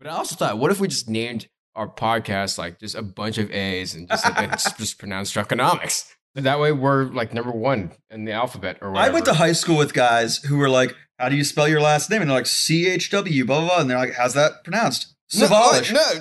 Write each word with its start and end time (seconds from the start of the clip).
But 0.00 0.08
I 0.10 0.14
also 0.16 0.34
thought, 0.34 0.58
what 0.58 0.70
if 0.70 0.80
we 0.80 0.88
just 0.88 1.08
named 1.08 1.46
our 1.76 1.86
podcast 1.86 2.58
like 2.58 2.80
just 2.80 2.94
a 2.94 3.02
bunch 3.02 3.38
of 3.38 3.50
A's 3.52 3.94
and 3.94 4.08
just 4.08 4.24
like, 4.24 4.52
it's 4.52 4.72
just 4.72 4.98
pronounced 4.98 5.34
Drunkenomics? 5.34 6.10
And 6.34 6.46
that 6.46 6.58
way 6.58 6.72
we're 6.72 7.04
like 7.04 7.34
number 7.34 7.50
one 7.50 7.92
in 8.10 8.24
the 8.24 8.32
alphabet 8.32 8.78
or 8.80 8.90
whatever. 8.92 9.10
I 9.10 9.12
went 9.12 9.26
to 9.26 9.34
high 9.34 9.52
school 9.52 9.76
with 9.76 9.92
guys 9.92 10.38
who 10.38 10.56
were 10.58 10.70
like, 10.70 10.94
"How 11.18 11.28
do 11.28 11.36
you 11.36 11.42
spell 11.44 11.66
your 11.68 11.80
last 11.80 12.08
name?" 12.08 12.22
And 12.22 12.30
they're 12.30 12.36
like, 12.38 12.46
"C 12.46 12.88
H 12.88 13.10
W." 13.10 13.44
Blah 13.44 13.58
blah 13.60 13.68
blah. 13.68 13.80
And 13.80 13.90
they're 13.90 13.98
like, 13.98 14.14
"How's 14.14 14.34
that 14.34 14.64
pronounced?" 14.64 15.14
No, 15.36 15.46
no. 15.48 15.50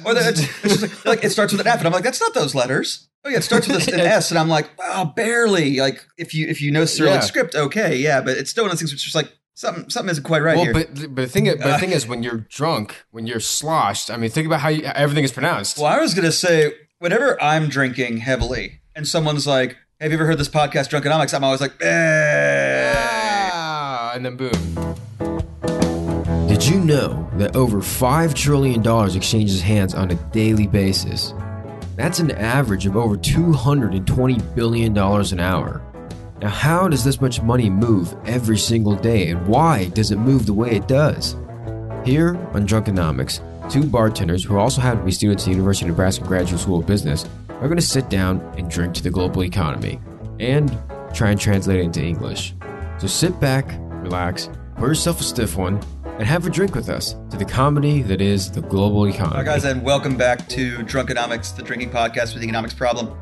Or 0.06 0.14
it's, 0.18 0.40
it's 0.42 0.62
just 0.62 0.82
like, 0.82 1.06
like, 1.06 1.24
it 1.24 1.30
starts 1.32 1.52
with 1.52 1.62
an 1.62 1.68
F, 1.68 1.78
and 1.80 1.88
I'm 1.88 1.94
like, 1.94 2.04
"That's 2.04 2.20
not 2.20 2.34
those 2.34 2.54
letters." 2.56 3.08
Oh 3.24 3.30
yeah, 3.30 3.38
it 3.38 3.44
starts 3.44 3.68
with 3.68 3.88
an 3.88 4.00
S, 4.00 4.32
and 4.32 4.40
I'm 4.40 4.50
like, 4.50 4.70
oh, 4.80 5.06
barely." 5.16 5.80
Like 5.80 6.04
if 6.18 6.34
you 6.34 6.48
if 6.48 6.60
you 6.62 6.72
know 6.72 6.86
Cyrillic 6.86 7.22
Yeah. 7.22 7.26
script, 7.28 7.56
okay, 7.56 7.96
yeah, 7.96 8.20
but 8.22 8.36
it's 8.38 8.50
still 8.50 8.64
one 8.64 8.72
of 8.72 8.74
those 8.74 8.82
things 8.82 8.92
which 8.92 9.00
is 9.02 9.04
just 9.04 9.16
like 9.16 9.32
something 9.60 9.90
something 9.90 10.10
isn't 10.10 10.24
quite 10.24 10.42
right 10.42 10.56
well, 10.56 10.64
here. 10.64 10.74
but 10.74 10.94
but 10.94 11.16
the 11.16 11.28
thing 11.28 11.46
but 11.46 11.60
the 11.60 11.78
thing 11.78 11.92
is, 11.92 12.08
when 12.12 12.24
you're 12.24 12.46
drunk, 12.50 13.04
when 13.12 13.28
you're 13.28 13.42
sloshed, 13.42 14.10
I 14.10 14.16
mean, 14.18 14.30
think 14.30 14.48
about 14.48 14.62
how, 14.62 14.70
you, 14.70 14.88
how 14.88 14.94
everything 14.96 15.26
is 15.26 15.32
pronounced. 15.32 15.78
Well, 15.78 15.88
I 15.88 16.00
was 16.00 16.14
gonna 16.14 16.32
say, 16.32 16.74
whenever 17.00 17.42
I'm 17.42 17.68
drinking 17.68 18.18
heavily, 18.18 18.80
and 18.96 19.08
someone's 19.08 19.46
like, 19.46 19.76
"Have 20.00 20.12
you 20.12 20.18
ever 20.18 20.26
heard 20.26 20.38
this 20.38 20.50
podcast, 20.50 20.90
Drunkenomics?" 20.90 21.34
I'm 21.34 21.44
always 21.44 21.62
like, 21.62 21.74
eh. 21.82 22.94
Ah, 23.52 24.14
and 24.16 24.26
then 24.26 24.38
boom. 24.38 24.96
Did 26.48 26.66
you 26.66 26.80
know 26.80 27.30
that 27.36 27.56
over 27.56 27.78
$5 27.78 28.34
trillion 28.34 28.82
exchanges 29.16 29.62
hands 29.62 29.94
on 29.94 30.12
a 30.12 30.16
daily 30.32 30.68
basis? 30.68 31.34
That's 31.96 32.20
an 32.20 32.32
average 32.32 32.86
of 32.86 32.98
over 32.98 33.16
$220 33.16 34.56
billion 34.56 34.98
an 34.98 35.40
hour. 35.40 35.89
Now, 36.42 36.48
how 36.48 36.88
does 36.88 37.04
this 37.04 37.20
much 37.20 37.42
money 37.42 37.70
move 37.70 38.16
every 38.26 38.58
single 38.58 38.96
day, 38.96 39.30
and 39.30 39.46
why 39.46 39.90
does 39.90 40.12
it 40.12 40.16
move 40.16 40.46
the 40.46 40.54
way 40.54 40.72
it 40.72 40.88
does? 40.88 41.36
Here 42.06 42.38
on 42.54 42.66
Drunkenomics, 42.66 43.42
two 43.70 43.84
bartenders 43.84 44.46
who 44.46 44.58
also 44.58 44.80
happen 44.80 45.00
to 45.00 45.06
be 45.06 45.12
students 45.12 45.44
at 45.44 45.48
the 45.48 45.52
University 45.52 45.86
of 45.86 45.90
Nebraska 45.90 46.24
Graduate 46.24 46.62
School 46.62 46.80
of 46.80 46.86
Business 46.86 47.26
are 47.50 47.68
going 47.68 47.76
to 47.76 47.82
sit 47.82 48.10
down 48.10 48.40
and 48.58 48.72
drink 48.72 48.94
to 48.94 49.04
the 49.04 49.10
global 49.10 49.44
economy 49.44 50.00
and 50.40 50.78
try 51.14 51.32
and 51.32 51.42
translate 51.42 51.80
it 51.80 51.84
into 51.84 52.02
English. 52.02 52.54
So 53.00 53.08
sit 53.08 53.38
back, 53.42 53.66
relax, 54.02 54.50
pour 54.78 54.88
yourself 54.88 55.20
a 55.20 55.24
stiff 55.24 55.58
one, 55.58 55.82
and 56.06 56.24
have 56.24 56.48
a 56.48 56.50
drink 56.50 56.74
with 56.74 56.88
us 56.88 57.16
to 57.32 57.38
the 57.38 57.44
comedy 57.44 58.02
that 58.04 58.22
is 58.22 58.50
the 58.50 58.62
global 58.62 59.10
economy. 59.10 59.36
Hi, 59.36 59.44
guys, 59.44 59.66
and 59.66 59.84
welcome 59.84 60.16
back 60.16 60.48
to 60.50 60.78
Drunkenomics, 60.78 61.54
the 61.54 61.64
drinking 61.64 61.90
podcast 61.90 62.32
with 62.34 62.40
the 62.40 62.46
economics 62.46 62.74
problem. 62.74 63.14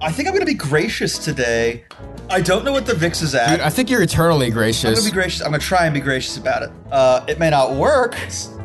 I 0.00 0.12
think 0.12 0.28
I'm 0.28 0.34
going 0.34 0.46
to 0.46 0.52
be 0.52 0.54
gracious 0.54 1.18
today. 1.18 1.84
I 2.28 2.40
don't 2.40 2.64
know 2.64 2.72
what 2.72 2.86
the 2.86 2.94
VIX 2.94 3.22
is 3.22 3.34
at. 3.34 3.50
Dude, 3.50 3.60
I 3.60 3.70
think 3.70 3.88
you're 3.88 4.02
eternally 4.02 4.50
gracious. 4.50 4.98
I'm 4.98 5.04
to 5.04 5.10
be 5.10 5.14
gracious. 5.14 5.42
I'm 5.42 5.52
to 5.52 5.58
try 5.58 5.84
and 5.86 5.94
be 5.94 6.00
gracious 6.00 6.36
about 6.36 6.62
it. 6.62 6.70
Uh, 6.90 7.24
it 7.28 7.38
may 7.38 7.50
not 7.50 7.74
work, 7.74 8.16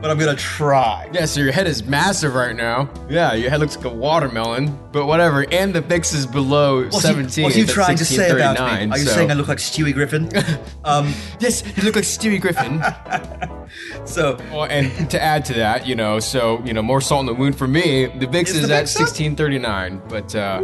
but 0.02 0.10
I'm 0.10 0.18
going 0.18 0.36
to 0.36 0.42
try. 0.42 1.10
Yeah, 1.14 1.26
so 1.26 1.40
your 1.42 1.52
head 1.52 1.68
is 1.68 1.84
massive 1.84 2.34
right 2.34 2.56
now. 2.56 2.90
Yeah, 3.10 3.34
your 3.34 3.50
head 3.50 3.60
looks 3.60 3.76
like 3.76 3.86
a 3.86 3.90
watermelon, 3.90 4.78
but 4.92 5.06
whatever. 5.06 5.46
And 5.52 5.74
the 5.74 5.82
VIX 5.82 6.14
is 6.14 6.26
below 6.28 6.84
What's 6.84 7.02
17. 7.02 7.32
He, 7.32 7.44
what's 7.44 7.56
it's 7.56 7.74
trying 7.74 7.98
to 7.98 8.06
say 8.06 8.32
about 8.32 8.58
me? 8.58 8.90
Are 8.92 8.98
you 8.98 9.06
so- 9.06 9.12
saying 9.12 9.32
I 9.32 9.36
look 9.36 9.48
like 9.48 9.60
Stewie 9.60 9.94
Griffin? 9.94 10.30
um, 10.84 11.14
Yes, 11.40 11.64
you 11.78 11.84
look 11.84 11.96
like 11.96 12.04
Stewie 12.06 12.42
Griffin. 12.42 12.82
so 14.06 14.38
well, 14.52 14.66
and 14.66 15.10
to 15.12 15.22
add 15.22 15.46
to 15.46 15.54
that, 15.54 15.88
you 15.88 15.96
know, 15.96 16.20
so 16.20 16.62
you 16.66 16.74
know, 16.74 16.82
more 16.82 17.02
salt 17.02 17.22
in 17.22 17.26
the 17.28 17.34
wound 17.34 17.58
for 17.58 17.68
me. 17.68 18.08
The 18.08 18.28
VIX 18.28 18.52
Is 18.52 18.58
is, 18.58 18.68
the 18.68 18.76
at 18.76 18.80
VIX 18.82 18.92
sixteen 18.92 19.36
thirty 19.36 19.60
nine, 19.60 20.02
but 20.10 20.36
uh, 20.36 20.62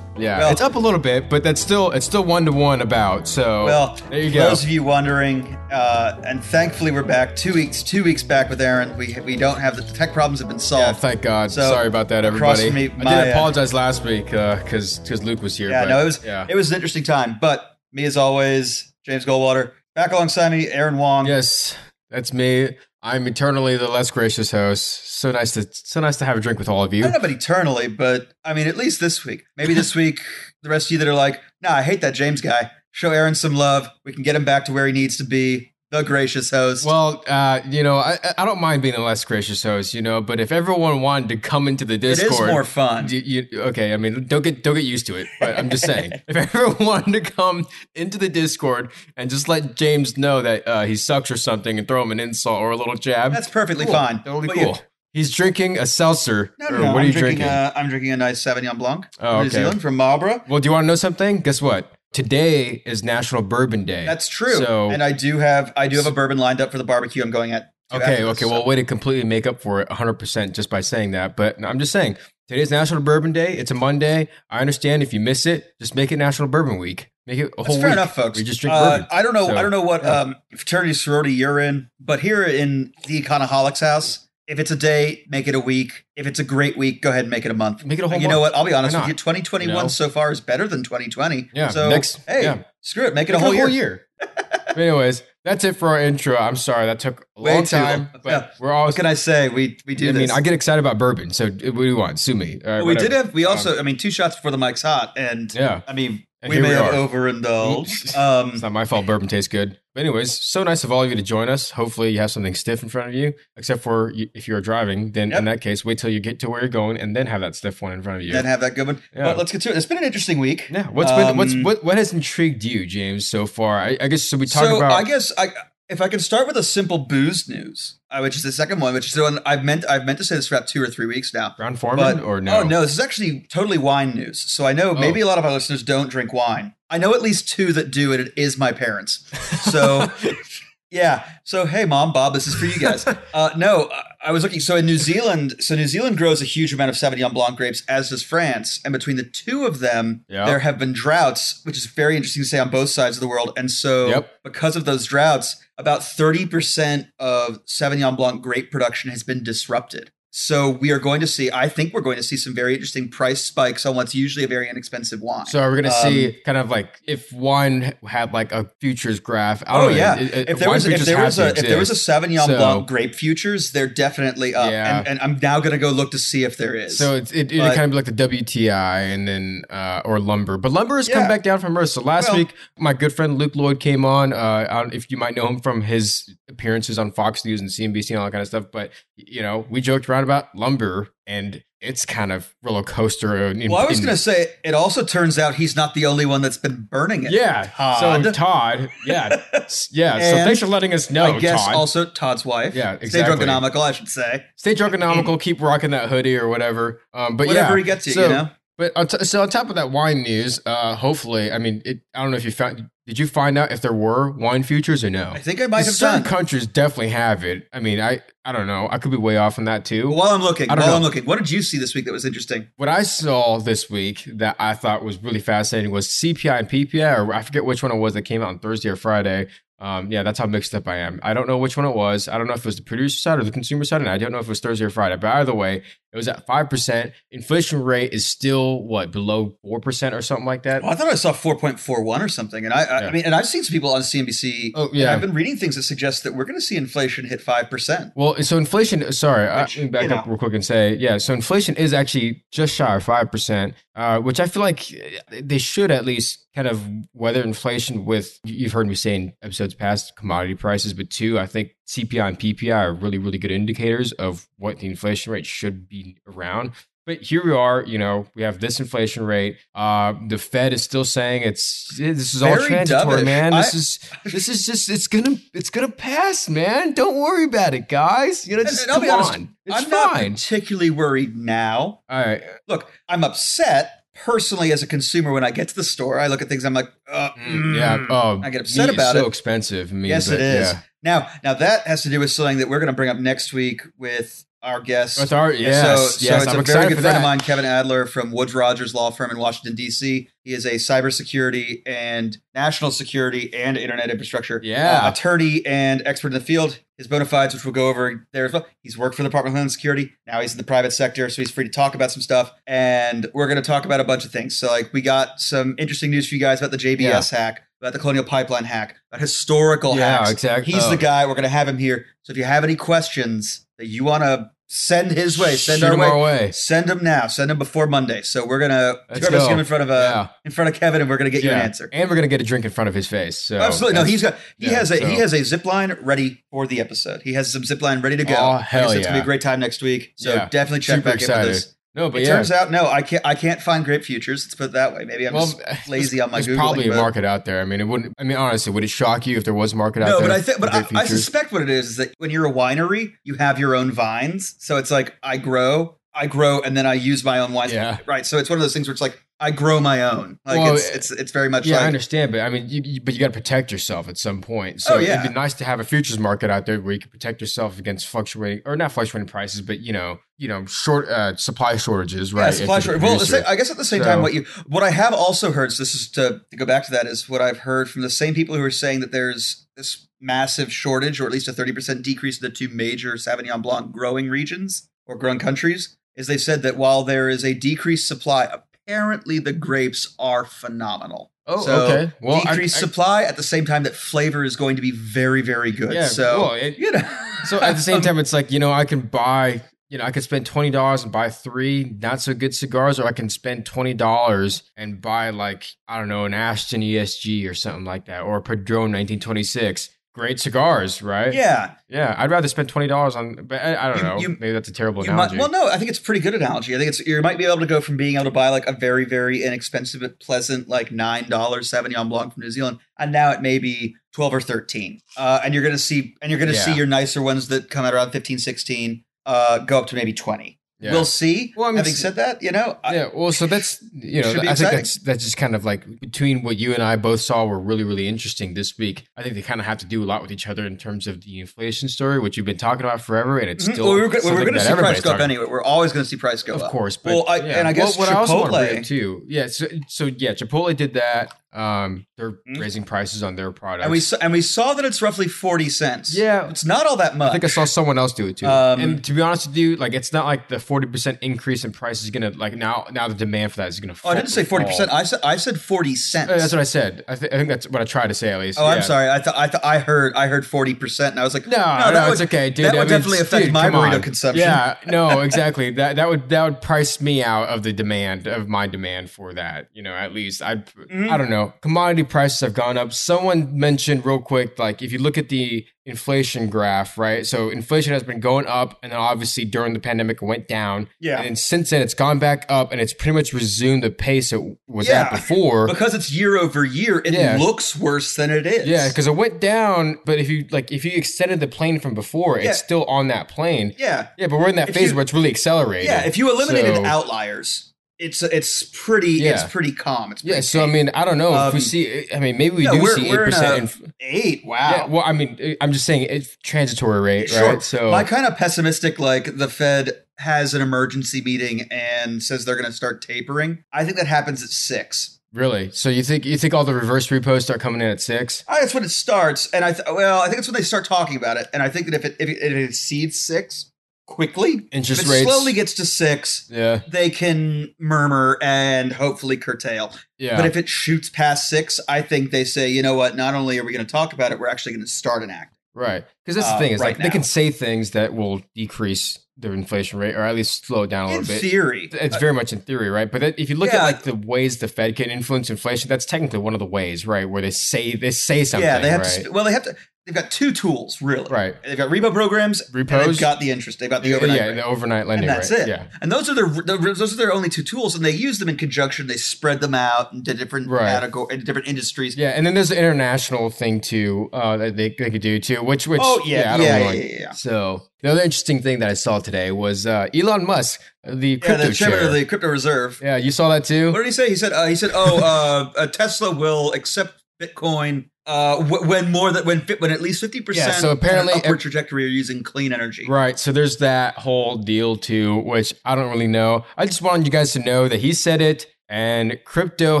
yeah, 0.16 0.38
Well- 0.38 0.52
it's 0.52 0.60
up 0.60 0.74
a 0.74 0.78
little 0.78 1.00
bit, 1.00 1.28
but 1.28 1.42
that's 1.42 1.60
still 1.60 1.90
it's 1.90 2.06
still 2.06 2.24
one 2.24 2.44
to 2.44 2.52
one 2.52 2.80
about. 2.82 3.26
So 3.28 3.64
Well, 3.64 3.98
there 4.10 4.20
you 4.20 4.30
for 4.30 4.34
go. 4.34 4.48
those 4.50 4.62
of 4.62 4.70
you 4.70 4.82
wondering, 4.82 5.54
uh, 5.72 6.20
and 6.26 6.42
thankfully 6.44 6.90
we're 6.90 7.02
back 7.02 7.36
two 7.36 7.52
weeks. 7.54 7.82
Two 7.82 8.04
weeks 8.04 8.22
back 8.22 8.48
with 8.50 8.60
Aaron. 8.60 8.89
We 8.96 9.16
we 9.24 9.36
don't 9.36 9.60
have 9.60 9.76
the 9.76 9.82
tech 9.82 10.12
problems 10.12 10.40
have 10.40 10.48
been 10.48 10.58
solved. 10.58 10.82
yeah, 10.82 10.92
thank 10.92 11.22
God. 11.22 11.50
So, 11.50 11.62
Sorry 11.62 11.86
about 11.86 12.08
that, 12.08 12.24
everybody. 12.24 12.70
me, 12.70 12.90
I 12.90 12.94
my, 12.96 13.14
uh, 13.14 13.24
did 13.24 13.30
apologize 13.32 13.72
last 13.72 14.04
week 14.04 14.26
because 14.26 14.98
because 14.98 15.22
Luke 15.24 15.42
was 15.42 15.56
here. 15.56 15.70
yeah, 15.70 15.84
but, 15.84 15.88
no, 15.90 16.00
it 16.00 16.04
was 16.04 16.24
yeah. 16.24 16.46
it 16.48 16.54
was 16.54 16.70
an 16.70 16.74
interesting 16.74 17.04
time. 17.04 17.38
But 17.40 17.78
me 17.92 18.04
as 18.04 18.16
always, 18.16 18.92
James 19.04 19.24
Goldwater, 19.24 19.72
back 19.94 20.12
alongside 20.12 20.50
me, 20.50 20.68
Aaron 20.68 20.98
Wong. 20.98 21.26
Yes, 21.26 21.76
that's 22.10 22.32
me. 22.32 22.76
I'm 23.02 23.26
eternally 23.26 23.76
the 23.76 23.88
less 23.88 24.10
gracious 24.10 24.50
host. 24.50 25.18
So 25.18 25.32
nice 25.32 25.52
to 25.52 25.66
so 25.72 26.00
nice 26.00 26.18
to 26.18 26.24
have 26.24 26.36
a 26.36 26.40
drink 26.40 26.58
with 26.58 26.68
all 26.68 26.84
of 26.84 26.92
I 26.92 26.96
you. 26.96 27.02
don't 27.02 27.12
know 27.12 27.18
about 27.18 27.30
eternally, 27.30 27.88
but 27.88 28.32
I 28.44 28.52
mean, 28.52 28.68
at 28.68 28.76
least 28.76 29.00
this 29.00 29.24
week. 29.24 29.44
Maybe 29.56 29.72
this 29.74 29.94
week, 29.96 30.20
the 30.62 30.68
rest 30.68 30.88
of 30.88 30.92
you 30.92 30.98
that 30.98 31.08
are 31.08 31.14
like, 31.14 31.40
nah, 31.62 31.72
I 31.72 31.82
hate 31.82 32.00
that 32.02 32.14
James 32.14 32.40
guy. 32.40 32.70
Show 32.92 33.12
Aaron 33.12 33.34
some 33.34 33.54
love. 33.54 33.88
We 34.04 34.12
can 34.12 34.22
get 34.22 34.36
him 34.36 34.44
back 34.44 34.64
to 34.66 34.72
where 34.72 34.86
he 34.86 34.92
needs 34.92 35.16
to 35.18 35.24
be. 35.24 35.69
The 35.90 36.02
gracious 36.04 36.50
host. 36.50 36.86
Well, 36.86 37.22
uh, 37.26 37.60
you 37.68 37.82
know, 37.82 37.96
I, 37.96 38.16
I 38.38 38.44
don't 38.44 38.60
mind 38.60 38.80
being 38.80 38.94
a 38.94 39.00
less 39.00 39.24
gracious 39.24 39.60
host, 39.62 39.92
you 39.92 40.00
know, 40.00 40.20
but 40.20 40.38
if 40.38 40.52
everyone 40.52 41.00
wanted 41.00 41.28
to 41.30 41.36
come 41.36 41.66
into 41.66 41.84
the 41.84 41.98
Discord, 41.98 42.32
is 42.32 42.52
more 42.54 42.62
fun. 42.62 43.08
You, 43.08 43.18
you, 43.50 43.60
okay, 43.62 43.92
I 43.92 43.96
mean, 43.96 44.24
don't 44.26 44.42
get 44.42 44.62
don't 44.62 44.76
get 44.76 44.84
used 44.84 45.06
to 45.08 45.16
it. 45.16 45.26
But 45.40 45.58
I'm 45.58 45.68
just 45.68 45.84
saying, 45.84 46.12
if 46.28 46.36
everyone 46.36 46.76
wanted 46.86 47.24
to 47.24 47.32
come 47.32 47.66
into 47.96 48.18
the 48.18 48.28
Discord 48.28 48.92
and 49.16 49.28
just 49.28 49.48
let 49.48 49.74
James 49.74 50.16
know 50.16 50.42
that 50.42 50.66
uh, 50.68 50.82
he 50.84 50.94
sucks 50.94 51.28
or 51.30 51.36
something, 51.36 51.76
and 51.76 51.88
throw 51.88 52.02
him 52.02 52.12
an 52.12 52.20
insult 52.20 52.60
or 52.60 52.70
a 52.70 52.76
little 52.76 52.94
jab, 52.94 53.32
That's 53.32 53.48
perfectly 53.48 53.84
cool. 53.86 53.94
fine. 53.94 54.22
Totally 54.22 54.46
But 54.46 54.56
cool. 54.56 54.64
you- 54.66 54.74
He's 55.12 55.34
drinking 55.34 55.76
a 55.76 55.86
seltzer. 55.86 56.54
No, 56.60 56.68
no, 56.68 56.76
no. 56.78 56.92
what 56.92 56.98
are 56.98 57.00
I'm 57.00 57.06
you 57.06 57.12
drinking? 57.12 57.38
drinking? 57.38 57.46
Uh, 57.48 57.72
I'm 57.74 57.88
drinking 57.88 58.12
a 58.12 58.16
nice 58.16 58.44
Sauvignon 58.44 58.78
Blanc 58.78 59.06
from 59.18 59.26
Oh, 59.26 59.42
New. 59.42 59.48
Zealand 59.50 59.82
from 59.82 59.96
Marlborough. 59.96 60.40
well, 60.48 60.60
do 60.60 60.68
you 60.68 60.72
want 60.72 60.84
to 60.84 60.86
know 60.86 60.94
something? 60.94 61.38
Guess 61.40 61.60
what? 61.60 61.90
Today 62.12 62.82
is 62.84 63.04
National 63.04 63.40
Bourbon 63.42 63.84
Day. 63.84 64.04
That's 64.04 64.28
true. 64.28 64.54
So 64.54 64.90
and 64.90 65.02
I 65.02 65.12
do 65.12 65.38
have 65.38 65.72
I 65.76 65.86
do 65.88 65.96
have 65.96 66.06
a 66.06 66.10
bourbon 66.10 66.38
lined 66.38 66.60
up 66.60 66.72
for 66.72 66.78
the 66.78 66.84
barbecue 66.84 67.22
I'm 67.22 67.30
going 67.30 67.52
at. 67.52 67.72
Okay, 67.92 68.16
this, 68.16 68.24
okay. 68.24 68.40
so- 68.44 68.50
Well, 68.50 68.66
way 68.66 68.76
to 68.76 68.84
completely 68.84 69.24
make 69.28 69.46
up 69.46 69.60
for 69.60 69.80
it 69.80 69.88
100% 69.88 70.52
just 70.52 70.70
by 70.70 70.80
saying 70.80 71.10
that. 71.12 71.36
But 71.36 71.64
I'm 71.64 71.78
just 71.80 71.90
saying, 71.92 72.16
today's 72.46 72.70
National 72.70 73.00
Bourbon 73.00 73.32
Day. 73.32 73.54
It's 73.54 73.70
a 73.72 73.74
Monday. 73.74 74.28
I 74.48 74.60
understand 74.60 75.02
if 75.02 75.12
you 75.12 75.18
miss 75.18 75.44
it, 75.44 75.72
just 75.80 75.96
make 75.96 76.12
it 76.12 76.16
National 76.16 76.46
Bourbon 76.48 76.78
Week. 76.78 77.10
Make 77.26 77.38
it 77.40 77.46
a 77.46 77.50
That's 77.56 77.66
whole 77.66 77.76
fair 77.80 77.86
week. 77.90 77.92
enough, 77.94 78.14
folks. 78.14 78.38
We 78.38 78.44
just 78.44 78.60
drink 78.60 78.74
Uh, 78.74 78.90
bourbon. 78.98 79.06
I 79.10 79.22
don't 79.22 79.34
know. 79.34 79.46
So, 79.48 79.56
I 79.56 79.62
don't 79.62 79.72
know 79.72 79.82
what 79.82 80.02
yeah. 80.04 80.20
um, 80.20 80.36
fraternity 80.56 80.94
sorority 80.94 81.32
you're 81.32 81.58
in, 81.58 81.90
but 82.00 82.20
here 82.20 82.44
in 82.44 82.92
the 83.06 83.20
Econoholics 83.22 83.80
house, 83.80 84.28
if 84.50 84.58
it's 84.58 84.70
a 84.70 84.76
day, 84.76 85.24
make 85.28 85.46
it 85.48 85.54
a 85.54 85.60
week. 85.60 86.04
If 86.16 86.26
it's 86.26 86.38
a 86.40 86.44
great 86.44 86.76
week, 86.76 87.00
go 87.02 87.10
ahead 87.10 87.22
and 87.22 87.30
make 87.30 87.44
it 87.44 87.50
a 87.50 87.54
month. 87.54 87.84
Make 87.84 87.98
it 87.98 88.04
a 88.04 88.08
whole 88.08 88.20
you 88.20 88.28
know 88.28 88.40
what? 88.40 88.54
I'll 88.54 88.64
be 88.64 88.72
honest 88.74 88.96
with 88.96 89.06
you. 89.08 89.14
2021 89.14 89.74
You 89.74 89.82
know? 89.82 89.88
so 89.88 90.08
far 90.08 90.32
is 90.32 90.40
better 90.40 90.66
than 90.68 90.82
2020. 90.82 91.50
Yeah, 91.54 91.68
So 91.68 91.88
next- 91.88 92.20
hey, 92.28 92.42
yeah. 92.42 92.64
screw 92.80 93.06
it. 93.06 93.14
Make 93.14 93.28
it 93.28 93.32
Make 93.32 93.42
a 93.42 93.44
whole 93.44 93.68
year. 93.68 94.06
But 94.18 94.76
anyways, 94.78 95.22
that's 95.44 95.64
it 95.64 95.76
for 95.76 95.88
our 95.88 96.00
intro. 96.00 96.36
I'm 96.36 96.56
sorry 96.56 96.86
that 96.86 96.98
took 97.00 97.26
a 97.36 97.40
Way 97.42 97.54
long 97.54 97.64
time, 97.64 98.10
but 98.22 98.30
Yeah. 98.30 98.46
we're 98.60 98.72
all. 98.72 98.86
What 98.86 98.94
can 98.96 99.06
I 99.06 99.14
say? 99.14 99.48
We 99.48 99.78
we 99.86 99.94
do 99.94 100.10
I 100.10 100.12
this. 100.12 100.20
mean, 100.20 100.30
I 100.30 100.40
get 100.42 100.52
excited 100.52 100.78
about 100.80 100.98
bourbon. 100.98 101.30
So 101.30 101.46
what 101.46 101.58
do 101.60 101.84
you 101.84 101.96
want? 101.96 102.18
Sue 102.18 102.34
me. 102.34 102.60
All 102.64 102.70
right, 102.70 102.76
Well, 102.78 102.86
we 102.86 102.94
did 102.96 103.12
have. 103.12 103.32
We 103.32 103.46
also. 103.46 103.78
I 103.78 103.82
mean, 103.82 103.96
two 103.96 104.10
shots 104.10 104.36
before 104.36 104.50
the 104.50 104.58
mic's 104.58 104.82
hot, 104.82 105.14
and 105.16 105.52
Yeah. 105.54 105.80
I 105.88 105.92
mean, 105.94 106.24
And 106.42 106.50
we 106.50 106.60
may 106.60 106.68
we 106.68 106.74
have 106.74 106.92
overindulged. 106.94 108.14
Um, 108.16 108.50
It's 108.52 108.62
not 108.62 108.72
my 108.72 108.84
fault. 108.84 109.06
Bourbon 109.06 109.26
tastes 109.28 109.48
good. 109.48 109.78
But 109.94 110.00
anyways, 110.02 110.38
so 110.40 110.62
nice 110.62 110.84
of 110.84 110.92
all 110.92 111.02
of 111.02 111.10
you 111.10 111.16
to 111.16 111.22
join 111.22 111.48
us. 111.48 111.72
Hopefully, 111.72 112.10
you 112.10 112.20
have 112.20 112.30
something 112.30 112.54
stiff 112.54 112.82
in 112.82 112.88
front 112.88 113.08
of 113.08 113.14
you. 113.14 113.32
Except 113.56 113.82
for 113.82 114.12
you, 114.12 114.28
if 114.34 114.46
you're 114.46 114.60
driving, 114.60 115.12
then 115.12 115.30
Yep. 115.30 115.38
in 115.40 115.44
that 115.46 115.60
case, 115.60 115.84
wait 115.84 115.98
till 115.98 116.10
you 116.10 116.20
get 116.20 116.38
to 116.40 116.48
where 116.50 116.60
you're 116.60 116.68
going, 116.68 116.96
and 116.96 117.16
then 117.16 117.26
have 117.26 117.40
that 117.40 117.56
stiff 117.56 117.82
one 117.82 117.92
in 117.92 118.02
front 118.02 118.20
of 118.20 118.26
you. 118.26 118.32
Then 118.32 118.44
have 118.44 118.60
that 118.60 118.74
good 118.76 118.86
one. 118.86 119.02
Yeah. 119.14 119.24
But 119.24 119.38
let's 119.38 119.50
get 119.50 119.62
to 119.62 119.70
it. 119.70 119.76
It's 119.76 119.86
been 119.86 119.98
an 119.98 120.04
interesting 120.04 120.38
week. 120.38 120.68
yeah. 120.70 120.86
What's 120.88 121.10
been 121.10 121.36
what's 121.36 121.54
Um, 121.54 121.64
what 121.64 121.82
what 121.82 121.98
has 121.98 122.12
intrigued 122.12 122.62
you, 122.62 122.86
James, 122.86 123.26
so 123.26 123.46
far? 123.46 123.78
I, 123.80 123.96
I 124.00 124.06
guess 124.08 124.22
so. 124.22 124.36
We 124.36 124.46
talk 124.46 124.64
so 124.64 124.76
about 124.76 124.92
I 124.92 125.02
guess 125.02 125.32
I, 125.36 125.48
if 125.90 126.00
I 126.00 126.08
can 126.08 126.20
start 126.20 126.46
with 126.46 126.56
a 126.56 126.62
simple 126.62 126.98
booze 126.98 127.48
news, 127.48 127.98
uh, 128.10 128.20
which 128.20 128.36
is 128.36 128.42
the 128.42 128.52
second 128.52 128.80
one, 128.80 128.94
which 128.94 129.06
is 129.08 129.12
the 129.14 129.22
one 129.22 129.40
I've 129.44 129.64
meant 129.64 129.84
I've 129.88 130.04
meant 130.06 130.18
to 130.18 130.24
say 130.24 130.36
this 130.36 130.48
for 130.48 130.54
about 130.56 130.68
two 130.68 130.82
or 130.82 130.86
three 130.86 131.06
weeks 131.06 131.34
now. 131.34 131.54
Brown-Forman 131.56 132.16
But 132.16 132.24
or 132.24 132.40
no? 132.40 132.60
oh 132.60 132.62
no, 132.62 132.80
this 132.80 132.92
is 132.92 133.00
actually 133.00 133.46
totally 133.50 133.78
wine 133.78 134.14
news. 134.14 134.40
So 134.40 134.66
I 134.66 134.72
know 134.72 134.94
maybe 134.94 135.20
a 135.20 135.26
lot 135.26 135.38
of 135.38 135.44
our 135.44 135.52
listeners 135.52 135.82
don't 135.82 136.08
drink 136.10 136.32
wine. 136.32 136.74
I 136.88 136.98
know 136.98 137.14
at 137.14 137.22
least 137.22 137.48
two 137.48 137.72
that 137.74 137.90
do, 137.90 138.12
and 138.12 138.20
it 138.20 138.32
is 138.36 138.56
my 138.56 138.72
parents. 138.72 139.24
So 139.70 140.10
yeah. 140.90 141.24
So 141.44 141.66
hey, 141.66 141.84
mom, 141.84 142.12
Bob, 142.12 142.34
this 142.34 142.46
is 142.46 142.54
for 142.54 142.66
you 142.66 142.78
guys. 142.78 143.04
Uh, 143.32 143.50
no, 143.56 143.88
I- 144.24 144.32
was 144.32 144.42
looking. 144.42 144.58
So 144.58 144.74
in 144.76 144.86
New 144.86 144.98
Zealand, 144.98 145.54
so 145.60 145.76
New 145.76 145.86
Zealand 145.86 146.18
grows 146.18 146.42
a 146.42 146.44
huge 146.44 146.72
amount 146.74 146.88
of 146.90 146.96
Sauvignon 146.96 147.32
Blanc 147.32 147.56
grapes, 147.56 147.84
as 147.88 148.10
does 148.10 148.24
France. 148.24 148.80
And 148.84 148.92
between 148.92 149.16
the 149.16 149.22
two 149.22 149.66
of 149.66 149.78
them, 149.78 150.24
Yeah. 150.28 150.46
there 150.46 150.58
have 150.58 150.78
been 150.80 150.92
droughts, 150.92 151.60
which 151.64 151.76
is 151.76 151.86
very 151.86 152.16
interesting 152.16 152.42
to 152.42 152.48
say 152.48 152.58
on 152.58 152.70
both 152.70 152.90
sides 152.90 153.16
of 153.16 153.20
the 153.20 153.28
world. 153.28 153.52
And 153.56 153.70
so 153.70 154.08
Yep. 154.08 154.30
because 154.42 154.74
of 154.74 154.84
those 154.84 155.06
droughts, 155.06 155.56
about 155.80 156.04
thirty 156.04 156.46
percent 156.46 157.08
of 157.18 157.64
Sauvignon 157.64 158.16
Blanc 158.16 158.42
grape 158.42 158.70
production 158.70 159.10
has 159.10 159.22
been 159.22 159.42
disrupted. 159.42 160.12
So 160.32 160.70
we 160.70 160.92
are 160.92 161.00
going 161.00 161.20
to 161.22 161.26
see. 161.26 161.50
I 161.52 161.68
think 161.68 161.92
we're 161.92 162.00
going 162.02 162.16
to 162.16 162.22
see 162.22 162.36
some 162.36 162.54
very 162.54 162.72
interesting 162.74 163.08
price 163.08 163.42
spikes 163.44 163.84
on 163.84 163.96
what's 163.96 164.14
usually 164.14 164.44
a 164.44 164.48
very 164.48 164.68
inexpensive 164.70 165.20
wine. 165.20 165.46
So 165.46 165.60
we're 165.60 165.70
we 165.74 165.82
going 165.82 165.92
to 165.92 166.06
Um, 166.06 166.12
see 166.12 166.38
kind 166.44 166.56
of 166.56 166.70
like 166.70 167.00
if 167.06 167.32
wine 167.32 167.94
had 168.06 168.32
like 168.32 168.52
a 168.52 168.70
futures 168.80 169.18
graph? 169.18 169.64
I 169.66 169.76
Oh 169.76 169.82
know, 169.82 169.88
yeah! 169.96 170.16
it- 170.20 170.32
it- 170.34 170.48
if 170.50 170.58
there 170.60 170.70
was 170.70 170.86
if 170.86 171.04
there 171.04 171.20
was 171.22 171.38
a 171.40 171.48
if 171.48 171.56
there 171.66 171.78
was 171.78 171.90
a. 171.90 171.94
Sauvignon 171.94 172.46
So- 172.46 172.56
Blanc 172.58 172.88
grape 172.88 173.14
futures, 173.14 173.72
they're 173.72 173.88
definitely 173.88 174.54
up. 174.54 174.70
Yeah. 174.70 174.98
And, 175.00 175.08
and 175.08 175.20
I'm 175.20 175.38
now 175.42 175.58
going 175.60 175.72
to 175.72 175.78
go 175.78 175.90
look 175.90 176.12
to 176.12 176.18
see 176.18 176.44
if 176.44 176.56
there 176.56 176.74
is. 176.74 176.96
So 176.96 177.14
it's, 177.16 177.32
it, 177.32 177.50
it'd 177.52 177.58
But- 177.58 177.74
kind 177.74 177.84
of 177.84 177.90
be 177.90 177.96
like 177.96 178.04
the 178.06 178.12
WTI 178.12 179.12
and 179.12 179.26
then 179.28 179.62
uh, 179.68 180.02
or 180.04 180.18
lumber, 180.20 180.56
but 180.58 180.70
lumber 180.72 180.96
has 180.96 181.08
come 181.08 181.26
back 181.28 181.42
down 181.42 181.58
from 181.58 181.76
Earth. 181.76 181.90
So 181.90 182.00
last 182.02 182.28
Well- 182.28 182.38
week, 182.38 182.54
my 182.78 182.92
good 182.92 183.12
friend 183.12 183.36
Luke 183.36 183.56
Lloyd 183.56 183.80
came 183.80 184.04
on. 184.04 184.32
Uh, 184.32 184.66
I 184.70 184.80
don't, 184.82 184.94
if 184.94 185.10
you 185.10 185.16
might 185.16 185.34
know 185.34 185.46
him 185.48 185.58
from 185.60 185.82
his 185.82 186.30
appearances 186.48 186.98
on 186.98 187.10
Fox 187.12 187.44
News 187.44 187.60
and 187.60 187.68
CNBC 187.68 188.10
and 188.10 188.18
all 188.18 188.24
that 188.26 188.30
kind 188.32 188.42
of 188.42 188.48
stuff, 188.48 188.66
but 188.72 188.90
you 189.16 189.42
know 189.42 189.66
we 189.68 189.80
joked 189.80 190.08
around 190.08 190.19
about 190.24 190.54
lumber 190.54 191.08
and 191.26 191.62
it's 191.80 192.04
kind 192.04 192.30
of 192.30 192.54
roller 192.62 192.82
coaster. 192.82 193.46
In, 193.46 193.70
well, 193.70 193.80
I 193.80 193.86
was 193.86 194.00
going 194.00 194.10
to 194.10 194.16
say 194.16 194.48
it 194.64 194.74
also 194.74 195.04
turns 195.04 195.38
out 195.38 195.54
he's 195.54 195.74
not 195.74 195.94
the 195.94 196.04
only 196.06 196.26
one 196.26 196.42
that's 196.42 196.58
been 196.58 196.86
burning 196.90 197.24
it. 197.24 197.32
yeah. 197.32 197.70
Todd. 197.74 198.24
So 198.24 198.32
Todd, 198.32 198.90
yeah, 199.06 199.40
yeah. 199.90 200.18
so 200.18 200.36
thanks 200.44 200.60
for 200.60 200.66
letting 200.66 200.92
us 200.92 201.10
know, 201.10 201.24
I 201.24 201.38
guess 201.38 201.64
Todd. 201.64 201.74
also 201.74 202.04
Todd's 202.04 202.44
wife. 202.44 202.74
Yeah, 202.74 202.92
exactly. 202.94 203.08
Stay 203.08 203.20
exactly. 203.20 203.46
drunkenomical, 203.46 203.80
I 203.80 203.92
should 203.92 204.08
say. 204.08 204.44
Stay 204.56 204.74
drunkenomical. 204.74 205.40
keep 205.40 205.60
rocking 205.62 205.90
that 205.92 206.10
hoodie 206.10 206.36
or 206.36 206.48
whatever. 206.48 207.00
Um, 207.14 207.36
but 207.36 207.46
Whatever 207.46 207.78
yeah, 207.78 207.78
he 207.78 207.84
gets 207.84 208.06
you, 208.06 208.12
so- 208.12 208.22
you 208.22 208.28
know. 208.28 208.48
But 208.80 208.96
on 208.96 209.08
t- 209.08 209.22
so 209.26 209.42
on 209.42 209.50
top 209.50 209.68
of 209.68 209.74
that 209.74 209.90
wine 209.90 210.22
news, 210.22 210.58
uh, 210.64 210.96
hopefully, 210.96 211.52
I 211.52 211.58
mean, 211.58 211.82
it, 211.84 212.00
I 212.14 212.22
don't 212.22 212.30
know 212.30 212.38
if 212.38 212.46
you 212.46 212.50
found. 212.50 212.88
Did 213.06 213.18
you 213.18 213.26
find 213.26 213.58
out 213.58 213.72
if 213.72 213.82
there 213.82 213.92
were 213.92 214.30
wine 214.30 214.62
futures 214.62 215.04
or 215.04 215.10
no? 215.10 215.32
I 215.32 215.38
think 215.38 215.60
I 215.60 215.66
might 215.66 215.84
have 215.84 215.92
certain 215.92 216.22
done. 216.22 216.30
countries 216.30 216.66
definitely 216.66 217.10
have 217.10 217.44
it. 217.44 217.68
I 217.74 217.80
mean, 217.80 218.00
I 218.00 218.22
I 218.42 218.52
don't 218.52 218.66
know. 218.66 218.88
I 218.90 218.96
could 218.96 219.10
be 219.10 219.18
way 219.18 219.36
off 219.36 219.58
on 219.58 219.66
that 219.66 219.84
too. 219.84 220.08
While 220.08 220.30
I'm 220.30 220.40
looking, 220.40 220.68
while 220.68 220.78
know. 220.78 220.96
I'm 220.96 221.02
looking, 221.02 221.26
what 221.26 221.36
did 221.36 221.50
you 221.50 221.60
see 221.60 221.76
this 221.76 221.94
week 221.94 222.06
that 222.06 222.12
was 222.12 222.24
interesting? 222.24 222.68
what 222.78 222.88
I 222.88 223.02
saw 223.02 223.58
this 223.58 223.90
week 223.90 224.24
that 224.32 224.56
I 224.58 224.72
thought 224.72 225.04
was 225.04 225.22
really 225.22 225.40
fascinating 225.40 225.90
was 225.90 226.08
CPI 226.08 226.60
and 226.60 226.66
PPI, 226.66 227.18
or 227.18 227.34
I 227.34 227.42
forget 227.42 227.66
which 227.66 227.82
one 227.82 227.92
it 227.92 227.98
was 227.98 228.14
that 228.14 228.22
came 228.22 228.40
out 228.40 228.48
on 228.48 228.60
Thursday 228.60 228.88
or 228.88 228.96
Friday. 228.96 229.48
Um, 229.78 230.12
yeah, 230.12 230.22
that's 230.22 230.38
how 230.38 230.46
mixed 230.46 230.74
up 230.74 230.86
I 230.86 230.96
am. 230.98 231.20
I 231.22 231.32
don't 231.32 231.46
know 231.46 231.56
which 231.56 231.76
one 231.76 231.86
it 231.86 231.96
was. 231.96 232.28
I 232.28 232.36
don't 232.36 232.46
know 232.46 232.52
if 232.52 232.60
it 232.60 232.66
was 232.66 232.76
the 232.76 232.82
producer 232.82 233.18
side 233.18 233.38
or 233.38 233.44
the 233.44 233.50
consumer 233.50 233.84
side, 233.84 234.02
and 234.02 234.10
I 234.10 234.18
don't 234.18 234.30
know 234.30 234.38
if 234.38 234.44
it 234.44 234.48
was 234.50 234.60
Thursday 234.60 234.84
or 234.84 234.90
Friday. 234.90 235.16
But 235.16 235.34
either 235.34 235.54
way, 235.54 235.82
it 236.12 236.16
was 236.16 236.28
at 236.28 236.46
five 236.46 236.68
percent. 236.68 237.12
Inflation 237.30 237.82
rate 237.82 238.12
is 238.12 238.26
still 238.26 238.82
what 238.82 239.10
below 239.12 239.56
four 239.62 239.80
percent 239.80 240.14
or 240.14 240.22
something 240.22 240.46
like 240.46 240.64
that. 240.64 240.82
Well, 240.82 240.90
I 240.92 240.94
thought 240.94 241.08
I 241.08 241.14
saw 241.14 241.32
4.41 241.32 242.20
or 242.20 242.28
something, 242.28 242.64
and 242.64 242.74
I, 242.74 242.82
I, 242.82 243.00
Yeah. 243.02 243.08
I 243.08 243.10
mean, 243.12 243.24
and 243.24 243.34
I've 243.34 243.46
seen 243.46 243.62
some 243.62 243.72
people 243.72 243.90
on 243.92 244.02
CNBC. 244.02 244.72
Oh, 244.74 244.88
yeah. 244.92 245.12
I've 245.12 245.20
been 245.20 245.34
reading 245.34 245.56
things 245.56 245.76
that 245.76 245.82
suggest 245.84 246.24
that 246.24 246.34
we're 246.34 246.44
going 246.44 246.58
to 246.58 246.64
see 246.64 246.76
inflation 246.76 247.26
hit 247.26 247.40
five 247.40 247.70
percent. 247.70 248.12
Well, 248.16 248.42
so 248.42 248.56
inflation. 248.58 249.10
Sorry, 249.12 249.46
uh, 249.46 249.62
Which, 249.62 249.76
let 249.76 249.84
me 249.84 249.90
back 249.90 250.10
up 250.10 250.26
know. 250.26 250.32
real 250.32 250.38
quick 250.38 250.54
and 250.54 250.64
say, 250.64 250.94
yeah. 250.96 251.18
So 251.18 251.32
inflation 251.34 251.76
is 251.76 251.92
actually 251.92 252.44
just 252.50 252.74
shy 252.74 252.96
of 252.96 253.04
five 253.04 253.30
percent, 253.30 253.74
uh, 253.94 254.18
which 254.18 254.40
I 254.40 254.46
feel 254.46 254.62
like 254.62 254.86
they 255.30 255.58
should 255.58 255.90
at 255.90 256.04
least 256.04 256.46
kind 256.54 256.66
of 256.66 256.84
weather 257.14 257.42
inflation 257.42 258.04
with. 258.04 258.40
You've 258.44 258.72
heard 258.72 258.88
me 258.88 258.94
say 258.94 259.14
in 259.14 259.32
episodes 259.42 259.74
past 259.74 260.16
commodity 260.16 260.54
prices, 260.56 260.92
but 260.92 261.08
two, 261.10 261.38
I 261.38 261.46
think 261.46 261.70
CPI 261.90 262.28
and 262.28 262.38
PPI 262.38 262.74
are 262.76 262.94
really, 262.94 263.18
really 263.18 263.38
good 263.38 263.50
indicators 263.50 264.12
of 264.12 264.46
what 264.58 264.78
the 264.78 264.86
inflation 264.86 265.32
rate 265.32 265.46
should 265.46 265.88
be 265.88 266.16
around. 266.26 266.70
But 267.06 267.22
here 267.22 267.42
we 267.44 267.50
are, 267.50 267.82
you 267.84 267.98
know, 267.98 268.26
we 268.36 268.42
have 268.42 268.60
this 268.60 268.78
inflation 268.78 269.24
rate. 269.24 269.56
Uh, 269.74 270.12
the 270.28 270.38
Fed 270.38 270.72
is 270.72 270.84
still 270.84 271.04
saying 271.04 271.42
it's 271.42 271.96
this 271.98 272.34
is 272.34 272.42
all 272.42 272.54
Very 272.54 272.68
transitory, 272.68 273.22
dovish. 273.22 273.24
man. 273.24 273.52
This 273.52 273.74
I- 273.74 273.76
is 273.78 274.32
this 274.32 274.48
is 274.48 274.64
just 274.66 274.88
it's 274.88 275.08
gonna 275.08 275.36
it's 275.52 275.70
gonna 275.70 275.88
pass, 275.90 276.48
man. 276.48 276.92
Don't 276.92 277.16
worry 277.16 277.44
about 277.44 277.74
it, 277.74 277.88
guys. 277.88 278.46
You 278.46 278.58
know, 278.58 278.62
just 278.62 278.86
come 278.86 279.02
honest, 279.10 279.32
on. 279.34 279.56
It's 279.66 279.82
I'm 279.82 279.90
not 279.90 280.12
particularly 280.20 280.90
worried 280.90 281.34
now. 281.36 282.02
All 282.08 282.20
right. 282.24 282.42
Look, 282.68 282.88
I'm 283.08 283.24
upset 283.24 283.99
personally 284.24 284.72
as 284.72 284.82
a 284.82 284.86
consumer 284.86 285.32
when 285.32 285.44
I 285.44 285.50
get 285.50 285.68
to 285.68 285.74
the 285.74 285.84
store. 285.84 286.18
I 286.20 286.26
look 286.28 286.42
at 286.42 286.48
things, 286.48 286.64
I'm 286.64 286.74
like, 286.74 286.90
uh, 287.10 287.30
Mm, 287.38 287.76
yeah. 287.76 288.06
Oh, 288.08 288.40
I 288.42 288.50
get 288.50 288.60
upset 288.60 288.90
about 288.90 289.14
so 289.14 289.24
it. 289.24 289.28
expensive. 289.28 289.90
I 289.90 289.94
mean, 289.94 290.04
yes, 290.06 290.28
but, 290.28 290.34
it 290.34 290.40
is. 290.40 290.72
yeah. 290.72 290.80
Now, 291.02 291.28
now 291.42 291.54
that 291.54 291.86
has 291.86 292.02
to 292.02 292.10
do 292.10 292.20
with 292.20 292.30
something 292.30 292.58
that 292.58 292.68
we're 292.68 292.78
going 292.80 292.88
to 292.88 292.92
bring 292.94 293.08
up 293.08 293.16
next 293.18 293.52
week 293.52 293.82
with 293.98 294.44
our 294.62 294.80
guest. 294.80 295.20
With 295.20 295.32
our 295.32 295.52
So, 295.52 295.58
yes, 295.58 296.20
so 296.20 296.36
it's 296.36 296.46
I'm 296.48 296.60
a 296.60 296.62
very 296.62 296.88
good 296.88 296.98
friend 297.00 297.16
of 297.16 297.22
mine, 297.22 297.40
Kevin 297.40 297.64
Adler 297.64 298.06
from 298.06 298.30
Woods 298.30 298.54
Rogers 298.54 298.94
Law 298.94 299.10
Firm 299.10 299.30
in 299.30 299.38
Washington, 299.38 299.74
D.C. 299.74 300.28
He 300.44 300.52
is 300.52 300.64
a 300.66 300.72
cybersecurity 300.74 301.82
and 301.86 302.38
national 302.54 302.90
security 302.90 303.52
and 303.54 303.76
internet 303.76 304.10
infrastructure 304.10 304.60
Yeah. 304.62 305.00
uh, 305.04 305.10
attorney 305.10 305.64
and 305.66 306.02
expert 306.06 306.28
in 306.28 306.34
the 306.34 306.40
field. 306.40 306.80
His 306.98 307.06
bona 307.06 307.24
fides, 307.24 307.54
which 307.54 307.64
we'll 307.64 307.72
go 307.72 307.88
over 307.88 308.26
there 308.32 308.44
as 308.44 308.52
well. 308.52 308.66
He's 308.82 308.98
worked 308.98 309.14
for 309.16 309.22
the 309.22 309.28
Department 309.30 309.52
of 309.54 309.56
Homeland 309.56 309.72
Security. 309.72 310.12
Now 310.26 310.40
he's 310.42 310.52
in 310.52 310.58
the 310.58 310.64
private 310.64 310.90
sector, 310.92 311.30
so 311.30 311.40
he's 311.40 311.50
free 311.50 311.64
to 311.64 311.70
talk 311.70 311.94
about 311.94 312.10
some 312.10 312.20
stuff. 312.20 312.52
And 312.66 313.26
we're 313.32 313.46
going 313.46 313.56
to 313.56 313.62
talk 313.66 313.86
about 313.86 314.00
a 314.00 314.04
bunch 314.04 314.26
of 314.26 314.30
things. 314.32 314.58
So, 314.58 314.66
like, 314.66 314.92
we 314.92 315.00
got 315.00 315.40
some 315.40 315.74
interesting 315.78 316.10
news 316.10 316.28
for 316.28 316.34
you 316.34 316.40
guys 316.42 316.60
about 316.60 316.72
the 316.72 316.76
JBS 316.76 317.30
hack, 317.30 317.62
about 317.80 317.92
the 317.92 317.98
Colonial 317.98 318.24
Pipeline 318.24 318.64
hack, 318.64 318.96
about 319.10 319.20
historical 319.20 319.96
Yeah, 319.96 320.18
hacks. 320.18 320.30
exactly. 320.32 320.72
He's 320.72 320.84
Oh. 320.84 320.90
the 320.90 320.96
guy. 320.96 321.24
We're 321.26 321.34
going 321.34 321.42
to 321.44 321.48
have 321.48 321.68
him 321.68 321.78
here. 321.78 322.06
So, 322.22 322.32
if 322.32 322.36
you 322.36 322.44
have 322.44 322.64
any 322.64 322.76
questions 322.76 323.66
that 323.78 323.86
you 323.86 324.04
want 324.04 324.22
to 324.24 324.50
send 324.72 325.10
his 325.10 325.36
way, 325.36 325.56
send 325.56 325.82
our 325.82 325.96
way. 325.96 326.06
our 326.06 326.18
way. 326.18 326.52
Send 326.52 326.86
them 326.86 327.02
now. 327.02 327.26
Send 327.26 327.50
them 327.50 327.58
before 327.58 327.88
Monday. 327.88 328.22
So 328.22 328.46
we're 328.46 328.60
gonna 328.60 328.94
Let's 329.08 329.22
we're 329.28 329.36
go. 329.36 329.48
him 329.48 329.58
in 329.58 329.64
front 329.64 329.82
of 329.82 329.90
uh, 329.90 329.94
Yeah. 330.14 330.28
in 330.44 330.52
front 330.52 330.72
of 330.72 330.78
Kevin, 330.78 331.00
and 331.00 331.10
we're 331.10 331.16
gonna 331.16 331.30
get 331.30 331.42
you 331.42 331.50
an 331.50 331.58
answer. 331.58 331.88
And 331.92 332.08
we're 332.08 332.14
gonna 332.14 332.28
get 332.28 332.40
a 332.40 332.44
drink 332.44 332.64
in 332.64 332.70
front 332.70 332.86
of 332.86 332.94
his 332.94 333.08
face. 333.08 333.36
So 333.36 333.58
Absolutely. 333.58 333.98
No, 333.98 334.04
he's 334.04 334.22
got 334.22 334.36
he 334.58 334.66
yeah, 334.66 334.74
has 334.78 334.92
a 334.92 335.04
he 335.04 335.16
has 335.16 335.32
a 335.32 335.42
zip 335.42 335.64
line 335.64 335.96
ready 336.02 336.44
for 336.52 336.68
the 336.68 336.78
episode. 336.80 337.22
He 337.22 337.32
has 337.32 337.52
some 337.52 337.64
zip 337.64 337.82
line 337.82 338.00
ready 338.00 338.16
to 338.18 338.22
go. 338.24 338.36
Oh, 338.38 338.58
hell 338.58 338.90
said, 338.90 338.98
It's 338.98 339.06
gonna 339.08 339.18
be 339.18 339.22
a 339.22 339.24
great 339.24 339.40
time 339.40 339.58
next 339.58 339.82
week. 339.82 340.12
So 340.14 340.32
Yeah. 340.34 340.48
definitely 340.48 340.80
check 340.80 340.96
Super 340.98 341.04
back 341.10 341.14
in 341.14 341.20
excited. 341.20 341.48
with 341.48 341.56
us. 341.56 341.74
No, 341.94 342.08
but 342.10 342.22
It 342.22 342.28
yeah. 342.28 342.36
turns 342.36 342.50
out 342.50 342.70
no, 342.70 342.86
I 342.86 343.02
can't 343.02 343.24
I 343.26 343.34
can't 343.34 343.60
find 343.60 343.84
grape 343.84 344.04
futures. 344.04 344.44
Let's 344.46 344.54
put 344.54 344.64
it 344.66 344.72
that 344.72 344.94
way. 344.94 345.04
Maybe 345.04 345.26
I'm 345.26 345.34
just 345.34 345.60
lazy 345.88 346.20
on 346.20 346.30
my 346.30 346.40
There's 346.40 346.48
Googling. 346.56 346.60
probably 346.60 346.86
a 346.86 346.90
but- 346.90 346.96
market 346.96 347.24
out 347.24 347.44
there. 347.44 347.60
I 347.60 347.64
mean, 347.64 347.80
it 347.80 347.84
wouldn't. 347.88 348.14
I 348.18 348.22
mean, 348.24 348.36
honestly, 348.36 348.72
would 348.72 348.84
it 348.84 348.88
shock 348.90 349.26
you 349.26 349.36
if 349.36 349.44
there 349.44 349.54
was 349.54 349.72
a 349.72 349.76
market 349.76 350.02
out 350.02 350.06
there? 350.06 350.20
No, 350.20 350.28
but 350.28 350.30
I 350.30 350.40
think, 350.40 350.60
but 350.60 350.72
I, 350.74 350.86
I 351.00 351.04
suspect 351.06 351.52
what 351.52 351.62
it 351.62 351.70
is 351.70 351.90
is 351.90 351.96
that 351.96 352.14
when 352.18 352.30
you're 352.30 352.46
a 352.46 352.52
winery, 352.52 353.14
you 353.24 353.34
have 353.34 353.58
your 353.58 353.74
own 353.74 353.90
vines. 353.90 354.54
So 354.58 354.76
it's 354.76 354.90
like 354.90 355.16
I 355.22 355.36
grow, 355.36 355.96
I 356.14 356.26
grow, 356.26 356.60
and 356.60 356.76
then 356.76 356.86
I 356.86 356.94
use 356.94 357.24
my 357.24 357.38
own 357.40 357.52
wines. 357.52 357.72
Yeah. 357.72 357.98
Right. 358.06 358.24
So 358.24 358.38
it's 358.38 358.48
one 358.50 358.58
of 358.58 358.62
those 358.62 358.72
things 358.72 358.86
where 358.88 358.92
it's 358.92 359.00
like 359.00 359.22
I 359.42 359.50
grow 359.50 359.80
my 359.80 360.02
own. 360.02 360.38
Like 360.44 360.58
Well, 360.58 360.74
it's, 360.74 360.90
it's 360.90 361.10
it's 361.10 361.32
very 361.32 361.48
much 361.48 361.64
Yeah, 361.66 361.78
I 361.78 361.86
understand, 361.86 362.30
but 362.30 362.40
I 362.42 362.50
mean, 362.50 362.68
you, 362.68 362.82
you, 362.84 363.00
but 363.00 363.14
you 363.14 363.20
got 363.20 363.28
to 363.28 363.32
protect 363.32 363.72
yourself 363.72 364.06
at 364.06 364.18
some 364.18 364.42
point. 364.42 364.82
So 364.82 364.96
Oh, 364.96 364.98
yeah. 364.98 365.20
it'd 365.20 365.32
be 365.32 365.34
nice 365.34 365.54
to 365.54 365.64
have 365.64 365.80
a 365.80 365.84
futures 365.84 366.18
market 366.18 366.50
out 366.50 366.66
there 366.66 366.78
where 366.78 366.92
you 366.92 366.98
can 367.00 367.10
protect 367.10 367.40
yourself 367.40 367.78
against 367.78 368.06
fluctuating 368.06 368.60
or 368.66 368.76
not 368.76 368.92
fluctuating 368.92 369.26
prices, 369.28 369.62
but 369.62 369.80
you 369.80 369.94
know, 369.94 370.18
you 370.36 370.46
know, 370.46 370.66
short 370.66 371.08
uh, 371.08 371.34
supply 371.36 371.76
shortages, 371.76 372.34
right? 372.34 372.46
Yeah, 372.46 372.50
supply 372.50 372.80
shortage. 372.80 373.02
Well. 373.02 373.18
I 373.46 373.56
guess 373.56 373.70
at 373.70 373.78
the 373.78 373.84
same 373.84 374.02
So- 374.02 374.08
time, 374.10 374.20
what 374.20 374.34
you 374.34 374.44
what 374.66 374.82
I 374.82 374.90
have 374.90 375.14
also 375.14 375.52
heard. 375.52 375.72
So 375.72 375.82
this 375.82 375.94
is 375.94 376.10
to, 376.12 376.42
to 376.50 376.56
go 376.56 376.66
back 376.66 376.84
to 376.84 376.90
that 376.90 377.06
is 377.06 377.26
what 377.28 377.40
I've 377.40 377.58
heard 377.60 377.88
from 377.88 378.02
the 378.02 378.10
same 378.10 378.34
people 378.34 378.54
who 378.56 378.62
are 378.62 378.70
saying 378.70 379.00
that 379.00 379.10
there's 379.10 379.66
this 379.74 380.06
massive 380.20 380.70
shortage, 380.70 381.18
or 381.18 381.24
at 381.24 381.32
least 381.32 381.48
a 381.48 381.52
thirty 381.54 381.72
percent 381.72 382.02
decrease 382.02 382.38
in 382.42 382.46
the 382.46 382.54
two 382.54 382.68
major 382.68 383.14
Sauvignon 383.14 383.62
Blanc 383.62 383.90
growing 383.90 384.28
regions 384.28 384.90
or 385.06 385.16
growing 385.16 385.38
countries. 385.38 385.96
Is 386.14 386.26
they 386.26 386.36
said 386.36 386.60
that 386.62 386.76
while 386.76 387.04
there 387.04 387.30
is 387.30 387.42
a 387.44 387.54
decreased 387.54 388.06
supply, 388.06 388.48
apparently 388.90 389.38
the 389.38 389.52
grapes 389.52 390.14
are 390.18 390.44
phenomenal. 390.44 391.30
Oh, 391.46 391.64
So, 391.64 391.86
okay. 391.86 392.12
Well, 392.20 392.42
I- 392.44 392.50
decreased 392.52 392.76
I- 392.76 392.80
supply 392.80 393.22
at 393.24 393.36
the 393.36 393.42
same 393.42 393.64
time 393.64 393.82
that 393.84 393.94
flavor 393.94 394.44
is 394.44 394.56
going 394.56 394.76
to 394.76 394.82
be 394.82 394.90
very, 394.90 395.42
very 395.42 395.72
good. 395.72 395.92
Yeah, 395.92 396.06
so 396.06 396.40
well, 396.40 396.52
it- 396.54 396.78
you 396.78 396.90
know, 396.92 397.02
so 397.44 397.60
at 397.60 397.74
the 397.76 397.82
same 397.82 398.00
time, 398.06 398.18
it's 398.18 398.32
like 398.32 398.50
you 398.50 398.58
know, 398.58 398.72
I 398.72 398.84
can 398.84 399.00
buy. 399.00 399.62
You 399.88 399.98
know, 399.98 400.04
I 400.04 400.12
could 400.12 400.22
spend 400.22 400.46
twenty 400.46 400.70
dollars 400.70 401.02
and 401.02 401.10
buy 401.10 401.30
three 401.30 401.96
not 402.00 402.20
so 402.20 402.32
good 402.32 402.54
cigars, 402.54 403.00
or 403.00 403.06
I 403.08 403.12
can 403.12 403.28
spend 403.28 403.66
twenty 403.66 403.92
dollars 403.92 404.62
and 404.76 405.00
buy 405.00 405.30
like 405.30 405.66
I 405.88 405.98
don't 405.98 406.06
know 406.08 406.24
an 406.26 406.32
Ashton 406.34 406.80
ESG 406.80 407.48
or 407.50 407.54
something 407.54 407.84
like 407.84 408.04
that, 408.06 408.22
or 408.22 408.36
a 408.36 408.42
Padron 408.42 408.92
nineteen 408.92 409.18
twenty 409.18 409.42
six. 409.42 409.90
Great 410.12 410.40
cigars, 410.40 411.02
right? 411.02 411.32
yeah, 411.32 411.74
yeah. 411.88 412.16
I'd 412.18 412.30
rather 412.32 412.48
spend 412.48 412.68
twenty 412.68 412.88
dollars 412.88 413.14
on, 413.14 413.44
but 413.44 413.60
I, 413.62 413.76
I 413.76 413.88
don't 413.88 413.96
You- 413.98 414.02
know. 414.02 414.18
you- 414.18 414.36
Maybe 414.40 414.52
that's 414.52 414.68
a 414.68 414.72
terrible 414.72 415.04
You 415.04 415.12
might, 415.12 415.30
analogy. 415.32 415.38
well, 415.38 415.50
no, 415.50 415.68
I 415.72 415.78
think 415.78 415.88
it's 415.88 416.00
a 416.00 416.02
pretty 416.02 416.20
good 416.20 416.34
analogy. 416.34 416.74
I 416.74 416.78
think 416.78 416.88
it's 416.88 416.98
you 417.06 417.22
might 417.22 417.38
be 417.38 417.44
able 417.44 417.60
to 417.60 417.66
go 417.66 417.80
from 417.80 417.96
being 417.96 418.14
able 418.16 418.24
to 418.24 418.30
buy 418.32 418.48
like 418.48 418.66
a 418.66 418.72
very, 418.72 419.04
very 419.04 419.44
inexpensive 419.44 420.00
but 420.00 420.18
pleasant 420.18 420.68
like 420.68 420.90
nine 420.90 421.28
dollars 421.28 421.70
Sauvignon 421.70 422.08
Blanc 422.08 422.34
from 422.34 422.42
New 422.42 422.50
Zealand, 422.50 422.78
and 422.98 423.12
now 423.12 423.30
it 423.30 423.40
may 423.40 423.58
be 423.60 423.94
twelve 424.12 424.34
or 424.34 424.40
thirteen. 424.40 425.00
Uh, 425.16 425.40
and 425.44 425.54
you're 425.54 425.62
gonna 425.62 425.78
see, 425.78 426.14
and 426.20 426.30
you're 426.30 426.40
gonna 426.40 426.54
see 426.54 426.74
your 426.74 426.86
nicer 426.86 427.22
ones 427.22 427.48
that 427.48 427.70
come 427.70 427.84
out 427.84 427.94
around 427.94 428.10
15, 428.10 428.38
16, 428.38 429.04
uh, 429.26 429.58
go 429.58 429.78
up 429.78 429.86
to 429.86 429.94
maybe 429.94 430.12
twenty. 430.12 430.58
Yeah. 430.82 430.92
We'll 430.92 431.04
see. 431.04 431.52
Well, 431.56 431.66
I 431.68 431.72
mean, 431.72 431.76
Having 431.78 431.92
said 431.94 432.14
that, 432.14 432.42
you 432.42 432.52
know, 432.52 432.78
yeah, 432.90 433.08
well, 433.14 433.32
so 433.32 433.46
that's 433.46 433.82
you 433.92 434.22
know, 434.22 434.30
I 434.30 434.32
think 434.32 434.44
exciting. 434.50 434.76
that's 434.78 434.98
that's 435.00 435.24
just 435.24 435.36
kind 435.36 435.54
of 435.54 435.62
like 435.64 436.00
between 436.00 436.42
what 436.42 436.56
you 436.56 436.72
and 436.72 436.82
I 436.82 436.96
both 436.96 437.20
saw 437.20 437.44
were 437.44 437.60
really 437.60 437.84
really 437.84 438.08
interesting 438.08 438.54
this 438.54 438.78
week. 438.78 439.06
I 439.16 439.22
think 439.22 439.34
they 439.34 439.42
kind 439.42 439.60
of 439.60 439.66
have 439.66 439.76
to 439.78 439.86
do 439.86 440.02
a 440.02 440.06
lot 440.06 440.22
with 440.22 440.32
each 440.32 440.46
other 440.46 440.64
in 440.66 440.78
terms 440.78 441.06
of 441.06 441.20
the 441.24 441.38
inflation 441.38 441.88
story, 441.88 442.18
which 442.18 442.38
you've 442.38 442.46
been 442.46 442.56
talking 442.56 442.80
about 442.86 443.02
forever, 443.02 443.38
and 443.38 443.50
it's 443.50 443.68
Mhm. 443.68 443.72
still 443.74 443.84
well, 443.86 443.94
we 443.96 444.00
were, 444.00 444.08
we 444.08 444.30
were 444.30 444.40
going 444.40 444.54
to 444.54 444.60
see 444.60 444.72
price 444.72 445.00
go 445.02 445.12
up 445.12 445.20
anyway. 445.20 445.44
We're 445.46 445.62
always 445.62 445.92
going 445.92 446.04
to 446.04 446.08
see 446.08 446.16
price 446.16 446.42
go 446.42 446.54
Of 446.54 446.62
up. 446.62 446.66
Of 446.68 446.72
course, 446.72 446.96
but 446.96 447.12
Well, 447.12 447.24
I- 447.28 447.36
yeah. 447.36 447.58
and 447.58 447.68
I 447.68 447.72
guess 447.74 447.98
what 447.98 448.08
I 448.08 448.14
also 448.14 448.40
want 448.40 448.52
to 448.54 448.58
bring 448.58 448.76
Chipotle- 448.76 448.78
up 448.78 448.84
too. 448.84 449.22
Yeah, 449.28 449.46
so, 449.48 449.66
so 449.88 450.06
yeah, 450.06 450.32
Chipotle 450.32 450.74
did 450.74 450.94
that. 450.94 451.34
Um, 451.52 452.06
they're 452.16 452.32
Mhm. 452.48 452.60
raising 452.60 452.84
prices 452.84 453.22
on 453.24 453.34
their 453.34 453.50
products. 453.50 453.82
And 453.84 453.90
we 453.90 453.98
saw, 453.98 454.16
and 454.20 454.32
we 454.32 454.40
saw 454.40 454.72
that 454.74 454.84
it's 454.84 455.02
roughly 455.02 455.26
forty 455.26 455.68
cents. 455.68 456.16
Yeah. 456.16 456.48
it's 456.48 456.64
not 456.64 456.86
all 456.86 456.96
that 456.98 457.16
much. 457.16 457.30
I 457.30 457.32
think 457.32 457.44
I 457.44 457.48
saw 457.48 457.64
someone 457.64 457.98
else 457.98 458.12
do 458.12 458.26
it 458.28 458.36
too. 458.36 458.46
Um, 458.46 458.80
and 458.80 459.04
to 459.04 459.12
be 459.12 459.20
honest 459.20 459.48
with 459.48 459.56
you, 459.56 459.74
like 459.76 459.92
it's 459.92 460.12
not 460.12 460.26
like 460.26 460.48
the 460.48 460.60
forty 460.60 460.86
percent 460.86 461.18
increase 461.22 461.64
in 461.64 461.72
price 461.72 462.04
is 462.04 462.10
gonna 462.10 462.30
like 462.36 462.54
now 462.54 462.86
now 462.92 463.08
the 463.08 463.14
demand 463.14 463.50
for 463.50 463.56
that 463.58 463.68
is 463.68 463.80
gonna. 463.80 463.94
Oh, 464.04 464.10
I 464.10 464.14
didn't 464.14 464.28
say 464.30 464.44
forty 464.44 464.64
percent. 464.64 464.92
I 464.92 465.02
said 465.02 465.18
I 465.24 465.36
said 465.36 465.60
forty 465.60 465.96
cents. 465.96 466.30
Uh, 466.30 466.36
That's 466.38 466.52
what 466.52 466.60
I 466.60 466.64
said. 466.64 467.04
I, 467.08 467.16
th- 467.16 467.32
I 467.32 467.36
think 467.36 467.48
that's 467.48 467.68
what 467.68 467.82
I 467.82 467.84
tried 467.84 468.06
to 468.08 468.14
say 468.14 468.28
at 468.32 468.38
least. 468.38 468.58
oh, 468.60 468.66
I'm 468.66 468.82
sorry. 468.82 469.10
I 469.10 469.18
thought 469.18 469.36
I 469.36 469.48
thought 469.48 469.64
I 469.64 469.80
heard 469.80 470.14
I 470.14 470.28
heard 470.28 470.46
forty 470.46 470.74
percent, 470.74 471.12
and 471.14 471.20
I 471.20 471.24
was 471.24 471.34
like, 471.34 471.46
No, 471.48 471.56
no, 471.56 471.62
that 471.92 472.10
it's 472.10 472.20
would, 472.20 472.28
okay, 472.28 472.50
dude. 472.50 472.66
That 472.66 472.74
I 472.74 472.78
would 472.78 472.90
mean, 472.90 472.98
definitely 472.98 473.18
affect 473.20 473.44
dude, 473.46 473.52
my 473.52 473.70
burrito 473.70 473.94
on. 473.94 474.02
consumption. 474.02 474.46
Yeah, 474.46 474.76
no, 474.86 475.20
exactly. 475.20 475.70
that 475.72 475.96
that 475.96 476.08
would 476.08 476.28
that 476.28 476.44
would 476.44 476.60
price 476.62 477.00
me 477.00 477.24
out 477.24 477.48
of 477.48 477.64
the 477.64 477.72
demand 477.72 478.28
of 478.28 478.46
my 478.48 478.68
demand 478.68 479.10
for 479.10 479.32
that. 479.34 479.68
You 479.72 479.82
know, 479.82 479.94
at 479.94 480.14
least 480.14 480.42
I 480.42 480.56
Mhm. 480.56 481.10
I 481.10 481.16
don't 481.16 481.28
know. 481.30 481.39
Commodity 481.60 482.04
prices 482.04 482.40
have 482.40 482.54
gone 482.54 482.76
up. 482.78 482.92
Someone 482.92 483.58
mentioned 483.58 484.04
real 484.06 484.20
quick, 484.20 484.58
like 484.58 484.82
if 484.82 484.92
you 484.92 484.98
look 484.98 485.18
at 485.18 485.28
the 485.28 485.66
inflation 485.86 486.48
graph, 486.48 486.96
right? 486.98 487.26
So 487.26 487.48
inflation 487.50 487.92
has 487.92 488.02
been 488.04 488.20
going 488.20 488.46
up, 488.46 488.78
and 488.82 488.92
then 488.92 488.98
obviously 488.98 489.44
during 489.44 489.72
the 489.72 489.80
pandemic 489.80 490.22
it 490.22 490.24
went 490.24 490.46
down. 490.46 490.88
yeah. 491.00 491.20
And 491.20 491.36
since 491.38 491.70
then 491.70 491.82
it's 491.82 491.94
gone 491.94 492.18
back 492.18 492.46
up, 492.48 492.70
and 492.70 492.80
it's 492.80 492.92
pretty 492.92 493.12
much 493.12 493.32
resumed 493.32 493.82
the 493.82 493.90
pace 493.90 494.32
it 494.32 494.40
was 494.68 494.88
at 494.88 495.10
before. 495.10 495.66
because 495.66 495.94
it's 495.94 496.12
year 496.12 496.36
over 496.36 496.64
year, 496.64 497.02
it 497.04 497.12
Yeah. 497.14 497.36
looks 497.38 497.76
worse 497.76 498.14
than 498.14 498.30
it 498.30 498.46
is. 498.46 498.66
Yeah, 498.68 498.88
because 498.88 499.06
it 499.08 499.16
went 499.16 499.40
down, 499.40 499.98
but 500.04 500.18
if 500.18 500.28
you 500.28 500.46
like, 500.50 500.70
if 500.70 500.84
you 500.84 500.92
extended 500.92 501.40
the 501.40 501.48
plane 501.48 501.80
from 501.80 501.94
before, 501.94 502.38
Yeah. 502.38 502.50
it's 502.50 502.58
still 502.58 502.84
on 502.84 503.08
that 503.08 503.28
plane. 503.28 503.74
yeah, 503.78 504.08
Yeah, 504.16 504.28
but 504.28 504.38
we're 504.38 504.48
in 504.50 504.56
that 504.56 504.68
If 504.68 504.74
phase 504.76 504.90
you- 504.90 504.96
where 504.96 505.02
it's 505.02 505.14
really 505.14 505.30
accelerated. 505.30 505.86
yeah. 505.86 506.04
If 506.06 506.18
you 506.18 506.30
eliminated 506.30 506.76
So- 506.76 506.84
outliers, 506.84 507.69
it's 508.00 508.22
it's 508.22 508.62
pretty 508.72 509.12
Yeah. 509.12 509.32
it's 509.34 509.44
pretty 509.52 509.72
calm. 509.72 510.12
It's 510.12 510.24
yeah. 510.24 510.32
pretty 510.34 510.42
So 510.46 510.64
I 510.64 510.66
mean, 510.66 510.90
I 510.94 511.04
don't 511.04 511.18
know 511.18 511.32
if 511.48 511.52
we 511.54 511.58
Um, 511.58 511.60
see. 511.60 512.06
I 512.14 512.18
mean, 512.18 512.36
maybe 512.38 512.56
we 512.56 512.64
no, 512.64 512.72
do 512.72 512.86
see 512.88 513.10
eight 513.10 513.16
percent. 513.16 513.70
Eight. 514.00 514.44
Wow. 514.44 514.70
yeah. 514.70 514.86
Well, 514.86 515.02
I 515.06 515.12
mean, 515.12 515.56
I'm 515.60 515.72
just 515.72 515.84
saying 515.84 516.06
it's 516.10 516.36
transitory 516.42 517.00
rate, 517.00 517.28
Sure. 517.30 517.48
right? 517.54 517.62
So 517.62 517.90
My 517.90 518.02
kind 518.04 518.26
of 518.26 518.36
pessimistic, 518.36 518.98
like 518.98 519.36
the 519.36 519.48
Fed 519.48 519.92
has 520.18 520.52
an 520.54 520.60
emergency 520.62 521.20
meeting 521.22 521.66
and 521.70 522.22
says 522.22 522.44
they're 522.44 522.54
going 522.56 522.66
to 522.70 522.72
start 522.76 523.00
tapering. 523.02 523.64
I 523.72 523.84
think 523.84 523.96
that 523.96 524.06
happens 524.06 524.42
at 524.42 524.50
six. 524.50 525.18
really, 525.32 525.70
so 525.72 525.88
you 525.88 526.02
think 526.02 526.24
you 526.26 526.36
think 526.36 526.52
all 526.52 526.64
the 526.64 526.74
reverse 526.74 527.08
repos 527.10 527.44
start 527.44 527.60
coming 527.60 527.80
in 527.80 527.86
at 527.86 528.00
six? 528.00 528.42
I 528.48 528.60
that's 528.60 528.74
when 528.74 528.82
it 528.84 528.90
starts, 528.90 529.48
and 529.52 529.64
I 529.64 529.72
th- 529.72 529.86
well, 529.92 530.20
I 530.20 530.26
think 530.26 530.38
it's 530.38 530.48
when 530.48 530.54
they 530.56 530.62
start 530.62 530.84
talking 530.84 531.16
about 531.16 531.36
it. 531.36 531.46
And 531.52 531.62
I 531.62 531.68
think 531.68 531.86
that 531.86 531.94
if 531.94 532.04
it 532.04 532.16
if 532.18 532.28
it, 532.28 532.38
if 532.42 532.52
it 532.52 532.64
exceeds 532.64 533.20
six 533.20 533.69
quickly, 534.10 534.68
Interest 534.72 535.00
if 535.02 535.08
it 535.08 535.10
rates 535.10 535.22
slowly 535.24 535.54
gets 535.54 535.72
to 535.74 535.86
six, 535.86 536.46
Yeah, 536.52 536.80
they 536.88 537.08
can 537.08 537.74
murmur 537.78 538.36
and 538.42 538.92
hopefully 538.92 539.38
curtail. 539.38 539.94
yeah. 540.18 540.36
But 540.36 540.44
if 540.44 540.56
it 540.56 540.68
shoots 540.68 541.08
past 541.08 541.48
six, 541.48 541.80
I 541.88 542.02
think 542.02 542.30
they 542.30 542.44
say, 542.44 542.68
you 542.68 542.82
know 542.82 542.94
what? 542.94 543.16
Not 543.16 543.34
only 543.34 543.58
are 543.58 543.64
we 543.64 543.72
going 543.72 543.86
to 543.86 543.90
talk 543.90 544.12
about 544.12 544.32
it, 544.32 544.38
we're 544.38 544.48
actually 544.48 544.72
going 544.72 544.84
to 544.84 544.90
start 544.90 545.22
an 545.22 545.30
act. 545.30 545.56
Right. 545.72 546.04
Because 546.24 546.34
that's 546.34 546.48
the 546.48 546.54
uh, 546.56 546.58
thing 546.58 546.72
is 546.72 546.80
right 546.80 546.96
like 546.98 547.02
they 547.02 547.10
can 547.10 547.22
say 547.22 547.50
things 547.50 547.92
that 547.92 548.12
will 548.12 548.42
decrease 548.56 549.18
their 549.36 549.54
inflation 549.54 549.98
rate 550.00 550.16
or 550.16 550.22
at 550.22 550.34
least 550.34 550.66
slow 550.66 550.82
it 550.82 550.90
down 550.90 551.06
a 551.08 551.12
In 551.12 551.18
little 551.20 551.34
bit. 551.34 551.40
theory, 551.40 551.88
It's 551.92 552.16
very 552.18 552.34
much 552.34 552.52
in 552.52 552.60
theory, 552.60 552.90
right? 552.90 553.10
But 553.10 553.22
if 553.38 553.48
you 553.48 553.56
look 553.56 553.72
Yeah. 553.72 553.78
at 553.78 553.82
like 553.84 554.02
the 554.02 554.14
ways 554.16 554.58
the 554.58 554.66
Fed 554.68 554.96
can 554.96 555.10
influence 555.10 555.48
inflation, 555.48 555.88
that's 555.88 556.04
technically 556.04 556.40
one 556.40 556.52
of 556.54 556.58
the 556.58 556.66
ways, 556.66 557.06
right? 557.06 557.24
Where 557.30 557.40
they 557.40 557.52
say 557.52 557.94
they 557.94 558.10
say 558.10 558.42
something, 558.44 558.66
yeah, 558.68 558.80
they 558.80 558.90
have 558.90 559.00
right? 559.02 559.24
to. 559.24 559.30
Well, 559.30 559.44
they 559.44 559.52
have 559.52 559.62
to. 559.62 559.76
They've 560.12 560.22
got 560.22 560.30
two 560.32 560.52
tools, 560.52 561.00
really. 561.00 561.30
right. 561.30 561.54
They've 561.62 561.76
got 561.76 561.88
repo 561.90 562.12
programs. 562.12 562.60
And 562.60 562.74
Repos? 562.74 563.06
they've 563.06 563.20
got 563.20 563.38
the 563.38 563.50
interest. 563.50 563.78
They've 563.78 563.88
got 563.88 564.02
the 564.02 564.14
overnight. 564.14 564.36
yeah, 564.36 564.46
rate. 564.48 564.54
the 564.54 564.64
overnight 564.64 565.06
lending, 565.06 565.28
and 565.28 565.38
that's 565.38 565.50
right? 565.50 565.60
it. 565.60 565.68
Yeah, 565.68 565.84
And 566.02 566.10
those 566.10 566.28
are 566.28 566.34
their 566.34 566.48
the, 566.48 566.76
those 566.96 567.12
are 567.12 567.16
their 567.16 567.32
only 567.32 567.48
two 567.48 567.62
tools, 567.62 567.94
and 567.94 568.04
they 568.04 568.10
use 568.10 568.38
them 568.38 568.48
in 568.48 568.56
conjunction. 568.56 569.06
They 569.06 569.16
spread 569.16 569.60
them 569.60 569.74
out 569.74 570.12
into 570.12 570.34
different 570.34 570.68
Right. 570.68 570.88
category, 570.90 571.26
into 571.34 571.44
different 571.46 571.68
industries. 571.68 572.16
yeah. 572.16 572.30
And 572.30 572.44
then 572.44 572.54
there's 572.54 572.70
the 572.70 572.78
international 572.78 573.50
thing 573.50 573.80
too 573.80 574.28
uh, 574.32 574.56
that 574.56 574.76
they, 574.76 574.88
they 574.98 575.10
could 575.10 575.22
do 575.22 575.38
too, 575.38 575.62
which 575.62 575.86
which 575.86 576.00
Oh 576.02 576.20
yeah, 576.24 576.54
I 576.54 576.56
don't 576.56 576.66
yeah, 576.66 576.78
yeah, 576.78 576.92
yeah, 576.92 577.18
yeah. 577.20 577.32
So 577.32 577.82
the 578.02 578.10
other 578.10 578.20
interesting 578.22 578.60
thing 578.62 578.80
that 578.80 578.90
I 578.90 578.94
saw 578.94 579.20
today 579.20 579.52
was 579.52 579.86
uh, 579.86 580.08
Elon 580.14 580.44
Musk, 580.46 580.80
the 581.04 581.40
Yeah, 581.42 581.56
the 581.56 581.72
chairman 581.72 581.98
chair. 581.98 582.08
of 582.08 582.12
the 582.14 582.24
crypto 582.24 582.48
reserve. 582.48 583.00
yeah, 583.02 583.16
you 583.16 583.30
saw 583.30 583.48
that 583.50 583.64
too. 583.64 583.92
What 583.92 583.98
did 583.98 584.06
he 584.06 584.12
say? 584.12 584.28
He 584.28 584.36
said, 584.36 584.52
uh, 584.52 584.66
he 584.66 584.74
said, 584.74 584.90
oh, 584.92 585.18
uh, 585.22 585.70
uh, 585.80 585.86
Tesla 585.86 586.34
will 586.34 586.72
accept 586.72 587.14
Bitcoin 587.40 588.09
uh, 588.26 588.62
when 588.62 589.10
more 589.10 589.32
than 589.32 589.44
when 589.44 589.60
when 589.78 589.90
at 589.90 590.00
least 590.00 590.20
fifty 590.20 590.40
percent. 590.40 590.72
Yeah, 590.72 590.78
so 590.78 590.90
apparently- 590.90 591.34
upward 591.34 591.60
trajectory 591.60 592.04
are 592.04 592.08
using 592.08 592.42
clean 592.42 592.72
energy. 592.72 593.06
Right. 593.08 593.38
So 593.38 593.52
there's 593.52 593.78
that 593.78 594.16
whole 594.18 594.56
deal 594.56 594.96
too, 594.96 595.38
which 595.38 595.74
I 595.84 595.94
don't 595.94 596.10
really 596.10 596.26
know. 596.28 596.64
I 596.76 596.86
just 596.86 597.02
wanted 597.02 597.26
you 597.26 597.32
guys 597.32 597.52
to 597.52 597.58
know 597.60 597.88
that 597.88 598.00
he 598.00 598.12
said 598.12 598.40
it 598.40 598.66
and 598.90 599.38
crypto 599.44 600.00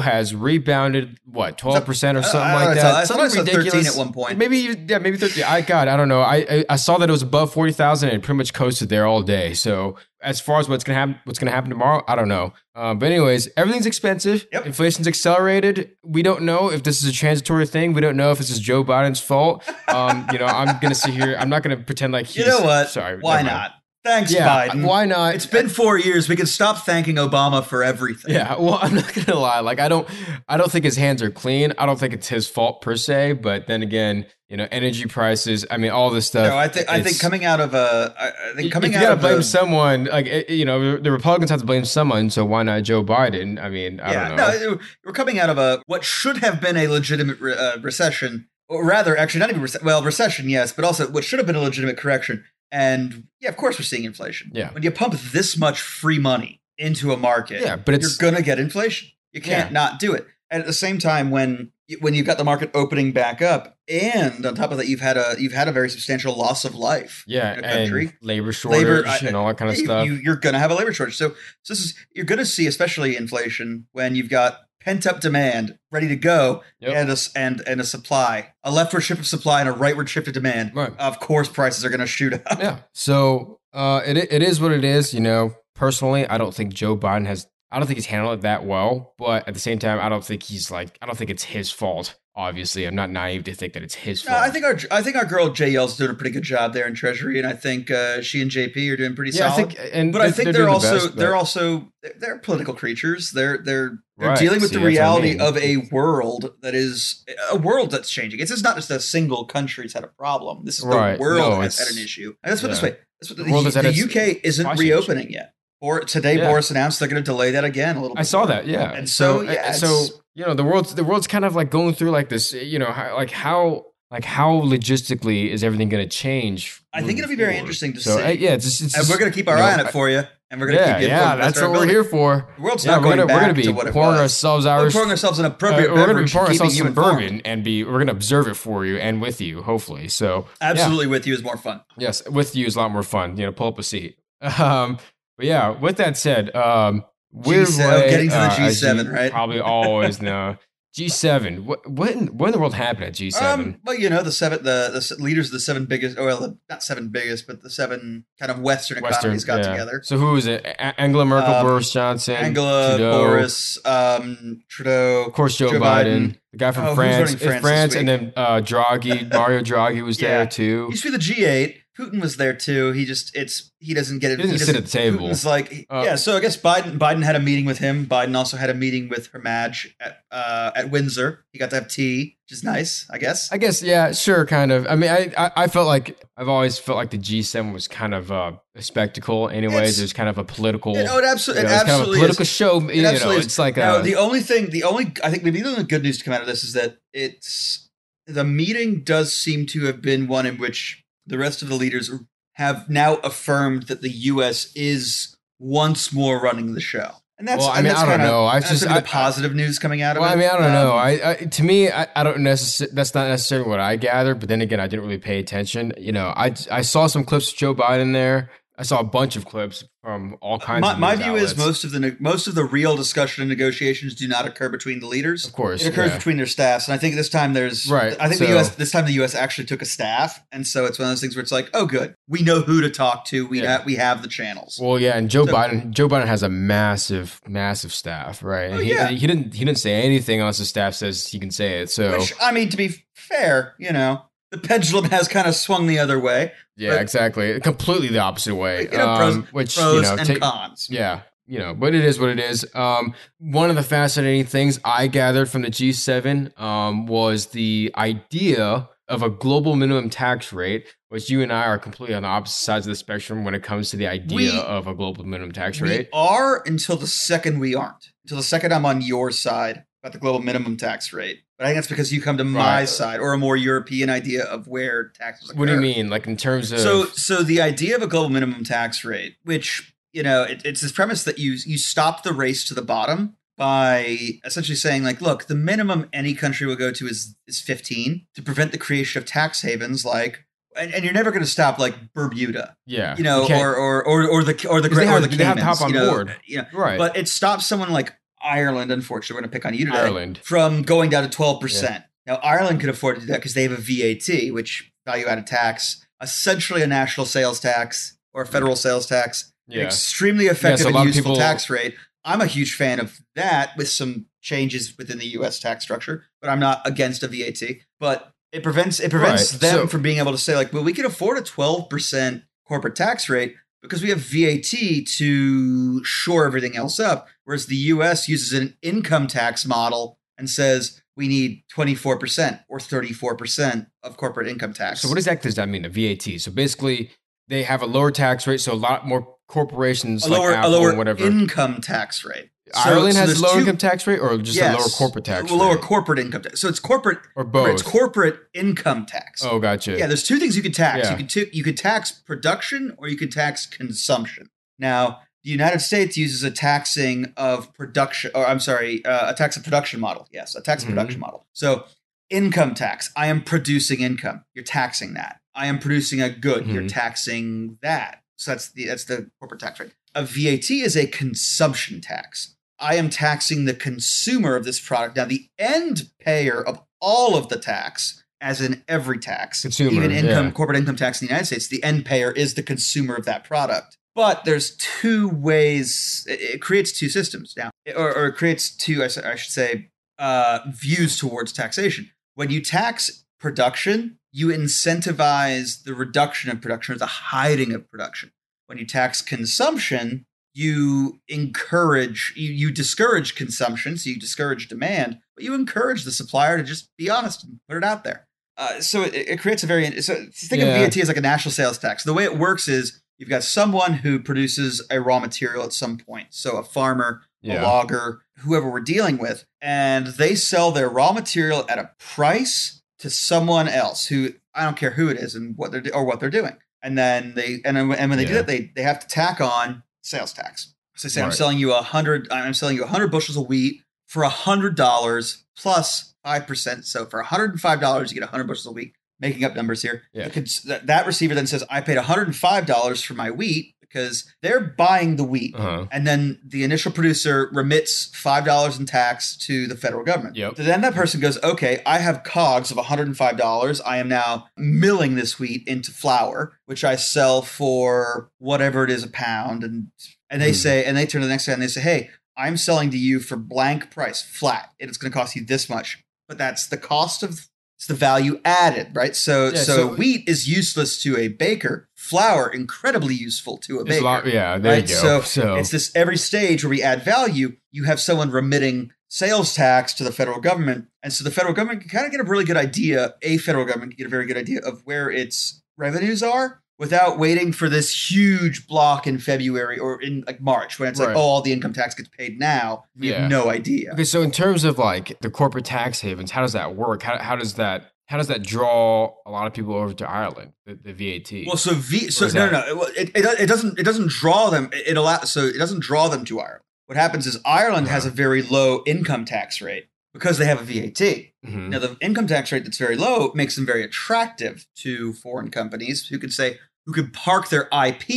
has 0.00 0.34
rebounded 0.34 1.16
what, 1.24 1.56
12% 1.56 1.86
or 2.18 2.22
something 2.24 2.40
I- 2.40 2.52
I 2.52 2.64
like 2.66 2.74
that. 2.76 3.06
Something 3.06 3.20
it 3.20 3.24
was 3.28 3.36
at 3.36 3.40
ridiculous. 3.54 3.72
13 3.72 3.86
at 3.86 3.96
one 3.96 4.12
point. 4.12 4.36
Maybe 4.36 4.76
yeah, 4.88 4.98
maybe 4.98 5.16
13. 5.16 5.44
I 5.44 5.60
God, 5.60 5.86
I 5.86 5.96
don't 5.96 6.08
know. 6.08 6.20
I 6.22 6.36
I, 6.50 6.64
I 6.70 6.76
saw 6.76 6.98
that 6.98 7.08
it 7.08 7.12
was 7.12 7.22
above 7.22 7.52
40,000 7.52 8.08
and 8.10 8.20
pretty 8.22 8.36
much 8.36 8.52
coasted 8.52 8.88
there 8.88 9.06
all 9.06 9.22
day. 9.22 9.54
So 9.54 9.96
as 10.22 10.40
far 10.40 10.58
as 10.58 10.68
what's 10.68 10.82
going 10.84 10.94
to 10.96 10.98
happen 10.98 11.16
what's 11.24 11.38
going 11.38 11.46
to 11.46 11.54
happen 11.54 11.70
tomorrow, 11.70 12.02
I 12.08 12.16
don't 12.16 12.28
know. 12.28 12.52
Um, 12.74 12.98
but 12.98 13.06
anyways, 13.06 13.48
everything's 13.56 13.86
expensive. 13.86 14.46
Yep. 14.52 14.66
Inflation's 14.66 15.06
accelerated. 15.06 15.92
We 16.04 16.22
don't 16.24 16.42
know 16.42 16.70
if 16.72 16.82
this 16.82 17.02
is 17.02 17.08
a 17.08 17.12
transitory 17.12 17.66
thing. 17.66 17.92
We 17.92 18.00
don't 18.00 18.16
know 18.16 18.32
if 18.32 18.38
this 18.38 18.50
is 18.50 18.58
Joe 18.58 18.82
Biden's 18.82 19.20
fault. 19.20 19.62
Um, 19.88 20.26
you 20.32 20.38
know, 20.38 20.46
I'm 20.46 20.78
going 20.80 20.90
to 20.90 20.94
sit 20.94 21.14
here. 21.14 21.36
I'm 21.38 21.48
not 21.48 21.62
going 21.62 21.76
to 21.76 21.82
pretend 21.82 22.12
like 22.12 22.26
he's 22.26 22.38
You 22.38 22.46
know 22.46 22.60
what? 22.62 22.88
Sorry. 22.90 23.18
Why 23.20 23.42
not? 23.42 23.72
Thanks, 24.02 24.32
Yeah, 24.32 24.68
Biden. 24.68 24.86
why 24.86 25.04
not? 25.04 25.34
It's 25.34 25.44
been 25.44 25.68
four 25.68 25.98
years. 25.98 26.26
We 26.26 26.34
can 26.34 26.46
stop 26.46 26.86
thanking 26.86 27.16
Obama 27.16 27.62
for 27.62 27.82
everything. 27.84 28.34
yeah. 28.34 28.56
Well, 28.58 28.78
I'm 28.82 28.94
not 28.94 29.12
gonna 29.12 29.38
lie. 29.38 29.60
Like, 29.60 29.78
I 29.78 29.88
don't, 29.88 30.08
I 30.48 30.56
don't 30.56 30.72
think 30.72 30.86
his 30.86 30.96
hands 30.96 31.22
are 31.22 31.30
clean. 31.30 31.74
I 31.76 31.84
don't 31.84 31.98
think 32.00 32.14
it's 32.14 32.28
his 32.28 32.48
fault 32.48 32.80
per 32.80 32.96
se. 32.96 33.34
But 33.34 33.66
then 33.66 33.82
again, 33.82 34.24
you 34.48 34.56
know, 34.56 34.66
energy 34.70 35.04
prices. 35.06 35.66
I 35.70 35.76
mean, 35.76 35.90
all 35.90 36.08
this 36.08 36.26
stuff. 36.26 36.48
No, 36.48 36.56
I 36.56 36.66
think 36.68 36.88
I 36.88 37.02
think 37.02 37.20
coming 37.20 37.44
out 37.44 37.60
of 37.60 37.74
a, 37.74 38.14
I 38.18 38.56
think 38.56 38.72
coming 38.72 38.92
if 38.92 38.96
out 38.96 39.00
you 39.02 39.06
gotta 39.08 39.20
blame 39.20 39.38
a, 39.40 39.42
someone, 39.42 40.04
like 40.06 40.48
you 40.48 40.64
know, 40.64 40.96
the 40.96 41.12
Republicans 41.12 41.50
have 41.50 41.60
to 41.60 41.66
blame 41.66 41.84
someone. 41.84 42.30
So 42.30 42.44
why 42.46 42.62
not 42.62 42.82
Joe 42.84 43.04
Biden? 43.04 43.62
I 43.62 43.68
mean, 43.68 44.00
I 44.00 44.12
yeah, 44.12 44.28
don't 44.28 44.36
know. 44.38 44.70
no, 44.72 44.78
we're 45.04 45.12
coming 45.12 45.38
out 45.38 45.50
of 45.50 45.58
a 45.58 45.82
what 45.86 46.04
should 46.04 46.38
have 46.38 46.58
been 46.60 46.78
a 46.78 46.88
legitimate 46.88 47.38
re- 47.38 47.52
uh, 47.54 47.78
recession, 47.80 48.48
or 48.66 48.82
rather, 48.84 49.14
actually, 49.16 49.40
not 49.40 49.50
even 49.50 49.60
rece- 49.62 49.82
well, 49.84 50.02
recession, 50.02 50.48
yes, 50.48 50.72
but 50.72 50.86
also 50.86 51.06
what 51.10 51.22
should 51.22 51.38
have 51.38 51.46
been 51.46 51.54
a 51.56 51.60
legitimate 51.60 51.98
correction. 51.98 52.44
And 52.72 53.24
yeah, 53.40 53.48
of 53.48 53.56
course, 53.56 53.78
we're 53.78 53.84
seeing 53.84 54.04
inflation. 54.04 54.50
Yeah. 54.54 54.72
when 54.72 54.82
you 54.82 54.90
pump 54.90 55.14
this 55.14 55.56
much 55.56 55.80
free 55.80 56.18
money 56.18 56.60
into 56.78 57.12
a 57.12 57.16
market, 57.16 57.60
yeah, 57.62 57.76
but 57.76 57.92
you're 57.92 57.96
it's 58.00 58.16
gonna 58.16 58.42
get 58.42 58.58
inflation. 58.58 59.08
You 59.32 59.40
can't 59.40 59.70
Yeah. 59.70 59.72
not 59.72 59.98
do 59.98 60.12
it. 60.14 60.26
And 60.50 60.60
at 60.60 60.66
the 60.66 60.72
same 60.72 60.98
time, 60.98 61.30
when 61.30 61.72
when 62.00 62.14
you've 62.14 62.26
got 62.26 62.38
the 62.38 62.44
market 62.44 62.70
opening 62.72 63.10
back 63.10 63.42
up, 63.42 63.76
and 63.88 64.46
on 64.46 64.54
top 64.54 64.70
of 64.70 64.78
that, 64.78 64.86
you've 64.86 65.00
had 65.00 65.16
a 65.16 65.34
you've 65.38 65.52
had 65.52 65.66
a 65.68 65.72
very 65.72 65.90
substantial 65.90 66.36
loss 66.36 66.64
of 66.64 66.74
life. 66.76 67.24
yeah, 67.26 67.54
in 67.56 67.62
country. 67.64 68.12
labor 68.22 68.52
shortage 68.52 68.78
Labor, 68.84 69.06
I- 69.06 69.18
and 69.26 69.36
all 69.36 69.48
that 69.48 69.56
kind 69.58 69.70
of 69.70 69.76
you, 69.76 69.84
stuff. 69.84 70.06
You, 70.06 70.14
you're 70.14 70.36
going 70.36 70.52
to 70.52 70.58
have 70.60 70.70
a 70.70 70.74
labor 70.74 70.92
shortage. 70.92 71.16
So, 71.16 71.30
so 71.62 71.74
this 71.74 71.80
is 71.84 71.94
you're 72.14 72.24
going 72.26 72.38
to 72.38 72.46
see, 72.46 72.66
especially 72.68 73.16
inflation, 73.16 73.86
when 73.92 74.14
you've 74.14 74.28
got 74.30 74.60
pent 74.80 75.06
up 75.06 75.20
demand 75.20 75.78
ready 75.92 76.08
to 76.08 76.16
go, 76.16 76.62
Yep. 76.80 76.94
and 76.96 77.10
a 77.10 77.16
and 77.36 77.62
and 77.66 77.80
a 77.80 77.84
supply, 77.84 78.52
a 78.64 78.70
leftward 78.70 79.00
shift 79.02 79.20
of 79.20 79.26
supply 79.26 79.60
and 79.60 79.68
a 79.68 79.72
rightward 79.72 80.08
shift 80.08 80.26
of 80.28 80.34
demand. 80.34 80.74
Right. 80.74 80.92
Of 80.98 81.20
course, 81.20 81.48
prices 81.48 81.84
are 81.84 81.88
going 81.90 82.00
to 82.00 82.06
shoot 82.06 82.32
up. 82.34 82.42
yeah. 82.58 82.78
So 82.94 83.58
uh, 83.72 84.02
it 84.04 84.16
it 84.16 84.42
is 84.42 84.60
what 84.60 84.72
it 84.72 84.84
is. 84.84 85.12
You 85.14 85.20
know, 85.20 85.54
personally, 85.74 86.26
I 86.26 86.38
don't 86.38 86.54
think 86.54 86.74
Joe 86.74 86.96
Biden 86.96 87.26
has. 87.26 87.46
I 87.72 87.78
don't 87.78 87.86
think 87.86 87.98
he's 87.98 88.06
handled 88.06 88.38
it 88.38 88.42
that 88.42 88.64
well. 88.66 89.14
But 89.16 89.46
at 89.46 89.54
the 89.54 89.60
same 89.60 89.78
time, 89.78 90.00
I 90.00 90.08
don't 90.08 90.24
think 90.24 90.42
he's 90.42 90.70
like. 90.70 90.98
I 91.00 91.06
don't 91.06 91.16
think 91.16 91.30
it's 91.30 91.44
his 91.44 91.70
fault. 91.70 92.18
Obviously, 92.36 92.86
I'm 92.86 92.94
not 92.94 93.10
naive 93.10 93.42
to 93.44 93.54
think 93.54 93.72
that 93.72 93.82
it's 93.82 93.96
his 93.96 94.24
No, 94.24 94.30
fault. 94.30 94.42
I 94.44 94.50
think 94.50 94.64
our 94.64 94.78
I 94.92 95.02
think 95.02 95.16
our 95.16 95.24
girl 95.24 95.50
JL's 95.50 95.96
doing 95.96 96.10
a 96.10 96.14
pretty 96.14 96.30
good 96.30 96.44
job 96.44 96.72
there 96.72 96.86
in 96.86 96.94
Treasury, 96.94 97.38
and 97.38 97.46
I 97.46 97.54
think 97.54 97.90
uh, 97.90 98.22
she 98.22 98.40
and 98.40 98.48
JP 98.50 98.92
are 98.92 98.96
doing 98.96 99.16
pretty 99.16 99.36
yeah, 99.36 99.48
I 99.48 99.50
solid. 99.56 99.72
think, 99.74 99.90
and 99.92 100.12
but 100.12 100.20
I 100.22 100.30
think 100.30 100.44
they're, 100.44 100.52
doing 100.52 100.66
the 100.66 100.72
also 100.72 100.94
best, 101.06 101.16
they're 101.16 101.34
also 101.34 101.88
they're 102.18 102.38
political 102.38 102.72
creatures. 102.72 103.32
They're 103.32 103.58
they're 103.58 103.98
they're 104.16 104.28
Right. 104.30 104.38
dealing 104.38 104.60
with 104.60 104.70
See, 104.70 104.76
the 104.76 104.80
that's 104.84 104.96
what 104.98 105.02
I 105.02 105.18
reality 105.18 105.30
mean. 105.32 105.40
of 105.40 105.56
a 105.58 105.76
world 105.92 106.52
that 106.62 106.74
is 106.74 107.24
a 107.50 107.56
world 107.58 107.90
that's 107.90 108.10
changing. 108.10 108.38
It's 108.38 108.50
just 108.50 108.62
not 108.62 108.76
just 108.76 108.90
a 108.92 109.00
single 109.00 109.44
country's 109.46 109.92
had 109.94 110.04
a 110.04 110.08
problem. 110.08 110.64
This 110.64 110.78
is 110.78 110.84
Right. 110.84 111.14
the 111.16 111.20
world 111.20 111.54
No, 111.54 111.60
has 111.62 111.78
had 111.78 111.88
an 111.88 111.98
issue. 111.98 112.34
And 112.44 112.50
let's 112.52 112.60
put 112.60 112.68
it 112.68 112.74
this 112.74 112.82
way: 112.82 112.96
that's 113.20 113.30
what 113.30 113.38
the, 113.38 113.44
The 113.44 113.50
world 113.52 113.64
has 113.64 113.74
had 113.74 113.86
the 113.86 113.92
UK 114.04 114.40
isn't 114.44 114.78
reopening 114.78 115.30
yet. 115.30 115.52
Or 115.80 116.00
today, 116.00 116.36
Yeah. 116.36 116.48
Boris 116.50 116.70
announced 116.70 117.00
they're 117.00 117.08
going 117.08 117.22
to 117.22 117.28
delay 117.28 117.50
that 117.52 117.64
again 117.64 117.96
a 117.96 118.02
little. 118.02 118.14
bit 118.14 118.20
I 118.20 118.24
saw 118.24 118.40
more. 118.40 118.48
that, 118.48 118.66
yeah. 118.66 118.92
And 118.92 119.08
so, 119.08 119.40
uh, 119.40 119.42
yeah, 119.52 119.72
so 119.72 119.86
it's- 119.86 120.19
you 120.34 120.44
know, 120.44 120.54
the 120.54 120.64
world's 120.64 120.94
the 120.94 121.04
world's 121.04 121.26
kind 121.26 121.44
of 121.44 121.54
like 121.54 121.70
going 121.70 121.94
through 121.94 122.10
like 122.10 122.28
this. 122.28 122.52
You 122.52 122.78
know, 122.78 122.90
how, 122.92 123.14
like 123.16 123.30
how 123.30 123.86
like 124.10 124.24
how 124.24 124.60
logistically 124.62 125.48
is 125.50 125.62
everything 125.62 125.88
going 125.88 126.02
to 126.02 126.08
change? 126.16 126.82
I 126.92 127.02
think 127.02 127.18
it'll 127.18 127.28
be 127.28 127.36
very 127.36 127.52
forward? 127.52 127.60
interesting 127.60 127.92
to 127.94 128.00
so, 128.00 128.16
see. 128.16 128.22
uh, 128.22 128.28
yeah, 128.30 128.50
it's 128.54 128.64
just, 128.64 128.80
it's 128.82 128.98
And 128.98 129.08
we're 129.08 129.18
going 129.18 129.30
to 129.30 129.34
keep 129.36 129.48
our 129.48 129.54
you 129.56 129.62
know, 129.62 129.68
eye 129.68 129.74
on 129.74 129.80
it 129.86 129.90
for 129.92 130.08
you, 130.10 130.22
and 130.50 130.60
we're 130.60 130.66
going 130.66 130.78
to 130.80 130.84
yeah, 130.84 130.98
keep 131.00 131.08
yeah, 131.08 131.36
that's 131.36 131.60
what 131.60 131.70
we're 131.70 131.86
here 131.86 132.02
for. 132.02 132.48
The 132.56 132.62
world's 132.62 132.84
Yeah, 132.84 132.92
not 132.92 133.00
we're 133.02 133.04
going 133.04 133.16
gonna 133.18 133.26
back 133.28 133.36
we're 133.36 133.40
gonna 133.42 133.54
be 133.54 133.62
to 133.62 133.70
what 133.72 133.92
pouring 133.92 134.10
was. 134.12 134.20
ourselves 134.20 134.64
We're 134.66 134.70
ours. 134.72 134.92
pouring 134.92 135.10
ourselves 135.10 135.38
an 135.38 135.44
Uh, 135.44 135.48
appropriate 135.50 135.92
we're 135.94 136.06
gonna 136.06 136.24
be 136.24 136.28
pouring 136.30 136.48
ourselves 136.48 136.76
some 136.76 136.92
bourbon 136.92 137.40
and 137.44 137.62
be 137.62 137.84
we're 137.84 137.98
gonna 138.00 138.10
observe 138.10 138.48
it 138.48 138.54
for 138.54 138.84
you 138.84 138.96
and 138.96 139.22
with 139.22 139.40
you, 139.40 139.62
hopefully. 139.62 140.08
So 140.08 140.46
Absolutely, 140.60 141.06
with 141.06 141.26
you 141.28 141.34
is 141.34 141.44
more 141.44 141.56
fun. 141.56 141.80
yes, 141.96 142.28
with 142.28 142.56
you 142.56 142.66
is 142.66 142.74
a 142.74 142.80
lot 142.80 142.90
more 142.90 143.04
fun. 143.04 143.36
You 143.36 143.46
know, 143.46 143.52
pull 143.52 143.68
up 143.68 143.78
a 143.78 143.82
seat. 143.84 144.16
Um, 144.58 144.98
but 145.36 145.46
yeah, 145.46 145.70
with 145.70 145.96
that 145.98 146.16
said, 146.16 146.54
um, 146.56 147.04
weird 147.32 147.68
G7 147.68 147.78
way, 148.00 148.10
getting 148.10 148.28
to 148.28 148.34
the 148.34 148.40
uh, 148.40 148.50
G7, 148.50 149.04
you 149.04 149.10
right? 149.12 149.30
Probably 149.32 149.60
always 149.60 150.20
know. 150.22 150.56
G7. 150.98 151.62
What 151.62 151.88
what 151.88 152.10
in, 152.10 152.26
what 152.36 152.46
in 152.48 152.52
the 152.52 152.58
world 152.58 152.74
happened 152.74 153.04
at 153.04 153.12
G7? 153.12 153.40
Um, 153.40 153.76
well, 153.84 153.94
you 153.96 154.10
know 154.10 154.24
the 154.24 154.32
seven 154.32 154.64
the, 154.64 154.90
the 155.16 155.22
leaders 155.22 155.46
of 155.46 155.52
the 155.52 155.60
seven 155.60 155.86
biggest, 155.86 156.18
or 156.18 156.26
well, 156.26 156.40
the, 156.40 156.58
not 156.68 156.82
seven 156.82 157.10
biggest, 157.10 157.46
but 157.46 157.62
the 157.62 157.70
seven 157.70 158.24
kind 158.40 158.50
of 158.50 158.58
Western, 158.58 158.98
economies 158.98 159.44
got 159.44 159.58
yeah. 159.64 159.70
together. 159.70 160.00
So 160.02 160.18
who 160.18 160.34
is 160.34 160.46
it? 160.48 160.64
A- 160.66 161.00
Angela 161.00 161.24
Merkel, 161.24 161.54
Um, 161.54 161.64
Boris 161.66 161.92
Johnson, 161.92 162.34
Angela, 162.34 162.96
Trudeau, 162.96 163.18
Boris, 163.24 163.78
um, 163.84 164.62
Trudeau, 164.68 165.26
of 165.26 165.32
course 165.32 165.56
Joe, 165.56 165.70
Joe 165.70 165.78
Biden, 165.80 166.30
Biden. 166.32 166.38
the 166.50 166.58
guy 166.58 166.72
from 166.72 166.86
Oh, 166.86 166.94
France, 166.96 167.34
France 167.36 167.60
France, 167.60 167.94
and 167.94 168.08
then 168.08 168.32
uh, 168.36 168.56
Draghi, 168.60 169.32
Mario 169.32 169.60
Draghi 169.60 170.02
was 170.04 170.20
Yeah. 170.20 170.38
there 170.38 170.46
too. 170.46 170.88
used 170.90 171.04
to 171.04 171.12
be 171.12 171.16
the 171.16 171.22
G8. 171.22 171.76
Putin 172.00 172.20
was 172.20 172.36
there 172.36 172.54
too. 172.54 172.92
He 172.92 173.04
just 173.04 173.36
it's 173.36 173.70
he 173.78 173.92
doesn't 173.94 174.18
get 174.20 174.30
it. 174.32 174.38
He 174.40 174.44
doesn't 174.50 174.58
sit 174.58 174.76
at 174.76 174.84
the 174.84 174.90
table. 174.90 175.28
Putin's 175.28 175.44
like 175.44 175.86
Uh, 175.90 176.02
yeah. 176.04 176.16
So 176.16 176.36
I 176.36 176.40
guess 176.40 176.56
Biden 176.56 176.98
Biden 176.98 177.22
had 177.22 177.36
a 177.36 177.40
meeting 177.40 177.64
with 177.66 177.78
him. 177.78 178.06
Biden 178.06 178.34
also 178.36 178.56
had 178.56 178.70
a 178.70 178.74
meeting 178.74 179.08
with 179.08 179.26
Her 179.28 179.38
Madge 179.38 179.94
at 180.00 180.20
uh, 180.30 180.70
at 180.74 180.90
Windsor. 180.90 181.44
He 181.52 181.58
got 181.58 181.70
to 181.70 181.76
have 181.76 181.88
tea, 181.88 182.36
which 182.46 182.52
is 182.56 182.64
nice, 182.64 183.06
I 183.10 183.18
guess. 183.18 183.50
I 183.52 183.58
guess, 183.58 183.82
yeah, 183.82 184.12
sure, 184.12 184.46
kind 184.46 184.70
of. 184.72 184.86
I 184.88 184.94
mean, 184.94 185.10
I, 185.10 185.32
I, 185.36 185.50
I 185.56 185.66
felt 185.66 185.86
like 185.88 186.16
I've 186.36 186.48
always 186.48 186.78
felt 186.78 186.96
like 186.96 187.10
the 187.10 187.18
G7 187.18 187.72
was 187.72 187.88
kind 187.88 188.14
of 188.14 188.30
uh, 188.30 188.52
a 188.76 188.82
spectacle. 188.82 189.48
Anyways, 189.48 189.74
It's- 189.74 189.98
it 189.98 190.02
was 190.02 190.12
kind 190.12 190.28
of 190.28 190.38
a 190.38 190.44
political. 190.44 190.96
It, 190.96 191.06
oh, 191.10 191.18
it 191.18 191.24
absolutely, 191.24 191.64
you 191.64 191.68
know, 191.68 191.74
it 191.74 191.76
it's 191.80 191.84
kind 191.90 192.02
of 192.02 192.08
a 192.08 192.12
political 192.12 192.42
is. 192.42 192.48
show. 192.48 192.80
You 192.90 193.02
know, 193.02 193.10
is. 193.10 193.46
it's 193.46 193.58
like 193.58 193.76
Now, 193.76 193.96
a, 193.98 194.02
the 194.02 194.14
only 194.16 194.40
thing, 194.40 194.70
the 194.70 194.84
only, 194.84 195.12
I 195.24 195.30
think 195.30 195.42
maybe 195.42 195.60
the 195.60 195.68
only 195.70 195.84
good 195.84 196.02
news 196.04 196.18
to 196.18 196.24
come 196.24 196.32
out 196.34 196.40
of 196.40 196.46
this 196.46 196.62
is 196.64 196.72
that 196.74 196.98
it's 197.12 197.88
the 198.26 198.44
meeting 198.44 199.02
does 199.02 199.34
seem 199.34 199.66
to 199.66 199.86
have 199.86 200.00
been 200.00 200.28
one 200.28 200.46
in 200.46 200.56
which 200.58 200.99
the 201.30 201.38
rest 201.38 201.62
of 201.62 201.68
the 201.68 201.74
leaders 201.76 202.10
have 202.54 202.88
now 202.90 203.14
affirmed 203.16 203.84
that 203.84 204.02
the 204.02 204.10
U.S. 204.10 204.70
is 204.74 205.36
once 205.58 206.12
more 206.12 206.40
running 206.40 206.74
the 206.74 206.80
show, 206.80 207.10
and 207.38 207.46
that's. 207.48 207.60
Well, 207.60 207.70
I 207.70 207.80
mean, 207.82 207.92
I 207.92 208.00
don't 208.00 208.10
kinda- 208.18 208.26
know. 208.26 208.44
I 208.44 208.60
just- 208.60 208.82
maybe 208.82 208.94
the 208.94 209.00
I- 209.00 209.02
positive 209.02 209.54
news 209.54 209.78
coming 209.78 210.02
out 210.02 210.16
of 210.16 210.20
Well, 210.22 210.30
it. 210.30 210.34
I 210.34 210.36
mean, 210.36 210.48
I 210.48 210.52
don't 210.54 210.64
Um, 210.66 210.72
know. 210.72 210.92
I, 210.92 211.30
I 211.30 211.34
to 211.36 211.62
me, 211.62 211.90
I, 211.90 212.06
I 212.14 212.22
don't 212.22 212.40
necessarily. 212.40 212.94
That's 212.94 213.14
not 213.14 213.28
necessarily 213.28 213.68
what 213.68 213.80
I 213.80 213.96
gathered. 213.96 214.40
But 214.40 214.48
then 214.48 214.60
again, 214.60 214.80
I 214.80 214.86
didn't 214.86 215.04
really 215.04 215.18
pay 215.18 215.38
attention. 215.38 215.92
You 215.98 216.12
know, 216.12 216.32
I 216.36 216.54
I 216.70 216.82
saw 216.82 217.06
some 217.06 217.24
clips 217.24 217.50
of 217.52 217.56
Joe 217.56 217.74
Biden 217.74 218.12
there. 218.12 218.50
I 218.80 218.82
saw 218.82 218.98
a 219.00 219.04
bunch 219.04 219.36
of 219.36 219.44
clips 219.44 219.84
from 220.02 220.38
all 220.40 220.58
kinds. 220.58 220.80
My, 220.80 220.92
of 220.94 220.98
my 220.98 221.14
view 221.14 221.36
is 221.36 221.54
most 221.54 221.84
of 221.84 221.90
the 221.92 222.16
most 222.18 222.46
of 222.46 222.54
the 222.54 222.64
real 222.64 222.96
discussion 222.96 223.42
and 223.42 223.50
negotiations 223.50 224.14
do 224.14 224.26
not 224.26 224.46
occur 224.46 224.70
between 224.70 225.00
the 225.00 225.06
leaders. 225.06 225.44
of 225.44 225.52
course, 225.52 225.84
It 225.84 225.88
occurs 225.88 226.12
yeah. 226.12 226.16
between 226.16 226.38
their 226.38 226.46
staffs, 226.46 226.88
and 226.88 226.94
I 226.94 226.96
think 226.98 227.14
this 227.14 227.28
time 227.28 227.52
there's 227.52 227.90
Right, 227.90 228.16
I 228.18 228.28
think 228.28 228.38
so- 228.38 228.46
the 228.46 228.52
U.S. 228.52 228.74
this 228.76 228.90
time 228.90 229.04
the 229.04 229.12
U.S. 229.12 229.34
actually 229.34 229.66
took 229.66 229.82
a 229.82 229.84
staff, 229.84 230.42
and 230.50 230.66
so 230.66 230.86
it's 230.86 230.98
one 230.98 231.08
of 231.08 231.12
those 231.12 231.20
things 231.20 231.36
where 231.36 231.42
it's 231.42 231.52
like, 231.52 231.68
oh, 231.74 231.84
good, 231.84 232.14
we 232.26 232.40
know 232.42 232.62
who 232.62 232.80
to 232.80 232.88
talk 232.88 233.26
to. 233.26 233.46
We 233.46 233.60
Yeah. 233.62 233.76
ha- 233.78 233.82
we 233.84 233.96
have 233.96 234.22
the 234.22 234.28
channels. 234.28 234.78
Well, 234.82 234.98
yeah, 234.98 235.18
and 235.18 235.28
Joe 235.30 235.44
So- 235.44 235.52
Biden, 235.52 235.90
Joe 235.90 236.08
Biden 236.08 236.26
has 236.26 236.42
a 236.42 236.48
massive, 236.48 237.38
massive 237.46 237.92
staff, 237.92 238.42
right? 238.42 238.70
And 238.70 238.74
Oh, 238.76 238.78
he, 238.78 238.94
yeah. 238.94 239.08
he 239.08 239.26
didn't, 239.26 239.52
he 239.52 239.64
didn't 239.66 239.78
say 239.78 239.92
anything 239.92 240.40
unless 240.40 240.56
the 240.56 240.64
staff 240.64 240.94
says 240.94 241.26
he 241.28 241.38
can 241.38 241.50
say 241.50 241.82
it. 241.82 241.90
So, 241.90 242.16
Which 242.18 242.32
I 242.40 242.50
mean, 242.52 242.70
to 242.70 242.76
be 242.78 242.94
fair, 243.14 243.74
you 243.78 243.92
know, 243.92 244.22
the 244.50 244.58
pendulum 244.58 245.04
has 245.10 245.28
kind 245.28 245.46
of 245.46 245.54
swung 245.54 245.86
the 245.86 245.98
other 245.98 246.18
way. 246.18 246.52
Yeah, 246.80 246.90
but- 246.90 247.02
exactly, 247.02 247.60
completely 247.60 248.08
the 248.08 248.18
opposite 248.18 248.54
way. 248.54 248.88
You 248.90 248.98
know, 248.98 249.16
pros, 249.16 249.34
um, 249.36 249.48
which 249.52 249.76
pros 249.76 249.94
you 249.96 250.02
know, 250.02 250.16
and 250.16 250.26
take- 250.26 250.40
cons. 250.40 250.88
yeah, 250.90 251.20
you 251.46 251.58
know, 251.58 251.74
but 251.74 251.94
it 251.94 252.04
is 252.04 252.18
what 252.18 252.30
it 252.30 252.40
is. 252.40 252.66
Um, 252.74 253.14
one 253.38 253.70
of 253.70 253.76
the 253.76 253.82
fascinating 253.82 254.44
things 254.46 254.80
I 254.84 255.06
gathered 255.06 255.48
from 255.48 255.62
the 255.62 255.70
G7 255.70 256.58
um, 256.60 257.06
was 257.06 257.46
the 257.46 257.92
idea 257.96 258.88
of 259.08 259.22
a 259.24 259.28
global 259.30 259.74
minimum 259.74 260.08
tax 260.08 260.52
rate, 260.52 260.86
which 261.08 261.28
you 261.28 261.42
and 261.42 261.52
I 261.52 261.64
are 261.64 261.78
completely 261.78 262.14
on 262.14 262.22
the 262.22 262.28
opposite 262.28 262.62
sides 262.62 262.86
of 262.86 262.90
the 262.92 262.96
spectrum 262.96 263.44
when 263.44 263.54
it 263.56 263.62
comes 263.64 263.90
to 263.90 263.96
the 263.96 264.06
idea 264.06 264.36
We- 264.36 264.58
of 264.60 264.86
a 264.86 264.94
global 264.94 265.24
minimum 265.24 265.50
tax 265.52 265.80
We 265.80 265.88
rate. 265.88 266.08
are 266.12 266.62
until 266.64 266.96
the 266.96 267.08
second 267.08 267.58
we 267.58 267.74
aren't. 267.74 268.06
Until 268.24 268.36
the 268.36 268.44
second 268.44 268.72
I'm 268.72 268.86
on 268.86 269.00
your 269.02 269.32
side 269.32 269.82
about 270.02 270.12
the 270.12 270.18
global 270.18 270.40
minimum 270.40 270.76
tax 270.76 271.12
rate. 271.12 271.40
But 271.58 271.64
I 271.66 271.68
think 271.68 271.76
that's 271.76 271.88
because 271.88 272.12
you 272.12 272.22
come 272.22 272.38
to 272.38 272.44
my 272.44 272.80
Right. 272.80 272.88
side 272.88 273.20
or 273.20 273.32
a 273.34 273.38
more 273.38 273.56
European 273.56 274.08
idea 274.10 274.44
of 274.44 274.66
where 274.66 275.08
taxes. 275.08 275.54
What 275.54 275.66
do 275.66 275.74
you 275.74 275.80
mean, 275.80 276.08
like 276.08 276.26
in 276.26 276.36
terms 276.36 276.72
of? 276.72 276.78
So, 276.80 277.04
so 277.14 277.42
the 277.42 277.60
idea 277.60 277.96
of 277.96 278.02
a 278.02 278.06
global 278.06 278.30
minimum 278.30 278.64
tax 278.64 279.04
rate, 279.04 279.36
which 279.44 279.92
you 280.12 280.22
know, 280.24 280.42
it, 280.42 280.62
it's 280.64 280.80
this 280.80 280.90
premise 280.90 281.22
that 281.24 281.38
you 281.38 281.52
you 281.66 281.78
stop 281.78 282.22
the 282.24 282.32
race 282.32 282.64
to 282.68 282.74
the 282.74 282.82
bottom 282.82 283.36
by 283.56 284.40
essentially 284.44 284.74
saying, 284.74 285.04
like, 285.04 285.20
look, 285.20 285.44
the 285.46 285.54
minimum 285.54 286.08
any 286.12 286.32
country 286.34 286.66
will 286.66 286.76
go 286.76 286.90
to 286.90 287.06
is 287.06 287.36
is 287.46 287.60
fifteen 287.60 288.26
to 288.34 288.42
prevent 288.42 288.72
the 288.72 288.78
creation 288.78 289.20
of 289.20 289.26
tax 289.28 289.60
havens, 289.62 290.04
like, 290.04 290.46
and, 290.76 290.92
and 290.94 291.04
you're 291.04 291.12
never 291.12 291.30
going 291.30 291.42
to 291.44 291.48
stop 291.50 291.78
like 291.78 291.94
Bermuda, 292.14 292.76
yeah, 292.86 293.16
you 293.16 293.22
know, 293.22 293.46
can't- 293.46 293.62
or, 293.62 293.74
or 293.76 294.02
or 294.04 294.26
or 294.28 294.42
the 294.42 294.66
or 294.68 294.80
the 294.80 294.88
they 294.88 295.06
or 295.08 295.20
the 295.20 295.28
they 295.28 295.44
have 295.44 295.58
to 295.58 295.64
hop 295.64 295.82
on 295.82 295.90
you 295.90 295.94
know, 295.96 296.10
board. 296.10 296.34
you 296.44 296.56
know, 296.56 296.66
right, 296.72 296.98
but 296.98 297.16
it 297.16 297.28
stops 297.28 297.66
someone 297.66 297.90
like 297.92 298.14
Ireland. 298.42 298.90
Unfortunately, 298.90 299.34
we're 299.34 299.40
going 299.42 299.50
to 299.50 299.54
pick 299.54 299.66
on 299.66 299.74
you 299.74 299.86
today 299.86 299.98
Ireland. 299.98 300.38
from 300.42 300.82
going 300.82 301.10
down 301.10 301.28
to 301.28 301.36
12%. 301.36 302.04
Now, 302.26 302.36
Ireland 302.36 302.80
could 302.80 302.88
afford 302.90 303.16
to 303.16 303.20
do 303.22 303.26
that 303.28 303.38
because 303.38 303.54
they 303.54 303.62
have 303.64 303.72
a 303.72 303.76
VAT, 303.76 304.52
which 304.52 304.90
value 305.06 305.26
added 305.26 305.46
tax, 305.46 306.06
essentially 306.20 306.82
a 306.82 306.86
national 306.86 307.26
sales 307.26 307.58
tax 307.60 308.16
or 308.32 308.42
a 308.42 308.46
federal 308.46 308.76
sales 308.76 309.06
tax, 309.06 309.52
an 309.68 309.78
Yeah, 309.78 309.84
extremely 309.84 310.46
effective 310.46 310.86
a 310.86 310.90
lot 310.90 311.06
and 311.06 311.14
useful 311.14 311.32
people- 311.32 311.36
tax 311.38 311.68
rate. 311.70 311.94
I'm 312.24 312.40
a 312.42 312.46
huge 312.46 312.74
fan 312.74 313.00
of 313.00 313.18
that 313.34 313.70
with 313.78 313.88
some 313.88 314.26
changes 314.42 314.96
within 314.98 315.18
the 315.18 315.26
US 315.38 315.58
tax 315.58 315.82
structure, 315.84 316.26
but 316.40 316.50
I'm 316.50 316.60
not 316.60 316.82
against 316.86 317.22
a 317.22 317.28
VAT. 317.28 317.80
But 317.98 318.32
it 318.52 318.62
prevents 318.62 319.00
it 319.00 319.10
prevents 319.10 319.52
Right, 319.52 319.60
them 319.60 319.74
so- 319.74 319.86
from 319.86 320.02
being 320.02 320.18
able 320.18 320.32
to 320.32 320.38
say, 320.38 320.54
like, 320.54 320.72
well, 320.72 320.84
we 320.84 320.92
can 320.92 321.06
afford 321.06 321.38
a 321.38 321.42
12% 321.42 322.42
corporate 322.68 322.94
tax 322.94 323.28
rate 323.28 323.56
because 323.82 324.02
we 324.02 324.08
have 324.10 324.18
VAT 324.18 325.06
to 325.06 326.04
shore 326.04 326.46
everything 326.46 326.76
else 326.76 327.00
up. 327.00 327.28
Whereas 327.44 327.66
the 327.66 327.76
US 327.76 328.28
uses 328.28 328.58
an 328.58 328.76
income 328.82 329.26
tax 329.26 329.66
model 329.66 330.18
and 330.38 330.48
says 330.48 331.02
we 331.16 331.28
need 331.28 331.62
24% 331.74 332.64
or 332.68 332.78
34% 332.78 333.86
of 334.02 334.16
corporate 334.16 334.48
income 334.48 334.72
tax. 334.72 335.00
So 335.02 335.08
what 335.08 335.18
exactly 335.18 335.48
does 335.48 335.56
that 335.56 335.68
mean? 335.68 335.84
A 335.84 335.88
VAT. 335.88 336.40
So 336.40 336.50
basically, 336.50 337.10
they 337.48 337.62
have 337.64 337.82
a 337.82 337.86
lower 337.86 338.10
tax 338.10 338.46
rate, 338.46 338.60
so 338.60 338.72
a 338.72 338.74
lot 338.74 339.06
more 339.06 339.36
corporations 339.48 340.24
a 340.24 340.30
like 340.30 340.38
lower, 340.38 340.54
a 340.54 340.68
lower 340.68 340.96
whatever. 340.96 341.26
income 341.26 341.80
tax 341.80 342.24
rate. 342.24 342.50
So- 342.74 342.80
Ireland 342.90 343.14
so 343.14 343.20
has 343.20 343.38
a 343.38 343.42
lower 343.42 343.52
two- 343.54 343.58
income 343.60 343.76
tax 343.76 344.06
rate, 344.06 344.18
or 344.18 344.36
just 344.38 344.58
a 344.58 344.72
lower 344.72 344.88
corporate 344.88 345.24
tax 345.24 345.50
a 345.50 345.54
lower 345.54 345.74
rate, 345.74 345.82
corporate 345.82 346.18
income 346.18 346.42
tax. 346.42 346.60
So 346.60 346.68
it's 346.68 346.78
corporate, 346.80 347.18
or 347.36 347.44
both. 347.44 347.68
it's 347.70 347.82
corporate 347.82 348.38
income 348.54 349.06
tax. 349.06 349.42
oh, 349.44 349.58
gotcha. 349.58 349.98
Yeah, 349.98 350.06
there's 350.06 350.22
two 350.22 350.38
things 350.38 350.56
you 350.56 350.62
could 350.62 350.74
tax. 350.74 351.04
Yeah. 351.06 351.10
You 351.12 351.16
could 351.18 351.30
t- 351.30 351.50
you 351.52 351.64
could 351.64 351.76
tax 351.76 352.12
production 352.12 352.94
or 352.98 353.08
you 353.08 353.16
could 353.16 353.32
tax 353.32 353.66
consumption. 353.66 354.50
Now, 354.78 355.20
the 355.42 355.50
United 355.50 355.80
States 355.80 356.16
uses 356.16 356.42
a 356.42 356.50
taxing 356.50 357.32
of 357.36 357.72
production, 357.74 358.30
or 358.34 358.46
I'm 358.46 358.60
sorry, 358.60 359.04
uh, 359.04 359.30
a 359.30 359.34
tax 359.34 359.56
of 359.56 359.64
production 359.64 359.98
model. 360.00 360.28
Yes, 360.30 360.54
a 360.54 360.60
tax 360.60 360.82
of 360.82 360.88
Mhm. 360.88 360.92
production 360.92 361.20
model. 361.20 361.46
So, 361.54 361.86
income 362.28 362.74
tax. 362.74 363.10
I 363.16 363.26
am 363.26 363.42
producing 363.42 364.00
income. 364.00 364.44
You're 364.54 364.64
taxing 364.64 365.14
that. 365.14 365.40
I 365.54 365.66
am 365.66 365.78
producing 365.78 366.20
a 366.22 366.30
good. 366.30 366.66
You're 366.66 366.82
Mhm. 366.84 366.88
taxing 366.92 367.78
that. 367.82 368.22
So 368.36 368.52
that's 368.52 368.68
the 368.70 368.86
that's 368.86 369.04
the 369.04 369.30
corporate 369.38 369.60
tax 369.60 369.80
rate. 369.80 369.92
A 370.14 370.24
VAT 370.24 370.82
is 370.82 370.96
a 370.96 371.06
consumption 371.06 372.00
tax. 372.00 372.56
I 372.80 372.96
am 372.96 373.10
taxing 373.10 373.64
the 373.66 373.74
consumer 373.74 374.56
of 374.56 374.64
this 374.64 374.80
product. 374.80 375.16
Now, 375.16 375.26
the 375.26 375.48
end 375.58 376.10
payer 376.18 376.60
of 376.62 376.80
all 377.00 377.36
of 377.36 377.48
the 377.48 377.58
tax, 377.58 378.24
as 378.40 378.60
in 378.60 378.82
every 378.88 379.18
tax, 379.18 379.62
Consumer, 379.62 379.92
even 379.92 380.10
income, 380.10 380.46
yeah. 380.46 380.50
corporate 380.50 380.78
income 380.78 380.96
tax 380.96 381.20
in 381.20 381.26
the 381.26 381.32
United 381.32 381.46
States, 381.46 381.68
the 381.68 381.82
end 381.84 382.04
payer 382.04 382.32
is 382.32 382.54
the 382.54 382.62
consumer 382.62 383.14
of 383.14 383.26
that 383.26 383.44
product. 383.44 383.98
But 384.14 384.44
there's 384.44 384.76
two 384.76 385.28
ways, 385.28 386.26
it, 386.28 386.60
creates 386.60 386.98
two 386.98 387.08
systems 387.08 387.54
now, 387.56 387.70
or, 387.96 388.16
or 388.16 388.26
it 388.26 388.36
creates 388.36 388.74
two, 388.74 389.04
I 389.04 389.08
should 389.08 389.52
say, 389.52 389.88
uh, 390.18 390.60
views 390.68 391.18
towards 391.18 391.52
taxation. 391.52 392.10
When 392.34 392.50
you 392.50 392.60
tax 392.60 393.24
production, 393.38 394.18
you 394.32 394.48
incentivize 394.48 395.84
the 395.84 395.94
reduction 395.94 396.50
of 396.50 396.60
production 396.60 396.94
or 396.94 396.98
the 396.98 397.06
hiding 397.06 397.72
of 397.72 397.90
production. 397.90 398.32
When 398.66 398.78
you 398.78 398.86
tax 398.86 399.22
consumption, 399.22 400.26
you 400.54 401.20
encourage, 401.28 402.32
you, 402.36 402.50
you 402.52 402.70
discourage 402.70 403.34
consumption, 403.34 403.96
so 403.96 404.10
you 404.10 404.18
discourage 404.18 404.68
demand, 404.68 405.18
but 405.34 405.44
you 405.44 405.54
encourage 405.54 406.04
the 406.04 406.12
supplier 406.12 406.56
to 406.58 406.64
just 406.64 406.88
be 406.96 407.08
honest 407.10 407.44
and 407.44 407.60
put 407.68 407.76
it 407.76 407.84
out 407.84 408.04
there. 408.04 408.26
Uh, 408.56 408.80
so 408.80 409.02
it, 409.02 409.14
it 409.14 409.40
creates 409.40 409.62
a 409.62 409.66
very 409.66 410.00
so 410.02 410.14
think 410.34 410.62
Yeah. 410.62 410.68
of 410.68 410.92
VAT 410.92 410.96
as 411.02 411.08
like 411.08 411.16
a 411.16 411.20
national 411.20 411.52
sales 411.52 411.78
tax. 411.78 412.04
The 412.04 412.12
way 412.12 412.24
it 412.24 412.36
works 412.36 412.68
is 412.68 413.00
you've 413.18 413.28
got 413.30 413.42
someone 413.42 413.94
who 413.94 414.18
produces 414.18 414.84
a 414.90 415.00
raw 415.00 415.18
material 415.18 415.64
at 415.64 415.72
some 415.72 415.96
point, 415.98 416.28
so 416.30 416.56
a 416.58 416.62
farmer, 416.62 417.22
Yeah. 417.42 417.62
a 417.62 417.64
logger, 417.64 418.20
whoever 418.38 418.68
we're 418.68 418.80
dealing 418.80 419.18
with, 419.18 419.44
and 419.62 420.08
they 420.08 420.34
sell 420.34 420.72
their 420.72 420.88
raw 420.88 421.12
material 421.12 421.64
at 421.68 421.78
a 421.78 421.90
price 421.98 422.82
to 422.98 423.08
someone 423.08 423.66
else 423.68 424.06
who 424.08 424.34
I 424.54 424.64
don't 424.64 424.76
care 424.76 424.90
who 424.90 425.08
it 425.08 425.16
is 425.16 425.34
and 425.34 425.56
what 425.56 425.70
they're 425.72 425.84
or 425.94 426.04
what 426.04 426.20
they're 426.20 426.28
doing, 426.28 426.56
and 426.82 426.98
then 426.98 427.34
they 427.34 427.60
and, 427.64 427.78
and 427.78 427.88
when 427.88 428.10
they 428.18 428.24
do 428.26 428.32
Yeah. 428.34 428.38
that, 428.42 428.46
they 428.46 428.72
they 428.74 428.82
have 428.82 429.00
to 429.00 429.06
tack 429.06 429.40
on 429.40 429.84
sales 430.02 430.32
tax. 430.32 430.74
So 430.96 431.08
say 431.08 431.22
I'm 431.22 431.32
selling 431.32 431.58
you 431.58 431.72
a 431.72 431.82
hundred, 431.82 432.28
I'm 432.30 432.54
selling 432.54 432.76
you 432.76 432.84
a 432.84 432.88
hundred 432.88 433.08
bushels 433.10 433.36
of 433.36 433.48
wheat 433.48 433.82
for 434.06 434.22
a 434.22 434.28
hundred 434.28 434.74
dollars 434.76 435.44
plus 435.56 436.14
five 436.22 436.46
percent. 436.46 436.84
So 436.84 437.06
for 437.06 437.20
a 437.20 437.24
hundred 437.24 437.52
and 437.52 437.60
five 437.60 437.80
dollars, 437.80 438.10
you 438.10 438.20
get 438.20 438.26
a 438.26 438.30
hundred 438.30 438.48
bushels 438.48 438.66
of 438.66 438.74
wheat. 438.74 438.94
Making 439.18 439.44
up 439.44 439.54
numbers 439.54 439.82
here. 439.82 440.04
Yeah. 440.14 440.30
Cons- 440.30 440.62
that, 440.62 440.86
that 440.86 441.06
receiver 441.06 441.34
then 441.34 441.46
says, 441.46 441.62
"I 441.68 441.82
paid 441.82 441.96
one 441.96 442.06
hundred 442.06 442.28
and 442.28 442.36
five 442.36 442.64
dollars 442.64 443.02
for 443.02 443.12
my 443.12 443.30
wheat." 443.30 443.74
Because 443.92 444.32
they're 444.40 444.60
buying 444.60 445.16
the 445.16 445.24
wheat. 445.24 445.54
Uh-huh. 445.56 445.86
And 445.90 446.06
then 446.06 446.40
the 446.44 446.62
initial 446.62 446.92
producer 446.92 447.50
remits 447.52 448.08
$5 448.12 448.78
in 448.78 448.86
tax 448.86 449.36
to 449.46 449.66
the 449.66 449.76
federal 449.76 450.04
government. 450.04 450.36
Yep. 450.36 450.56
So 450.58 450.62
then 450.62 450.80
that 450.82 450.94
person 450.94 451.20
goes, 451.20 451.42
okay, 451.42 451.82
I 451.84 451.98
have 451.98 452.22
COGS 452.22 452.70
of 452.70 452.76
$105. 452.76 453.80
I 453.84 453.98
am 453.98 454.08
now 454.08 454.46
milling 454.56 455.16
this 455.16 455.38
wheat 455.40 455.66
into 455.66 455.90
flour, 455.90 456.52
which 456.66 456.84
I 456.84 456.94
sell 456.94 457.42
for 457.42 458.30
whatever 458.38 458.84
it 458.84 458.90
is 458.90 459.02
a 459.02 459.08
pound. 459.08 459.64
And 459.64 459.88
and 460.30 460.40
they 460.40 460.50
Hmm. 460.50 460.54
say, 460.54 460.84
and 460.84 460.96
they 460.96 461.06
turn 461.06 461.22
to 461.22 461.26
the 461.26 461.32
next 461.32 461.46
guy 461.46 461.54
and 461.54 461.62
they 461.62 461.66
say, 461.66 461.80
hey, 461.80 462.10
I'm 462.36 462.56
selling 462.56 462.90
to 462.92 462.96
you 462.98 463.18
for 463.18 463.36
blank 463.36 463.90
price, 463.90 464.22
flat. 464.22 464.70
And 464.78 464.88
it's 464.88 464.96
going 464.98 465.10
to 465.10 465.18
cost 465.18 465.34
you 465.34 465.44
this 465.44 465.68
much. 465.68 465.98
But 466.28 466.38
that's 466.38 466.68
the 466.68 466.76
cost 466.76 467.24
of 467.24 467.48
it's 467.80 467.86
the 467.86 467.94
value 467.94 468.38
added, 468.44 468.88
right? 468.94 469.16
So 469.16 469.46
Yeah, 469.48 469.62
so, 469.62 469.74
so- 469.74 469.94
wheat 469.94 470.28
is 470.28 470.46
useless 470.46 471.02
to 471.02 471.16
a 471.16 471.28
baker. 471.28 471.88
Flour 471.96 472.46
incredibly 472.52 473.14
useful 473.14 473.56
to 473.56 473.78
a 473.78 473.84
baker. 473.86 474.04
lot, 474.04 474.26
yeah, 474.26 474.58
there 474.58 474.72
right? 474.74 474.82
you 474.86 474.94
go. 474.96 475.00
So, 475.00 475.20
So, 475.22 475.54
it's 475.54 475.70
this 475.70 475.90
every 475.94 476.18
stage 476.18 476.62
where 476.62 476.68
we 476.68 476.82
add 476.82 477.02
value, 477.02 477.56
you 477.72 477.84
have 477.84 477.98
someone 477.98 478.30
remitting 478.30 478.90
sales 479.08 479.54
tax 479.54 479.94
to 479.94 480.04
the 480.04 480.12
federal 480.12 480.40
government. 480.40 480.88
And 481.02 481.10
so 481.10 481.24
the 481.24 481.30
federal 481.30 481.54
government 481.54 481.80
can 481.80 481.88
kind 481.88 482.04
of 482.04 482.12
get 482.12 482.20
a 482.20 482.24
really 482.24 482.44
good 482.44 482.58
idea, 482.58 483.14
a 483.22 483.38
federal 483.38 483.64
government 483.64 483.92
can 483.92 483.96
get 483.96 484.06
a 484.08 484.10
very 484.10 484.26
good 484.26 484.36
idea 484.36 484.60
of 484.60 484.82
where 484.84 485.10
its 485.10 485.62
revenues 485.78 486.22
are 486.22 486.59
without 486.80 487.18
waiting 487.18 487.52
for 487.52 487.68
this 487.68 488.10
huge 488.10 488.66
block 488.66 489.06
in 489.06 489.18
February 489.18 489.78
or 489.78 490.00
in 490.02 490.24
like 490.26 490.40
March 490.40 490.80
when 490.80 490.88
it's 490.88 490.98
like, 490.98 491.10
oh, 491.14 491.20
all 491.20 491.42
the 491.42 491.52
income 491.52 491.72
tax 491.74 491.94
gets 491.94 492.08
paid 492.08 492.38
now. 492.40 492.84
We 492.96 493.10
Yeah. 493.10 493.20
have 493.20 493.30
no 493.30 493.50
idea. 493.50 493.92
okay, 493.92 494.02
so 494.04 494.22
in 494.22 494.30
terms 494.32 494.64
of 494.64 494.78
like 494.78 495.16
the 495.20 495.30
corporate 495.30 495.66
tax 495.66 496.00
havens, 496.00 496.32
how 496.32 496.40
does 496.40 496.54
that 496.54 496.74
work? 496.74 497.02
How, 497.04 497.18
how 497.18 497.36
does 497.36 497.54
that 497.54 497.92
how 498.06 498.16
does 498.16 498.26
that 498.26 498.42
draw 498.42 499.14
a 499.24 499.30
lot 499.30 499.46
of 499.46 499.52
people 499.52 499.72
over 499.76 499.92
to 499.94 500.10
Ireland, 500.10 500.52
the, 500.66 500.74
the 500.74 500.92
VAT? 500.92 501.46
Well, 501.46 501.56
so 501.56 501.74
V, 501.74 502.10
so 502.10 502.26
no, 502.26 502.50
no, 502.50 502.74
no, 502.74 502.82
it, 502.96 503.10
it, 503.14 503.24
it 503.40 503.46
doesn't 503.46 503.78
it 503.78 503.84
doesn't 503.84 504.08
draw 504.10 504.50
them. 504.50 504.68
It, 504.72 504.88
it 504.88 504.96
allow 504.96 505.20
so 505.20 505.44
it 505.44 505.58
doesn't 505.58 505.80
draw 505.82 506.08
them 506.08 506.24
to 506.24 506.40
Ireland. 506.40 506.64
What 506.86 506.96
happens 506.96 507.24
is 507.26 507.38
Ireland 507.44 507.86
has 507.86 508.04
a 508.06 508.10
very 508.10 508.42
low 508.42 508.82
income 508.84 509.24
tax 509.26 509.60
rate 509.60 509.86
because 510.12 510.38
they 510.38 510.46
have 510.46 510.60
a 510.60 510.64
VAT. 510.64 511.30
Mhm. 511.46 511.68
Now, 511.68 511.78
the 511.78 511.96
income 512.00 512.26
tax 512.26 512.50
rate 512.50 512.64
that's 512.64 512.78
very 512.78 512.96
low 512.96 513.30
makes 513.32 513.54
them 513.54 513.64
very 513.64 513.84
attractive 513.84 514.66
to 514.78 515.12
foreign 515.12 515.52
companies 515.52 516.08
who 516.08 516.18
could 516.18 516.32
say, 516.32 516.58
who 516.90 517.02
could 517.02 517.12
park 517.12 517.48
their 517.50 517.68
IP 517.72 518.10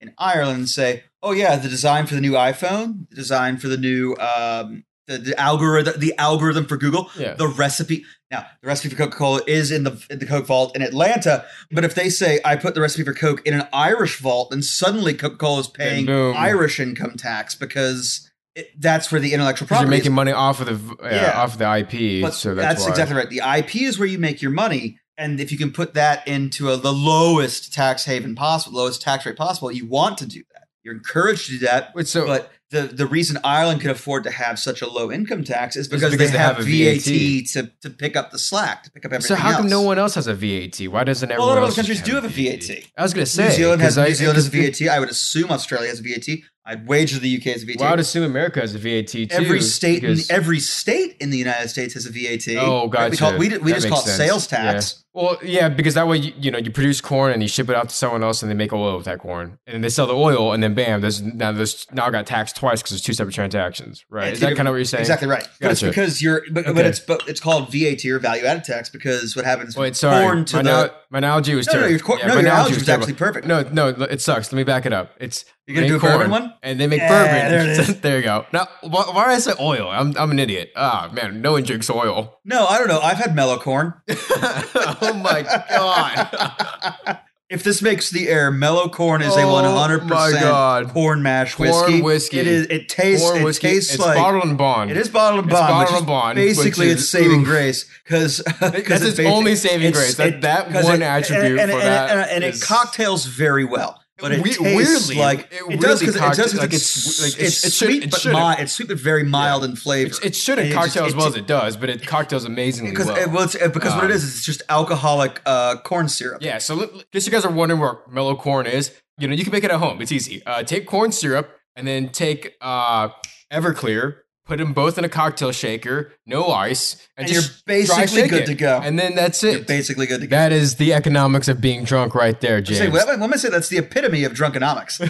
in 0.00 0.14
Ireland 0.18 0.58
and 0.58 0.68
say, 0.68 1.04
oh, 1.22 1.32
yeah, 1.32 1.56
the 1.56 1.68
design 1.68 2.06
for 2.06 2.14
the 2.14 2.20
new 2.20 2.32
iPhone, 2.32 3.08
the 3.10 3.16
design 3.16 3.56
for 3.58 3.68
the 3.68 3.76
new, 3.76 4.16
um, 4.16 4.84
the, 5.06 5.18
the 5.18 5.40
algorithm, 5.40 5.98
the 5.98 6.16
algorithm 6.18 6.66
for 6.66 6.76
Google, 6.76 7.10
yeah. 7.18 7.34
the 7.34 7.48
recipe. 7.48 8.04
Now, 8.30 8.46
the 8.60 8.68
recipe 8.68 8.94
for 8.94 8.96
Coca 9.04 9.16
Cola 9.16 9.40
is 9.46 9.70
in 9.72 9.82
the 9.84 10.04
in 10.08 10.20
the 10.20 10.26
Coke 10.26 10.46
vault 10.46 10.74
in 10.76 10.82
Atlanta, 10.82 11.44
but 11.70 11.84
if 11.84 11.94
they 11.94 12.08
say 12.08 12.40
I 12.44 12.56
put 12.56 12.74
the 12.74 12.80
recipe 12.80 13.02
for 13.04 13.12
Coke 13.12 13.44
in 13.46 13.52
an 13.54 13.66
Irish 13.72 14.18
vault, 14.20 14.50
then 14.50 14.62
suddenly 14.62 15.12
Coca 15.14 15.36
Cola 15.36 15.60
is 15.60 15.68
paying. 15.68 16.08
Irish 16.08 16.78
income 16.80 17.16
tax 17.16 17.54
because 17.56 18.30
it, 18.54 18.70
that's 18.80 19.10
where 19.10 19.20
the 19.20 19.34
intellectual 19.34 19.66
Because 19.66 19.80
you're 19.80 19.86
property 19.86 19.96
is. 19.96 20.04
making 20.04 20.14
money 20.14 20.32
off 20.32 20.60
of 20.60 20.66
the 20.66 20.96
yeah, 21.04 21.22
Yeah. 21.22 21.40
off 21.42 21.58
the 21.58 21.64
IP, 21.78 22.22
But 22.22 22.34
so 22.34 22.54
that's, 22.54 22.84
why. 22.84 22.90
exactly 22.90 23.16
right. 23.16 23.28
The 23.28 23.40
IP 23.58 23.82
is 23.82 23.98
where 23.98 24.08
you 24.08 24.18
make 24.18 24.40
your 24.40 24.50
money, 24.50 24.98
and 25.18 25.40
if 25.40 25.52
you 25.52 25.58
can 25.58 25.72
put 25.72 25.94
that 25.94 26.26
into 26.26 26.70
a, 26.70 26.76
the 26.76 26.92
lowest 26.92 27.72
tax 27.72 28.04
haven 28.04 28.34
possible, 28.34 28.78
lowest 28.78 29.02
tax 29.02 29.26
rate 29.26 29.36
possible, 29.36 29.70
you 29.70 29.86
want 29.86 30.18
to 30.18 30.26
do 30.26 30.42
that. 30.54 30.68
You're 30.82 30.94
encouraged 30.94 31.46
to 31.46 31.52
do 31.52 31.58
that. 31.66 31.94
Wait, 31.94 32.08
so 32.08 32.26
But 32.26 32.50
the, 32.70 32.82
the 32.82 33.06
reason 33.06 33.38
Ireland 33.44 33.82
can 33.82 33.90
afford 33.90 34.24
to 34.24 34.30
have 34.30 34.58
such 34.58 34.82
a 34.82 34.88
low 34.88 35.12
income 35.12 35.44
tax 35.44 35.76
is 35.76 35.86
because, 35.86 36.10
because 36.10 36.18
they, 36.18 36.32
they 36.32 36.38
have, 36.38 36.56
have 36.56 36.66
a 36.66 36.68
VAT. 36.68 37.02
VAT, 37.04 37.46
to, 37.52 37.88
to 37.88 37.90
pick 37.90 38.16
up 38.16 38.30
the 38.32 38.38
slack, 38.38 38.82
to 38.84 38.90
pick 38.90 39.04
up 39.04 39.12
everything. 39.12 39.28
so 39.28 39.40
how 39.40 39.52
come 39.52 39.64
else. 39.64 39.70
no 39.70 39.82
one 39.82 39.98
else 39.98 40.14
has 40.16 40.26
a 40.26 40.34
VAT? 40.34 40.80
Why 40.88 41.04
doesn't 41.04 41.28
Well, 41.28 41.38
a 41.38 41.46
lot 41.46 41.58
of 41.58 41.64
other 41.64 41.74
countries 41.74 42.02
do 42.02 42.14
have 42.14 42.24
a 42.24 42.28
VAT. 42.28 42.70
I 42.96 43.02
was 43.02 43.12
gonna 43.14 43.26
say 43.26 43.44
New 43.44 43.50
Zealand 43.52 43.82
has 43.82 43.98
I- 43.98 44.08
New 44.08 44.14
Zealand 44.14 44.36
has 44.36 44.46
a 44.48 44.50
VAT. 44.50 44.88
I 44.88 44.98
would 44.98 45.10
assume 45.10 45.50
Australia 45.50 45.88
has 45.88 46.00
a 46.00 46.02
VAT. 46.02 46.38
I'd 46.64 46.86
wager 46.86 47.18
the 47.18 47.36
UK 47.36 47.42
has 47.54 47.62
a 47.64 47.66
VAT. 47.66 47.76
Well, 47.80 47.88
I 47.88 47.90
would 47.92 48.00
assume 48.00 48.22
America 48.22 48.60
has 48.60 48.74
a 48.74 48.78
VAT 48.78 49.08
too. 49.08 49.26
every 49.30 49.60
state, 49.60 50.04
in, 50.04 50.10
because- 50.10 50.30
every 50.30 50.60
state 50.60 51.16
in 51.20 51.30
the 51.30 51.38
United 51.38 51.68
States 51.68 51.94
has 51.94 52.06
a 52.06 52.10
VAT. 52.10 52.56
Oh, 52.58 52.86
gotcha. 52.88 53.10
We, 53.10 53.16
call, 53.16 53.36
we, 53.38 53.58
we 53.58 53.72
just 53.72 53.88
call 53.88 53.98
it 54.00 54.04
sense. 54.04 54.16
sales 54.16 54.46
tax. 54.46 55.02
Well, 55.14 55.36
yeah, 55.42 55.68
because 55.68 55.92
that 55.92 56.08
way 56.08 56.16
you, 56.16 56.32
you 56.38 56.50
know 56.50 56.56
you 56.56 56.70
produce 56.70 57.02
corn 57.02 57.32
and 57.32 57.42
you 57.42 57.48
ship 57.48 57.68
it 57.68 57.76
out 57.76 57.90
to 57.90 57.94
someone 57.94 58.22
else 58.22 58.40
and 58.40 58.50
they 58.50 58.54
make 58.54 58.72
oil 58.72 58.96
with 58.96 59.04
that 59.04 59.18
corn 59.18 59.58
and 59.66 59.84
they 59.84 59.90
sell 59.90 60.06
the 60.06 60.14
oil 60.14 60.54
and 60.54 60.62
then 60.62 60.72
bam, 60.72 61.02
there's 61.02 61.20
now 61.20 61.52
there's 61.52 61.86
now 61.92 62.08
got 62.08 62.26
taxed 62.26 62.56
twice 62.56 62.80
because 62.80 62.92
there's 62.92 63.02
two 63.02 63.12
separate 63.12 63.34
transactions, 63.34 64.06
right? 64.08 64.28
It's 64.28 64.36
Is 64.36 64.40
that 64.40 64.56
kind 64.56 64.68
of 64.68 64.72
what 64.72 64.76
you're 64.78 64.86
saying? 64.86 65.02
Exactly 65.02 65.28
right. 65.28 65.46
But 65.60 65.72
it's 65.72 65.82
because 65.82 66.22
you're, 66.22 66.42
but, 66.50 66.64
but 66.64 66.86
it's 66.86 67.00
but 67.00 67.28
it's 67.28 67.40
called 67.40 67.70
VAT 67.70 68.02
or 68.06 68.20
value 68.20 68.46
added 68.46 68.64
tax 68.64 68.88
because 68.88 69.36
what 69.36 69.44
happens? 69.44 69.76
Wait, 69.76 69.96
sorry. 69.96 70.24
Corn 70.24 70.46
to 70.46 70.56
my, 70.56 70.62
the 70.62 70.94
my 71.10 71.18
analogy 71.18 71.54
was 71.56 71.66
no, 71.66 71.74
no, 71.74 71.78
terrible. 71.80 71.90
your, 71.90 72.00
cor- 72.00 72.18
Yeah, 72.18 72.28
no, 72.28 72.34
my 72.36 72.40
your 72.40 72.48
analogy 72.48 72.68
analogy 72.68 72.80
was 72.80 72.88
actually 72.88 73.12
perfect. 73.14 73.46
No, 73.46 73.62
no, 73.70 73.88
it 73.88 74.22
sucks. 74.22 74.50
Let 74.50 74.56
me 74.56 74.64
back 74.64 74.86
it 74.86 74.94
up. 74.94 75.12
It's 75.20 75.44
You're 75.66 75.74
gonna 75.74 75.88
do 75.88 75.96
a 75.96 75.98
make 75.98 76.02
bourbon 76.02 76.30
corn, 76.30 76.42
one? 76.42 76.54
And 76.62 76.78
they 76.80 76.86
make 76.86 77.00
Yeah, 77.00 77.08
bourbon. 77.08 77.50
there 77.50 77.60
it 77.70 77.78
is. 77.88 78.00
there 78.02 78.16
you 78.18 78.22
go. 78.24 78.46
Now, 78.52 78.68
why, 78.82 79.04
why 79.12 79.24
did 79.28 79.34
I 79.34 79.38
say 79.38 79.52
oil? 79.60 79.88
I'm 79.88 80.16
I'm 80.16 80.30
an 80.30 80.38
idiot. 80.38 80.72
Ah, 80.76 81.10
man, 81.12 81.40
no 81.42 81.52
one 81.52 81.62
drinks 81.64 81.90
oil. 81.90 82.38
no, 82.44 82.66
I 82.66 82.78
don't 82.78 82.88
know. 82.88 83.00
I've 83.00 83.18
had 83.18 83.34
mellow 83.34 83.58
corn. 83.58 83.94
oh 84.08 85.20
my 85.22 85.42
god. 85.42 87.18
if 87.50 87.62
this 87.64 87.82
makes 87.82 88.08
the 88.10 88.28
air, 88.28 88.50
mellow 88.50 88.88
corn 88.88 89.20
is 89.22 89.36
a 89.36 89.42
Oh 89.42 89.52
one 89.52 89.64
hundred 89.64 90.08
percent 90.08 90.88
corn 90.92 91.22
mash 91.22 91.54
Corn 91.56 91.68
whiskey. 91.68 92.02
whiskey. 92.02 92.38
It 92.38 92.46
is. 92.46 92.66
It 92.68 92.88
tastes. 92.88 93.26
Corn 93.28 93.40
it 93.40 93.44
whiskey. 93.44 93.68
tastes 93.68 93.94
it's 93.94 94.02
like. 94.02 94.16
bottled 94.16 94.44
and 94.44 94.56
bond. 94.56 94.90
it 94.90 94.96
is 94.96 95.08
bottled 95.08 95.40
and 95.44 95.50
bond, 95.50 95.68
bottled 95.68 95.98
and 95.98 96.06
bond, 96.06 96.36
basically 96.36 96.88
which 96.88 96.98
it's 96.98 97.08
saving 97.10 97.40
oof. 97.40 97.46
grace 97.46 97.84
because 98.04 98.38
That's 98.60 99.02
its 99.04 99.18
only 99.18 99.56
saving 99.56 99.92
grace. 99.92 100.14
That- 100.16 100.40
that 100.42 100.70
one 100.72 101.02
attribute 101.02 101.58
and, 101.58 101.70
for 101.70 101.78
and, 101.78 101.86
that 101.86 102.10
and, 102.10 102.30
and 102.30 102.44
is- 102.44 102.62
it 102.62 102.64
cocktails 102.64 103.26
very 103.26 103.64
well. 103.64 104.01
But 104.22 104.32
it 104.32 104.40
We- 104.42 104.54
tastes 104.54 105.08
weirdly, 105.08 105.16
like 105.16 105.40
it 105.52 105.62
it, 105.74 105.80
does 105.80 105.98
because 106.00 106.16
it 106.16 106.20
does 106.20 106.36
cocktail- 106.36 106.60
like 106.60 106.72
it's, 106.72 106.96
it's- 106.96 107.20
like, 107.22 107.40
it's, 107.44 107.64
it- 107.64 107.68
it 107.68 107.70
sweet 107.72 108.10
but 108.10 108.24
mild. 108.32 108.60
It's 108.60 108.72
sweet 108.72 108.88
but 108.88 108.96
very 108.98 109.24
mild 109.24 109.64
in 109.64 109.74
flavor. 109.76 110.10
It, 110.22 110.26
it 110.26 110.36
shouldn't 110.36 110.66
And 110.66 110.72
it 110.72 110.74
just- 110.74 110.86
cocktail 110.94 111.06
as 111.06 111.14
well 111.16 111.26
as 111.26 111.34
it 111.36 111.46
does, 111.48 111.76
but 111.76 111.90
it 111.90 112.06
cocktails 112.06 112.44
amazingly 112.44 112.92
because 112.92 113.08
well. 113.08 113.16
it, 113.16 113.30
well, 113.30 113.42
it's, 113.42 113.54
because 113.56 113.94
what 113.94 114.04
it 114.04 114.10
Um, 114.10 114.16
is 114.16 114.22
is 114.24 114.36
it's 114.36 114.46
just 114.46 114.62
alcoholic 114.68 115.40
uh, 115.44 115.76
corn 115.82 116.08
syrup. 116.08 116.40
Yeah, 116.40 116.58
so 116.58 116.80
in 116.82 117.02
case 117.12 117.26
you 117.26 117.32
guys 117.32 117.44
are 117.44 117.50
wondering 117.50 117.80
where 117.80 117.98
mellow 118.08 118.36
corn 118.36 118.66
is, 118.66 118.92
you 119.18 119.26
know, 119.28 119.34
you 119.34 119.42
can 119.44 119.52
make 119.52 119.64
it 119.64 119.70
at 119.72 119.78
home. 119.80 120.00
It's 120.00 120.12
easy. 120.12 120.40
Uh, 120.46 120.62
take 120.62 120.86
corn 120.86 121.10
syrup 121.12 121.50
and 121.76 121.86
then 121.86 122.08
take 122.08 122.54
uh, 122.60 123.08
Everclear, 123.52 124.18
put 124.52 124.58
them 124.58 124.74
both 124.74 124.98
in 124.98 125.04
a 125.04 125.08
cocktail 125.08 125.50
shaker, 125.50 126.12
no 126.26 126.48
ice, 126.48 127.08
and, 127.16 127.26
And 127.26 127.34
you're 127.34 127.42
basically 127.64 128.28
good 128.28 128.42
it. 128.42 128.46
to 128.46 128.54
go. 128.54 128.80
And 128.82 128.98
then 128.98 129.14
that's 129.14 129.42
You're 129.42 129.56
it. 129.56 129.66
basically 129.66 130.06
good 130.06 130.20
to 130.20 130.26
go. 130.26 130.36
That 130.36 130.52
is 130.52 130.74
the 130.74 130.92
economics 130.92 131.48
of 131.48 131.58
being 131.58 131.84
drunk 131.84 132.14
right 132.14 132.38
there, 132.38 132.60
James. 132.60 132.78
Say, 132.78 132.88
well, 132.90 133.06
let 133.16 133.30
me 133.30 133.38
say 133.38 133.48
that's 133.48 133.70
the 133.70 133.78
epitome 133.78 134.24
of 134.24 134.32
drunkenomics. 134.34 135.00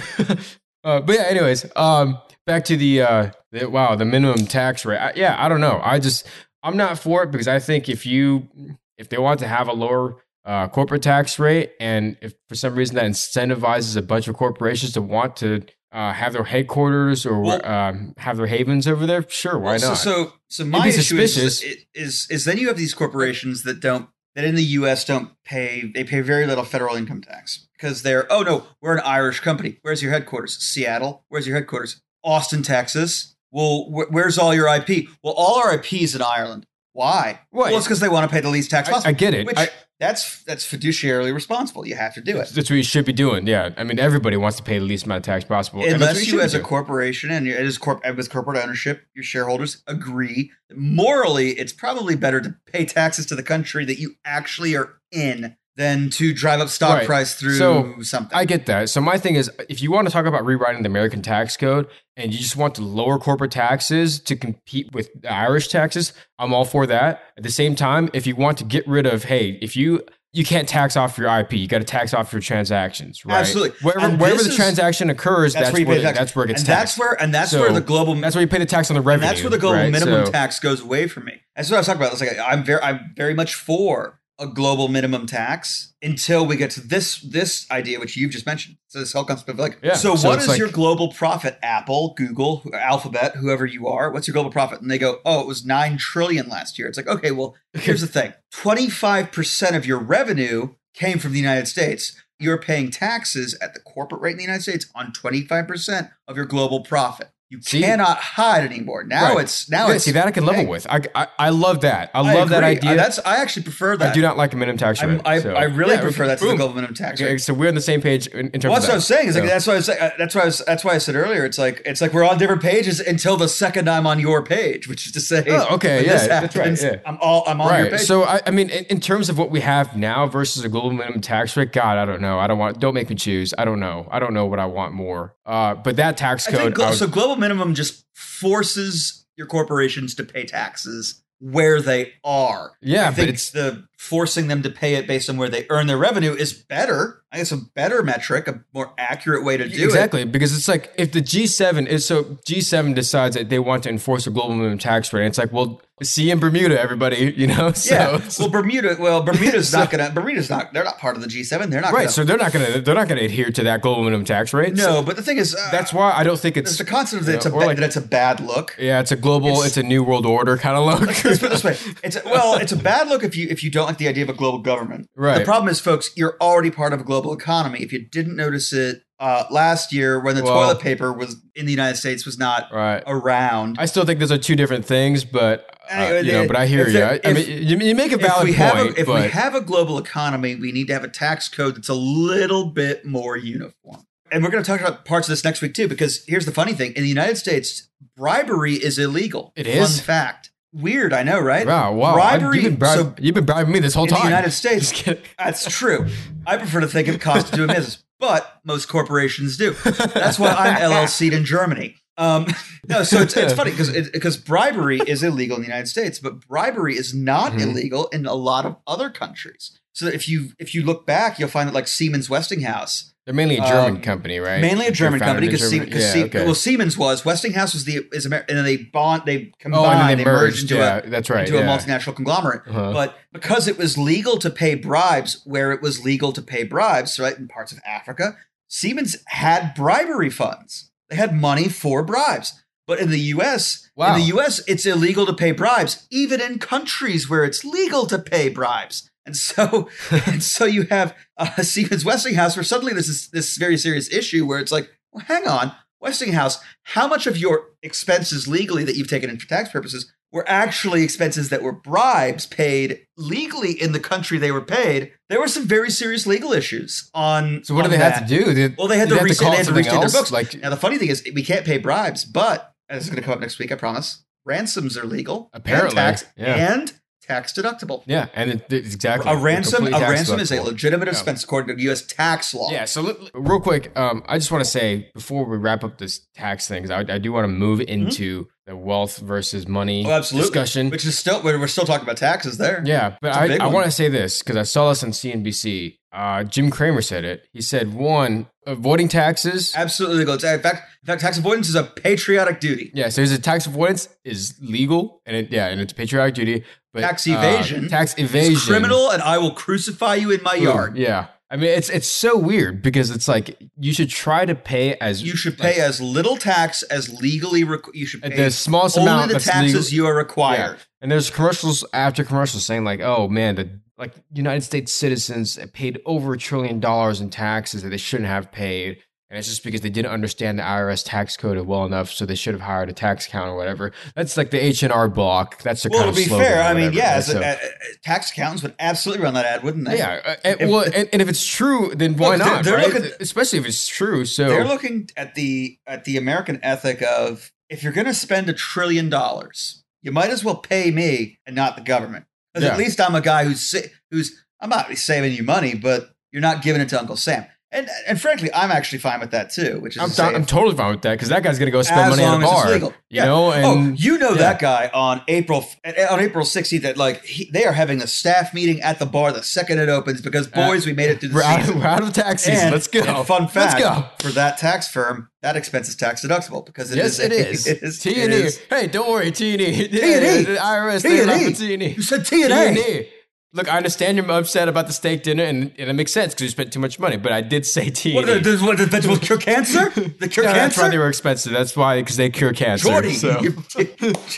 uh, 0.84 1.00
but 1.00 1.12
yeah, 1.16 1.24
anyways, 1.24 1.66
um, 1.74 2.18
back 2.46 2.64
to 2.66 2.76
the, 2.76 3.02
uh, 3.02 3.30
the 3.50 3.68
wow, 3.68 3.96
the 3.96 4.04
minimum 4.04 4.46
tax 4.46 4.84
rate. 4.84 4.98
I, 4.98 5.12
yeah, 5.16 5.34
I 5.36 5.48
don't 5.48 5.60
know. 5.60 5.80
I 5.82 5.98
just 5.98 6.24
I'm 6.62 6.76
not 6.76 7.00
for 7.00 7.24
it 7.24 7.32
because 7.32 7.48
I 7.48 7.58
think 7.58 7.88
if 7.88 8.06
you 8.06 8.48
if 8.96 9.08
they 9.08 9.18
want 9.18 9.40
to 9.40 9.48
have 9.48 9.66
a 9.66 9.72
lower 9.72 10.22
uh, 10.44 10.68
corporate 10.68 11.02
tax 11.02 11.40
rate, 11.40 11.72
and 11.80 12.16
if 12.22 12.34
for 12.48 12.54
some 12.54 12.76
reason 12.76 12.94
that 12.94 13.06
incentivizes 13.06 13.96
a 13.96 14.02
bunch 14.02 14.28
of 14.28 14.36
corporations 14.36 14.92
to 14.92 15.02
want 15.02 15.34
to 15.38 15.64
uh, 15.92 16.12
have 16.12 16.32
their 16.32 16.44
headquarters 16.44 17.26
or 17.26 17.40
Well- 17.40 17.66
um, 17.66 18.14
have 18.18 18.36
their 18.36 18.46
havens 18.46 18.86
over 18.88 19.06
there, 19.06 19.24
sure, 19.28 19.58
why 19.58 19.76
Well, 19.76 19.90
not? 19.90 19.98
So, 19.98 20.24
so, 20.24 20.32
so 20.48 20.64
my 20.64 20.86
issue 20.88 21.18
is, 21.18 21.36
is 21.36 21.64
is 21.94 22.26
is 22.30 22.44
then 22.44 22.58
you 22.58 22.68
have 22.68 22.76
these 22.76 22.94
corporations 22.94 23.62
that 23.64 23.80
don't 23.80 24.08
that 24.34 24.44
in 24.44 24.54
the 24.54 24.64
U.S. 24.80 25.04
don't 25.04 25.30
pay 25.44 25.90
they 25.94 26.04
pay 26.04 26.20
very 26.22 26.46
little 26.46 26.64
federal 26.64 26.96
income 26.96 27.20
tax 27.20 27.68
because 27.76 28.02
they're 28.02 28.26
oh 28.32 28.42
no 28.42 28.66
we're 28.80 28.94
an 28.94 29.00
Irish 29.04 29.40
company. 29.40 29.78
Where's 29.82 30.02
your 30.02 30.12
headquarters? 30.12 30.56
Seattle. 30.58 31.24
Where's 31.28 31.46
your 31.46 31.56
headquarters? 31.56 32.00
Austin, 32.24 32.62
Texas. 32.62 33.36
Well, 33.50 33.84
wh- 33.90 34.10
where's 34.10 34.38
all 34.38 34.54
your 34.54 34.66
IP? 34.74 35.08
Well, 35.22 35.34
all 35.36 35.56
our 35.58 35.74
IP 35.74 35.92
is 35.94 36.14
in 36.14 36.22
Ireland. 36.22 36.66
Why? 36.94 37.40
Well, 37.50 37.74
it's 37.76 37.86
because 37.86 38.00
they 38.00 38.08
want 38.08 38.28
to 38.28 38.34
pay 38.34 38.40
the 38.40 38.50
least 38.50 38.70
tax 38.70 38.88
possible. 38.88 39.08
I 39.08 39.12
get 39.12 39.32
it. 39.34 39.46
Which 39.46 39.58
I, 39.58 39.68
that's 39.98 40.42
that's 40.44 40.66
fiduciarily 40.70 41.32
responsible. 41.32 41.86
You 41.86 41.94
have 41.94 42.12
to 42.14 42.20
do 42.20 42.32
it. 42.36 42.48
that's 42.54 42.68
what 42.68 42.76
you 42.76 42.82
should 42.82 43.04
be 43.04 43.12
doing. 43.12 43.46
Yeah, 43.46 43.70
I 43.76 43.84
mean, 43.84 43.98
everybody 43.98 44.36
wants 44.36 44.56
to 44.58 44.62
pay 44.62 44.78
the 44.78 44.84
least 44.84 45.06
amount 45.06 45.18
of 45.20 45.24
tax 45.24 45.44
possible. 45.44 45.80
and 45.82 45.92
that's 45.92 46.00
what 46.00 46.10
Unless 46.10 46.32
you, 46.32 46.40
as 46.40 46.54
a 46.54 46.60
corporation 46.60 47.30
and 47.30 47.46
you- 47.46 47.54
as 47.54 47.78
corp 47.78 48.02
with 48.16 48.30
corporate 48.30 48.62
ownership, 48.62 49.06
your 49.14 49.22
shareholders 49.24 49.82
agree. 49.86 50.50
Morally, 50.74 51.50
it's 51.52 51.72
probably 51.72 52.16
better 52.16 52.40
to 52.40 52.56
pay 52.66 52.84
taxes 52.84 53.26
to 53.26 53.34
the 53.36 53.42
country 53.42 53.84
that 53.84 53.98
you 53.98 54.16
actually 54.24 54.74
are 54.76 54.94
in 55.10 55.56
than 55.76 56.10
to 56.10 56.34
drive 56.34 56.60
up 56.60 56.68
stock 56.68 56.98
Right. 56.98 57.06
price 57.06 57.34
through 57.34 57.56
So, 57.56 57.94
something. 58.02 58.36
I 58.36 58.44
get 58.44 58.66
that. 58.66 58.90
So 58.90 59.00
my 59.00 59.16
thing 59.16 59.36
is, 59.36 59.50
if 59.70 59.80
you 59.82 59.90
want 59.90 60.06
to 60.06 60.12
talk 60.12 60.26
about 60.26 60.44
rewriting 60.44 60.82
the 60.82 60.88
American 60.88 61.22
tax 61.22 61.56
code 61.56 61.86
and 62.16 62.30
you 62.32 62.38
just 62.38 62.56
want 62.56 62.74
to 62.74 62.82
lower 62.82 63.18
corporate 63.18 63.50
taxes 63.52 64.20
to 64.20 64.36
compete 64.36 64.92
with 64.92 65.08
the 65.22 65.32
Irish 65.32 65.68
taxes, 65.68 66.12
I'm 66.38 66.52
all 66.52 66.66
for 66.66 66.86
that. 66.86 67.22
At 67.38 67.42
the 67.42 67.50
same 67.50 67.74
time, 67.74 68.10
if 68.12 68.26
you 68.26 68.36
want 68.36 68.58
to 68.58 68.64
get 68.64 68.86
rid 68.86 69.06
of, 69.06 69.24
hey, 69.24 69.58
if 69.62 69.74
you 69.76 70.02
you 70.34 70.46
can't 70.46 70.66
tax 70.66 70.96
off 70.96 71.18
your 71.18 71.28
IP, 71.28 71.52
you 71.58 71.68
got 71.68 71.78
to 71.80 71.84
tax 71.84 72.14
off 72.14 72.32
your 72.32 72.40
transactions, 72.40 73.22
right? 73.26 73.40
Absolutely. 73.40 73.76
Wherever, 73.82 74.16
wherever 74.16 74.42
the 74.42 74.48
is- 74.48 74.56
transaction 74.56 75.10
occurs, 75.10 75.52
that's, 75.52 75.64
that's, 75.66 75.72
where 75.74 75.80
you 75.82 75.86
where 75.86 76.00
tax. 76.00 76.18
that's 76.18 76.34
where 76.34 76.44
it 76.46 76.48
gets 76.48 76.60
and 76.62 76.66
taxed. 76.68 76.96
that's 76.96 76.98
where 76.98 77.22
and 77.22 77.34
that's 77.34 77.50
So, 77.50 77.60
where 77.60 77.70
the 77.72 77.82
global 77.82 78.14
that's 78.14 78.34
where 78.34 78.40
you 78.40 78.48
pay 78.48 78.56
the 78.58 78.64
tax 78.64 78.90
on 78.90 78.94
the 78.94 79.00
and 79.00 79.06
revenue. 79.06 79.28
that's 79.28 79.42
where 79.42 79.50
the 79.50 79.58
global 79.58 79.76
right? 79.80 79.92
minimum 79.92 80.24
So- 80.26 80.32
tax 80.32 80.58
goes 80.58 80.80
away 80.80 81.06
from 81.06 81.26
me. 81.26 81.34
That's 81.54 81.68
what 81.70 81.76
I 81.76 81.80
was 81.80 81.86
talking 81.86 82.00
about. 82.00 82.12
It's 82.12 82.20
like 82.22 82.38
I'm 82.42 82.64
very 82.64 82.80
I'm 82.82 83.12
very 83.14 83.34
much 83.34 83.54
for 83.54 84.20
a 84.42 84.46
global 84.48 84.88
minimum 84.88 85.24
tax 85.26 85.94
until 86.02 86.44
we 86.44 86.56
get 86.56 86.70
to 86.72 86.80
this 86.80 87.20
this 87.20 87.70
idea, 87.70 88.00
which 88.00 88.16
you've 88.16 88.32
just 88.32 88.44
mentioned. 88.44 88.76
So 88.88 88.98
this 88.98 89.12
whole 89.12 89.24
concept 89.24 89.48
of 89.48 89.58
like, 89.58 89.78
Yeah, 89.82 89.94
so, 89.94 90.16
so 90.16 90.28
what 90.28 90.40
is 90.40 90.48
like- 90.48 90.58
your 90.58 90.68
global 90.68 91.12
profit? 91.12 91.58
Apple, 91.62 92.14
Google, 92.16 92.62
Alphabet, 92.74 93.36
whoever 93.36 93.64
you 93.64 93.86
are, 93.86 94.10
what's 94.10 94.26
your 94.26 94.32
global 94.32 94.50
profit? 94.50 94.80
And 94.82 94.90
they 94.90 94.98
go, 94.98 95.20
oh, 95.24 95.40
it 95.40 95.46
was 95.46 95.64
nine 95.64 95.96
trillion 95.96 96.48
last 96.48 96.78
year. 96.78 96.88
It's 96.88 96.96
like, 96.96 97.06
okay, 97.06 97.30
well, 97.30 97.54
here's 97.72 98.00
the 98.00 98.06
thing: 98.08 98.32
twenty 98.50 98.90
five 98.90 99.30
percent 99.32 99.76
of 99.76 99.86
your 99.86 99.98
revenue 99.98 100.74
came 100.92 101.18
from 101.18 101.32
the 101.32 101.38
United 101.40 101.68
States. 101.68 102.16
You're 102.38 102.58
paying 102.58 102.90
taxes 102.90 103.56
at 103.62 103.72
the 103.72 103.80
corporate 103.80 104.20
rate 104.20 104.32
in 104.32 104.38
the 104.38 104.42
United 104.42 104.62
States 104.62 104.86
on 104.96 105.12
twenty 105.12 105.42
five 105.42 105.68
percent 105.68 106.08
of 106.26 106.36
your 106.36 106.46
global 106.46 106.80
profit. 106.80 107.30
You 107.52 107.60
See? 107.60 107.80
cannot 107.82 108.16
hide 108.16 108.64
anymore. 108.64 109.04
Now 109.04 109.34
Right. 109.34 109.44
it's 109.44 109.68
now 109.68 109.88
Yeah, 109.88 109.94
it's 109.96 110.04
see 110.04 110.12
that 110.12 110.26
I 110.26 110.30
can 110.30 110.46
level 110.46 110.66
with. 110.66 110.86
I, 110.88 111.00
I 111.14 111.26
I 111.38 111.48
love 111.50 111.82
that. 111.82 112.10
I 112.14 112.20
love 112.34 112.48
that 112.48 112.64
idea. 112.64 112.92
Uh, 112.92 112.94
that's 112.96 113.18
I 113.26 113.36
actually 113.42 113.64
prefer 113.64 113.94
that. 113.98 114.12
I 114.12 114.14
do 114.14 114.22
not 114.22 114.38
like 114.38 114.54
a 114.54 114.56
minimum 114.56 114.78
tax 114.78 115.02
rate. 115.02 115.20
I, 115.26 115.40
so- 115.40 115.52
I 115.54 115.64
really 115.64 115.96
Yeah, 115.96 116.00
prefer 116.00 116.26
that 116.28 116.38
to 116.38 116.46
the 116.46 116.56
global 116.56 116.74
minimum 116.74 116.94
tax 116.94 117.20
Okay, 117.20 117.32
rate. 117.32 117.38
so 117.42 117.52
we're 117.52 117.68
on 117.68 117.74
the 117.74 117.82
same 117.82 118.00
page 118.00 118.26
in, 118.28 118.46
in 118.46 118.60
terms 118.60 118.64
Well, 118.64 118.76
of 118.76 118.82
that's 118.82 118.86
that. 118.86 118.88
what 118.88 118.94
I 118.94 118.96
was 118.96 119.06
saying. 119.06 119.28
Is 119.28 119.34
like 119.34 119.44
So- 119.44 119.48
that's 119.50 119.66
why 119.66 119.72
I 119.74 119.76
was, 119.76 119.88
uh, 119.90 120.10
that's 120.18 120.34
why 120.34 120.40
I 120.40 120.44
was, 120.46 120.58
that's 120.66 120.84
why 120.84 120.94
I 120.94 120.98
said 120.98 121.14
earlier. 121.14 121.44
It's 121.44 121.58
like 121.58 121.82
it's 121.84 122.00
like 122.00 122.14
we're 122.14 122.24
on 122.24 122.38
different 122.38 122.62
pages 122.62 123.00
until 123.00 123.36
the 123.36 123.48
second 123.48 123.90
I'm 123.90 124.06
on 124.06 124.18
your 124.18 124.42
page, 124.42 124.88
which 124.88 125.04
is 125.06 125.12
to 125.12 125.20
say, 125.20 125.44
Oh, 125.48 125.74
okay, 125.74 126.06
yeah, 126.06 126.12
this 126.14 126.26
that's 126.28 126.56
right, 126.56 126.80
yeah. 126.82 127.00
I'm 127.04 127.18
all 127.20 127.44
I'm 127.46 127.60
on 127.60 127.78
your 127.78 127.90
page. 127.90 128.00
So 128.06 128.24
I, 128.24 128.40
I 128.46 128.50
mean, 128.50 128.70
in, 128.70 128.84
in 128.86 128.98
terms 129.00 129.28
of 129.28 129.36
what 129.36 129.50
we 129.50 129.60
have 129.60 129.94
now 129.94 130.26
versus 130.26 130.64
a 130.64 130.70
global 130.70 130.92
minimum 130.92 131.20
tax 131.20 131.54
rate, 131.54 131.72
God, 131.72 131.98
I 131.98 132.06
don't 132.06 132.22
know. 132.22 132.38
I 132.38 132.46
don't 132.46 132.58
want. 132.58 132.80
Don't 132.80 132.94
make 132.94 133.10
me 133.10 133.16
choose. 133.16 133.52
I 133.58 133.66
don't 133.66 133.80
know. 133.80 134.08
I 134.10 134.18
don't 134.20 134.32
know 134.32 134.46
what 134.46 134.58
I 134.58 134.64
want 134.66 134.94
more. 134.94 135.34
Uh, 135.44 135.74
but 135.74 135.96
that 135.96 136.16
tax 136.16 136.46
I 136.48 136.52
code. 136.52 136.60
think 136.60 136.80
I 136.80 136.90
would- 136.90 136.98
so. 136.98 137.06
Global 137.08 137.36
minimum 137.42 137.74
just 137.74 138.06
forces 138.14 139.26
your 139.36 139.46
corporations 139.46 140.14
to 140.14 140.24
pay 140.24 140.44
taxes 140.44 141.22
where 141.40 141.82
they 141.82 142.12
are. 142.24 142.72
yeah, 142.80 143.10
but 143.10 143.28
it's 143.28 143.50
the 143.50 143.84
forcing 144.02 144.48
them 144.48 144.62
to 144.62 144.68
pay 144.70 144.94
it 144.96 145.06
based 145.06 145.30
on 145.30 145.36
where 145.36 145.48
they 145.48 145.64
earn 145.70 145.86
their 145.86 145.96
revenue 145.96 146.32
is 146.34 146.52
better. 146.52 147.20
I 147.30 147.38
guess 147.38 147.50
a 147.52 147.56
better 147.56 148.02
metric, 148.02 148.46
a 148.48 148.62
more 148.74 148.92
accurate 148.98 149.42
way 149.42 149.56
to 149.56 149.66
do 149.66 149.82
it. 149.82 149.84
exactly 149.84 150.24
because 150.26 150.54
it's 150.54 150.68
like 150.68 150.92
if 150.98 151.12
the 151.12 151.22
G7 151.22 151.86
is 151.86 152.04
so 152.04 152.24
G7 152.24 152.94
decides 152.94 153.36
that 153.36 153.48
they 153.48 153.58
want 153.58 153.84
to 153.84 153.88
enforce 153.88 154.26
a 154.26 154.30
global 154.30 154.54
minimum 154.54 154.76
tax 154.76 155.10
rate, 155.14 155.24
it's 155.26 155.38
like, 155.38 155.50
well, 155.50 155.80
see 156.02 156.30
in 156.30 156.40
Bermuda, 156.40 156.78
everybody, 156.78 157.32
you 157.36 157.46
know. 157.46 157.72
So, 157.72 157.94
Yeah. 157.94 158.20
Well, 158.38 158.50
Bermuda. 158.50 158.96
Well, 159.00 159.22
Bermuda's 159.22 159.72
not 159.78 159.90
gonna. 159.90 160.10
Bermuda's 160.10 160.50
not. 160.50 160.74
They're 160.74 160.84
not 160.84 160.98
part 160.98 161.16
of 161.16 161.22
the 161.22 161.28
G7. 161.28 161.70
They're 161.70 161.80
not. 161.80 161.92
right. 161.94 162.00
Gonna, 162.02 162.08
So 162.10 162.22
they're 162.24 162.36
not 162.36 162.52
gonna 162.52 162.80
they're 162.82 162.94
not 162.94 163.08
gonna 163.08 163.22
adhere 163.22 163.50
to 163.50 163.62
that 163.62 163.80
global 163.80 164.02
minimum 164.04 164.26
tax 164.26 164.52
rate. 164.52 164.76
So 164.76 164.96
no, 164.96 165.02
but 165.02 165.16
the 165.16 165.22
thing 165.22 165.38
is, 165.38 165.54
uh, 165.54 165.68
that's 165.72 165.90
why 165.94 166.12
I 166.12 166.24
don't 166.24 166.38
think 166.38 166.56
there's 166.56 166.68
it's 166.68 166.76
the 166.78 166.84
concept 166.84 167.24
that 167.24 167.36
it's 167.36 167.46
a 167.46 167.50
like- 167.50 167.78
that 167.78 167.84
it's 167.84 167.96
a 167.96 168.02
bad 168.02 168.40
look. 168.40 168.76
yeah, 168.78 169.00
it's 169.00 169.12
a 169.12 169.16
global, 169.16 169.48
It's- 169.48 169.68
it's, 169.68 169.76
a 169.78 169.82
new 169.82 170.02
world 170.02 170.26
order 170.26 170.58
kind 170.58 170.76
of 170.76 170.84
look. 170.84 171.00
Let's 171.08 171.22
put 171.22 171.32
it 171.44 171.50
this 171.50 171.64
way: 171.64 171.78
it's 172.04 172.16
a, 172.16 172.22
well, 172.26 172.56
it's 172.58 172.72
a 172.72 172.76
bad 172.76 173.08
look 173.08 173.24
if 173.24 173.34
you 173.38 173.46
if 173.48 173.64
you 173.64 173.70
don't 173.70 173.91
like 173.92 173.98
the 173.98 174.08
idea 174.08 174.24
of 174.24 174.30
a 174.30 174.34
global 174.34 174.58
government. 174.58 175.08
Right. 175.16 175.38
The 175.38 175.44
problem 175.44 175.68
is, 175.70 175.80
folks, 175.80 176.10
you're 176.16 176.36
already 176.40 176.70
part 176.70 176.92
of 176.92 177.00
a 177.00 177.04
global 177.04 177.32
economy. 177.32 177.80
If 177.80 177.92
you 177.92 178.04
didn't 178.08 178.36
notice 178.36 178.72
it 178.72 179.02
uh, 179.20 179.44
last 179.50 179.92
year, 179.92 180.18
when 180.20 180.34
the 180.34 180.42
Well- 180.42 180.54
toilet 180.54 180.80
paper 180.80 181.12
was 181.12 181.36
in 181.54 181.66
the 181.66 181.72
United 181.72 181.96
States 181.96 182.26
was 182.26 182.38
not 182.38 182.68
right. 182.72 183.02
around. 183.06 183.76
I 183.78 183.84
still 183.86 184.04
think 184.04 184.18
those 184.20 184.32
are 184.32 184.38
two 184.38 184.56
different 184.56 184.84
things, 184.84 185.24
but 185.24 185.66
uh, 185.90 185.94
Anyway, 185.94 186.22
you 186.24 186.32
know, 186.32 186.46
but 186.46 186.56
I 186.56 186.66
hear 186.66 186.86
you. 186.86 186.92
there- 186.92 187.20
I, 187.24 187.28
I 187.28 187.32
mean, 187.32 187.62
you, 187.68 187.94
make 187.94 188.10
a 188.12 188.16
if 188.16 188.20
valid 188.20 188.44
we 188.48 188.54
point, 188.56 188.74
have 188.74 188.86
a, 188.86 189.00
if 189.00 189.06
but 189.06 189.22
we 189.22 189.28
have 189.28 189.54
a 189.54 189.60
global 189.60 189.98
economy, 189.98 190.56
we 190.56 190.72
need 190.72 190.86
to 190.88 190.92
have 190.94 191.04
a 191.04 191.08
tax 191.08 191.48
code 191.48 191.76
that's 191.76 191.88
a 191.88 191.94
little 191.94 192.66
bit 192.66 193.04
more 193.04 193.36
uniform. 193.36 194.02
And 194.32 194.42
we're 194.42 194.50
going 194.50 194.64
to 194.64 194.68
talk 194.70 194.80
about 194.80 195.04
parts 195.04 195.28
of 195.28 195.32
this 195.32 195.44
next 195.44 195.60
week 195.60 195.74
too, 195.74 195.86
because 195.88 196.24
here's 196.26 196.46
the 196.46 196.52
funny 196.52 196.72
thing: 196.72 196.92
in 196.94 197.02
the 197.02 197.08
United 197.08 197.36
States, 197.36 197.88
bribery 198.16 198.74
is 198.74 198.98
illegal. 198.98 199.52
It 199.56 199.66
is 199.66 199.98
Fun 199.98 200.04
fact. 200.06 200.50
Weird, 200.72 201.12
I 201.12 201.22
know, 201.22 201.38
right? 201.38 201.66
wow, 201.66 201.92
wow, 201.92 202.14
bribery. 202.14 202.56
you've, 202.62 202.64
been 202.64 202.76
brib- 202.78 202.92
so 202.94 203.14
you've 203.18 203.34
been 203.34 203.44
bribing 203.44 203.72
me 203.72 203.78
this 203.80 203.94
whole 203.94 204.04
in 204.04 204.10
the 204.10 204.16
time. 204.16 204.24
United 204.26 204.50
States, 204.62 204.90
that's 205.38 205.70
true. 205.70 206.06
I 206.46 206.56
prefer 206.56 206.80
to 206.80 206.86
think 206.88 207.08
of 207.08 207.20
cost 207.20 207.48
to 207.48 207.56
do 207.56 207.66
business, 207.66 208.02
but 208.18 208.60
most 208.64 208.86
corporations 208.88 209.56
do. 209.58 209.72
That's 209.72 210.38
why 210.38 210.48
I'm 210.48 210.76
LLC'd 210.90 211.34
in 211.34 211.44
Germany. 211.44 211.96
Um, 212.16 212.46
no, 212.88 213.02
so 213.04 213.20
it's, 213.20 213.36
it's 213.36 213.52
funny 213.52 213.70
because 213.70 213.90
because 214.10 214.36
bribery 214.36 214.98
is 215.06 215.22
illegal 215.22 215.56
in 215.56 215.62
the 215.62 215.68
United 215.68 215.86
States, 215.88 216.18
but 216.18 216.46
bribery 216.46 216.96
is 216.96 217.14
not 217.14 217.52
Mhm. 217.52 217.60
illegal 217.62 218.08
in 218.08 218.24
a 218.26 218.34
lot 218.34 218.64
of 218.66 218.76
other 218.86 219.10
countries. 219.10 219.78
So 219.94 220.06
if 220.06 220.26
you 220.28 220.50
if 220.58 220.74
you 220.74 220.82
look 220.84 221.06
back, 221.06 221.38
you'll 221.38 221.48
find 221.50 221.68
that 221.68 221.74
like 221.74 221.88
Siemens 221.88 222.28
Westinghouse, 222.30 223.11
They're 223.24 223.34
mainly 223.34 223.56
a 223.56 223.60
German 223.64 223.96
Um, 223.96 224.02
company, 224.02 224.40
right? 224.40 224.60
mainly 224.60 224.86
a 224.88 224.90
German 224.90 225.20
company 225.20 225.46
because 225.46 225.68
Siemens, 225.70 225.94
yeah, 226.16 226.24
okay. 226.24 226.44
well 226.44 226.56
Siemens 226.56 226.98
was 226.98 227.24
Westinghouse 227.24 227.72
was 227.72 227.84
the 227.84 228.04
is 228.12 228.26
Amer- 228.26 228.44
and 228.48 228.58
then 228.58 228.64
they 228.64 228.78
bond 228.78 229.22
they 229.26 229.52
oh, 229.52 229.56
combined 229.60 229.86
and 229.92 230.00
then 230.00 230.08
they 230.18 230.24
they 230.24 230.30
merged 230.30 230.42
merged. 230.56 230.62
into 230.62 230.74
Yeah, 230.76 230.96
a 230.98 231.08
that's 231.08 231.30
right. 231.30 231.46
into 231.46 231.58
yeah. 231.58 231.64
a 231.72 231.78
multinational 231.78 232.16
conglomerate. 232.16 232.62
Uh-huh. 232.68 232.92
But 232.92 233.16
because 233.32 233.68
it 233.68 233.78
was 233.78 233.96
legal 233.96 234.38
to 234.38 234.50
pay 234.50 234.74
bribes 234.74 235.40
where 235.44 235.70
it 235.70 235.80
was 235.80 236.04
legal 236.04 236.32
to 236.32 236.42
pay 236.42 236.64
bribes, 236.64 237.18
right, 237.20 237.38
in 237.38 237.46
parts 237.46 237.70
of 237.70 237.78
Africa, 237.86 238.36
Siemens 238.68 239.16
had 239.26 239.72
bribery 239.74 240.30
funds. 240.30 240.90
They 241.08 241.16
had 241.16 241.32
money 241.34 241.68
for 241.68 242.02
bribes. 242.02 242.58
But 242.88 242.98
in 242.98 243.10
the 243.10 243.20
US, 243.36 243.88
Wow. 243.94 244.14
in 244.16 244.20
the 244.20 244.26
US, 244.36 244.60
it's 244.66 244.84
illegal 244.84 245.26
to 245.26 245.32
pay 245.32 245.52
bribes, 245.52 246.06
even 246.10 246.40
in 246.40 246.58
countries 246.58 247.30
where 247.30 247.44
it's 247.44 247.64
legal 247.64 248.06
to 248.06 248.18
pay 248.18 248.48
bribes. 248.48 249.08
And 249.24 249.36
so, 249.36 249.88
and 250.26 250.42
so 250.42 250.64
you 250.64 250.84
have 250.84 251.16
uh, 251.36 251.62
Siemens 251.62 252.04
Westinghouse, 252.04 252.56
where 252.56 252.64
suddenly 252.64 252.92
there's 252.92 253.08
this, 253.08 253.28
this 253.28 253.56
very 253.56 253.76
serious 253.76 254.12
issue 254.12 254.46
where 254.46 254.58
it's 254.58 254.72
like, 254.72 254.90
well, 255.12 255.24
hang 255.26 255.46
on, 255.46 255.72
Westinghouse, 256.00 256.58
how 256.82 257.06
much 257.06 257.26
of 257.26 257.36
your 257.36 257.70
expenses 257.82 258.48
legally 258.48 258.84
that 258.84 258.96
you've 258.96 259.08
taken 259.08 259.30
in 259.30 259.38
for 259.38 259.48
tax 259.48 259.70
purposes 259.70 260.12
were 260.32 260.44
actually 260.48 261.04
expenses 261.04 261.50
that 261.50 261.62
were 261.62 261.72
bribes 261.72 262.46
paid 262.46 263.06
legally 263.16 263.72
in 263.72 263.92
the 263.92 264.00
country 264.00 264.38
they 264.38 264.50
were 264.50 264.60
paid? 264.60 265.12
There 265.28 265.38
were 265.38 265.48
some 265.48 265.66
very 265.66 265.90
serious 265.90 266.26
legal 266.26 266.52
issues 266.52 267.08
on. 267.14 267.62
so 267.62 267.74
what 267.74 267.84
do 267.84 267.88
they 267.88 267.98
that. 267.98 268.14
have 268.14 268.28
to 268.28 268.44
do? 268.44 268.52
They, 268.52 268.74
Well, 268.76 268.88
they 268.88 268.98
had 268.98 269.08
to, 269.10 269.14
restate, 269.16 269.50
they 269.50 269.56
had 269.56 269.66
to 269.66 269.72
restate 269.72 270.00
their 270.00 270.10
books. 270.10 270.32
Like 270.32 270.54
Now, 270.60 270.70
the 270.70 270.76
funny 270.76 270.98
thing 270.98 271.08
is, 271.08 271.22
we 271.34 271.44
can't 271.44 271.64
pay 271.64 271.78
bribes, 271.78 272.24
but 272.24 272.74
and 272.88 272.96
this 272.96 273.04
is 273.04 273.10
going 273.10 273.22
to 273.22 273.24
come 273.24 273.34
up 273.34 273.40
next 273.40 273.58
week, 273.58 273.70
I 273.70 273.76
promise. 273.76 274.24
Ransoms 274.44 274.98
are 274.98 275.04
legal, 275.06 275.50
and 275.52 275.60
Apparently, 275.60 275.94
tax 275.94 276.24
yeah. 276.36 276.72
and 276.72 276.92
tax 277.22 277.52
deductible. 277.52 278.02
yeah, 278.06 278.26
and 278.34 278.50
it, 278.50 278.66
it's 278.72 278.94
exactly 278.94 279.30
A 279.30 279.36
ransom, 279.36 279.86
a 279.86 279.90
ransom 280.00 280.40
is 280.40 280.50
a 280.52 280.60
legitimate 280.62 281.06
Yeah. 281.06 281.12
expense 281.12 281.44
according 281.44 281.76
to 281.76 281.82
U.S. 281.84 282.02
tax 282.02 282.52
law. 282.54 282.70
Yeah. 282.70 282.84
So 282.84 283.02
let- 283.02 283.16
real 283.34 283.60
quick, 283.60 283.96
um, 283.96 284.22
I 284.26 284.38
just 284.38 284.50
want 284.50 284.64
to 284.64 284.70
say 284.70 285.10
before 285.14 285.44
we 285.44 285.56
wrap 285.56 285.84
up 285.84 285.98
this 285.98 286.20
tax 286.34 286.66
thing, 286.68 286.82
'cause 286.82 286.90
I, 286.90 287.00
I 287.14 287.18
do 287.18 287.32
want 287.32 287.44
to 287.44 287.48
move 287.48 287.80
into 287.80 288.48
the 288.72 288.76
wealth 288.78 289.18
versus 289.18 289.68
money. 289.68 290.02
Oh, 290.06 290.18
discussion. 290.20 290.88
Which 290.88 291.04
is 291.04 291.18
still 291.18 291.42
we're 291.42 291.66
still 291.66 291.84
talking 291.84 292.04
about 292.04 292.16
taxes 292.16 292.56
there. 292.56 292.82
Yeah, 292.86 293.16
but 293.20 293.34
I, 293.36 293.56
I 293.58 293.66
want 293.66 293.84
to 293.84 293.90
say 293.90 294.08
this 294.08 294.42
because 294.42 294.56
I 294.56 294.62
saw 294.62 294.88
this 294.88 295.04
on 295.04 295.10
CNBC. 295.10 295.98
Uh, 296.10 296.44
Jim 296.44 296.70
Cramer 296.70 297.02
said 297.02 297.24
it. 297.24 297.46
He 297.52 297.60
said, 297.60 297.92
one, 297.92 298.46
avoiding 298.66 299.08
taxes. 299.08 299.74
absolutely 299.76 300.18
legal. 300.18 300.34
In 300.34 300.40
fact, 300.40 300.64
in 301.02 301.06
fact, 301.06 301.20
tax 301.20 301.36
avoidance 301.36 301.68
is 301.68 301.74
a 301.74 301.84
patriotic 301.84 302.60
duty. 302.60 302.90
Yeah, 302.94 303.10
so 303.10 303.20
there's 303.20 303.32
a 303.32 303.38
tax 303.38 303.66
avoidance 303.66 304.08
is 304.24 304.58
legal, 304.62 305.20
and 305.26 305.36
it, 305.36 305.52
yeah, 305.52 305.68
and 305.68 305.78
it's 305.80 305.92
patriotic 305.92 306.34
duty. 306.34 306.64
But 306.94 307.00
Tax 307.00 307.26
uh, 307.28 307.32
evasion 307.32 307.88
tax 307.88 308.14
evasion, 308.18 308.56
criminal, 308.56 309.10
and 309.10 309.22
I 309.22 309.38
will 309.38 309.52
crucify 309.52 310.14
you 310.16 310.30
in 310.30 310.42
my 310.42 310.56
Boom. 310.56 310.64
yard. 310.64 310.96
Yeah, 310.96 311.28
I 311.52 311.56
mean 311.56 311.68
it's 311.68 311.90
it's 311.90 312.08
so 312.08 312.38
weird 312.38 312.80
because 312.80 313.10
it's 313.10 313.28
like 313.28 313.62
you 313.78 313.92
should 313.92 314.08
try 314.08 314.46
to 314.46 314.54
pay 314.54 314.94
as 314.94 315.22
You 315.22 315.36
should 315.36 315.60
like, 315.60 315.74
pay 315.74 315.80
as 315.82 316.00
little 316.00 316.38
tax 316.38 316.82
as 316.84 317.12
legally. 317.20 317.62
Requ- 317.62 317.94
you 317.94 318.06
should 318.06 318.22
pay 318.22 318.34
the 318.34 318.50
smallest 318.50 318.96
only 318.96 319.10
amount 319.10 319.32
the 319.32 319.38
taxes 319.38 319.92
legal. 319.92 320.06
you 320.06 320.06
are 320.06 320.16
required. 320.16 320.78
And 321.02 321.10
there's 321.10 321.28
commercials 321.28 321.84
after 321.92 322.24
commercials 322.24 322.64
saying 322.64 322.84
like, 322.84 323.00
oh 323.00 323.28
man, 323.28 323.56
the 323.56 323.68
like 323.98 324.14
United 324.32 324.62
States 324.62 324.92
citizens 324.92 325.58
paid 325.74 326.00
over 326.06 326.32
a 326.32 326.38
trillion 326.38 326.80
dollars 326.80 327.20
in 327.20 327.28
taxes 327.28 327.82
that 327.82 327.90
they 327.90 327.98
shouldn't 327.98 328.30
have 328.30 328.50
paid. 328.50 329.02
And 329.32 329.38
it's 329.38 329.48
just 329.48 329.64
because 329.64 329.80
they 329.80 329.88
didn't 329.88 330.12
understand 330.12 330.58
the 330.58 330.62
IRS 330.62 331.02
tax 331.06 331.38
code 331.38 331.56
well 331.66 331.86
enough, 331.86 332.10
so 332.12 332.26
they 332.26 332.34
should 332.34 332.52
have 332.52 332.60
hired 332.60 332.90
a 332.90 332.92
tax 332.92 333.26
accountant 333.26 333.54
or 333.54 333.56
whatever. 333.56 333.92
That's 334.14 334.36
like 334.36 334.50
the 334.50 334.62
H 334.62 334.82
and 334.82 334.92
R 334.92 335.08
block. 335.08 335.62
That's 335.62 335.82
the 335.84 335.88
Well, 335.88 336.02
kind 336.04 336.14
to 336.14 336.22
be 336.22 336.28
fair, 336.28 336.62
I 336.62 336.74
mean, 336.74 336.92
yeah, 336.92 337.12
right? 337.12 337.16
as 337.16 337.28
a, 337.30 337.32
So- 337.32 337.38
uh, 337.40 337.42
uh, 337.42 337.56
tax 338.04 338.30
accountants 338.30 338.62
would 338.62 338.74
absolutely 338.78 339.24
run 339.24 339.32
that 339.32 339.46
ad, 339.46 339.62
wouldn't 339.62 339.86
they? 339.88 339.96
yeah. 339.96 340.20
uh, 340.22 340.34
and, 340.44 340.60
If- 340.60 340.68
well, 340.68 340.84
and, 340.84 341.08
and 341.14 341.22
if 341.22 341.30
it's 341.30 341.46
true, 341.46 341.92
then 341.94 342.18
why 342.18 342.36
Look, 342.36 342.40
not? 342.46 342.64
they're 342.66 342.76
right? 342.76 342.92
looking- 342.92 343.10
Especially 343.20 343.58
if 343.58 343.64
it's 343.66 343.86
true. 343.88 344.26
So 344.26 344.48
They're 344.50 344.66
looking 344.66 345.08
at 345.16 345.34
the 345.34 345.78
at 345.86 346.04
the 346.04 346.18
American 346.18 346.60
ethic 346.62 347.00
of 347.00 347.52
if 347.70 347.82
you're 347.82 347.94
going 347.94 348.06
to 348.08 348.12
spend 348.14 348.50
a 348.50 348.52
trillion 348.52 349.08
dollars, 349.08 349.82
you 350.02 350.12
might 350.12 350.28
as 350.28 350.44
well 350.44 350.56
pay 350.56 350.90
me 350.90 351.38
and 351.46 351.56
not 351.56 351.76
the 351.76 351.82
government. 351.82 352.26
Because 352.52 352.66
Yeah. 352.66 352.74
at 352.74 352.78
least 352.78 353.00
I'm 353.00 353.14
a 353.14 353.22
guy 353.22 353.44
who's 353.44 353.74
who's 354.10 354.44
I'm 354.60 354.68
not 354.68 354.94
saving 354.98 355.32
you 355.32 355.42
money, 355.42 355.74
but 355.74 356.10
you're 356.32 356.42
not 356.42 356.60
giving 356.62 356.82
it 356.82 356.90
to 356.90 357.00
Uncle 357.00 357.16
Sam. 357.16 357.46
And 357.74 357.88
and 358.06 358.20
frankly, 358.20 358.50
I'm 358.52 358.70
actually 358.70 358.98
fine 358.98 359.18
with 359.20 359.30
that 359.30 359.48
too. 359.50 359.80
Which 359.80 359.96
is 359.96 360.02
I'm, 360.02 360.10
to 360.10 360.36
I'm 360.36 360.44
totally 360.44 360.76
fine 360.76 360.90
with 360.92 361.02
that 361.02 361.12
because 361.12 361.30
that 361.30 361.42
guy's 361.42 361.58
gonna 361.58 361.70
go 361.70 361.80
spend 361.82 362.10
money 362.10 362.22
at 362.22 362.28
long 362.30 362.42
a 362.42 362.46
as 362.46 362.50
bar. 362.52 362.70
legal. 362.70 362.88
You 363.08 363.16
Yeah. 363.20 363.24
know, 363.24 363.46
oh, 363.46 363.78
and 363.78 363.98
you 363.98 364.18
know 364.18 364.30
yeah. 364.32 364.36
that 364.36 364.58
guy 364.60 364.90
on 364.92 365.22
April 365.26 365.64
on 366.10 366.20
April 366.20 366.44
16th 366.44 366.82
that 366.82 366.96
like 366.98 367.24
he, 367.24 367.50
they 367.50 367.64
are 367.64 367.72
having 367.72 368.02
a 368.02 368.06
staff 368.06 368.52
meeting 368.52 368.80
at 368.82 368.98
the 368.98 369.06
bar 369.06 369.32
the 369.32 369.42
second 369.42 369.78
it 369.78 369.88
opens 369.88 370.20
because 370.20 370.48
Uh, 370.52 370.68
boys, 370.68 370.84
we 370.86 370.92
made 370.92 371.10
it 371.10 371.20
through 371.20 371.30
the 371.30 371.34
we're 371.36 371.42
out, 371.42 371.60
season. 371.60 371.80
we're 371.80 371.86
out 371.86 372.02
of 372.02 372.12
tax 372.12 372.42
season. 372.42 372.64
And- 372.64 372.72
Let's 372.72 372.88
go. 372.88 373.00
and 373.00 373.26
fun 373.26 373.48
fact 373.48 373.80
Let's 373.80 373.84
go. 373.84 374.04
for 374.20 374.32
that 374.32 374.58
tax 374.58 374.86
firm, 374.88 375.28
that 375.40 375.56
expense 375.56 375.88
is 375.88 375.96
tax 375.96 376.22
deductible 376.24 376.66
because 376.66 376.90
it 376.92 376.96
yes, 376.98 377.18
is. 377.18 377.20
it 377.20 377.32
is. 377.32 377.66
It 377.72 377.82
is. 377.82 377.98
T 378.00 378.22
and 378.22 378.34
E. 378.34 378.50
Hey, 378.68 378.86
don't 378.86 379.10
worry, 379.10 379.30
T 379.32 379.52
and 379.52 379.62
E. 379.62 379.88
T&E. 379.88 380.44
The 380.44 380.56
IRS 380.56 381.02
they 381.02 381.16
T&E. 381.16 381.24
love 381.24 381.56
T 381.58 381.72
and 381.74 381.82
E. 381.82 381.88
You 381.96 382.02
said 382.02 382.26
T 382.26 382.42
and 382.42 382.52
A. 382.52 383.08
Look, 383.54 383.70
I 383.70 383.76
understand 383.76 384.16
you're 384.16 384.30
upset 384.30 384.66
about 384.66 384.86
the 384.86 384.94
steak 384.94 385.22
dinner, 385.22 385.44
and, 385.44 385.74
and 385.76 385.90
it 385.90 385.92
makes 385.92 386.10
sense 386.10 386.32
because 386.32 386.44
you 386.44 386.48
spent 386.48 386.72
too 386.72 386.78
much 386.80 386.98
money. 386.98 387.18
But 387.18 387.32
I 387.32 387.42
did 387.42 387.66
say 387.66 387.90
to 387.90 388.08
you, 388.08 388.16
What, 388.16 388.24
the, 388.24 388.38
the, 388.38 388.56
what, 388.64 388.78
the 388.78 388.86
vegetables 388.86 389.18
cure 389.18 389.36
cancer? 389.36 389.90
The 389.90 390.26
cure 390.26 390.44
yeah, 390.46 390.52
that's 390.54 390.74
cancer? 390.76 390.80
why 390.82 390.88
they 390.88 390.96
were 390.96 391.08
expensive. 391.08 391.52
That's 391.52 391.76
why 391.76 392.00
because 392.00 392.16
they 392.16 392.30
cure 392.30 392.54
cancer. 392.54 392.88
Jordy. 392.88 393.12
so. 393.12 393.42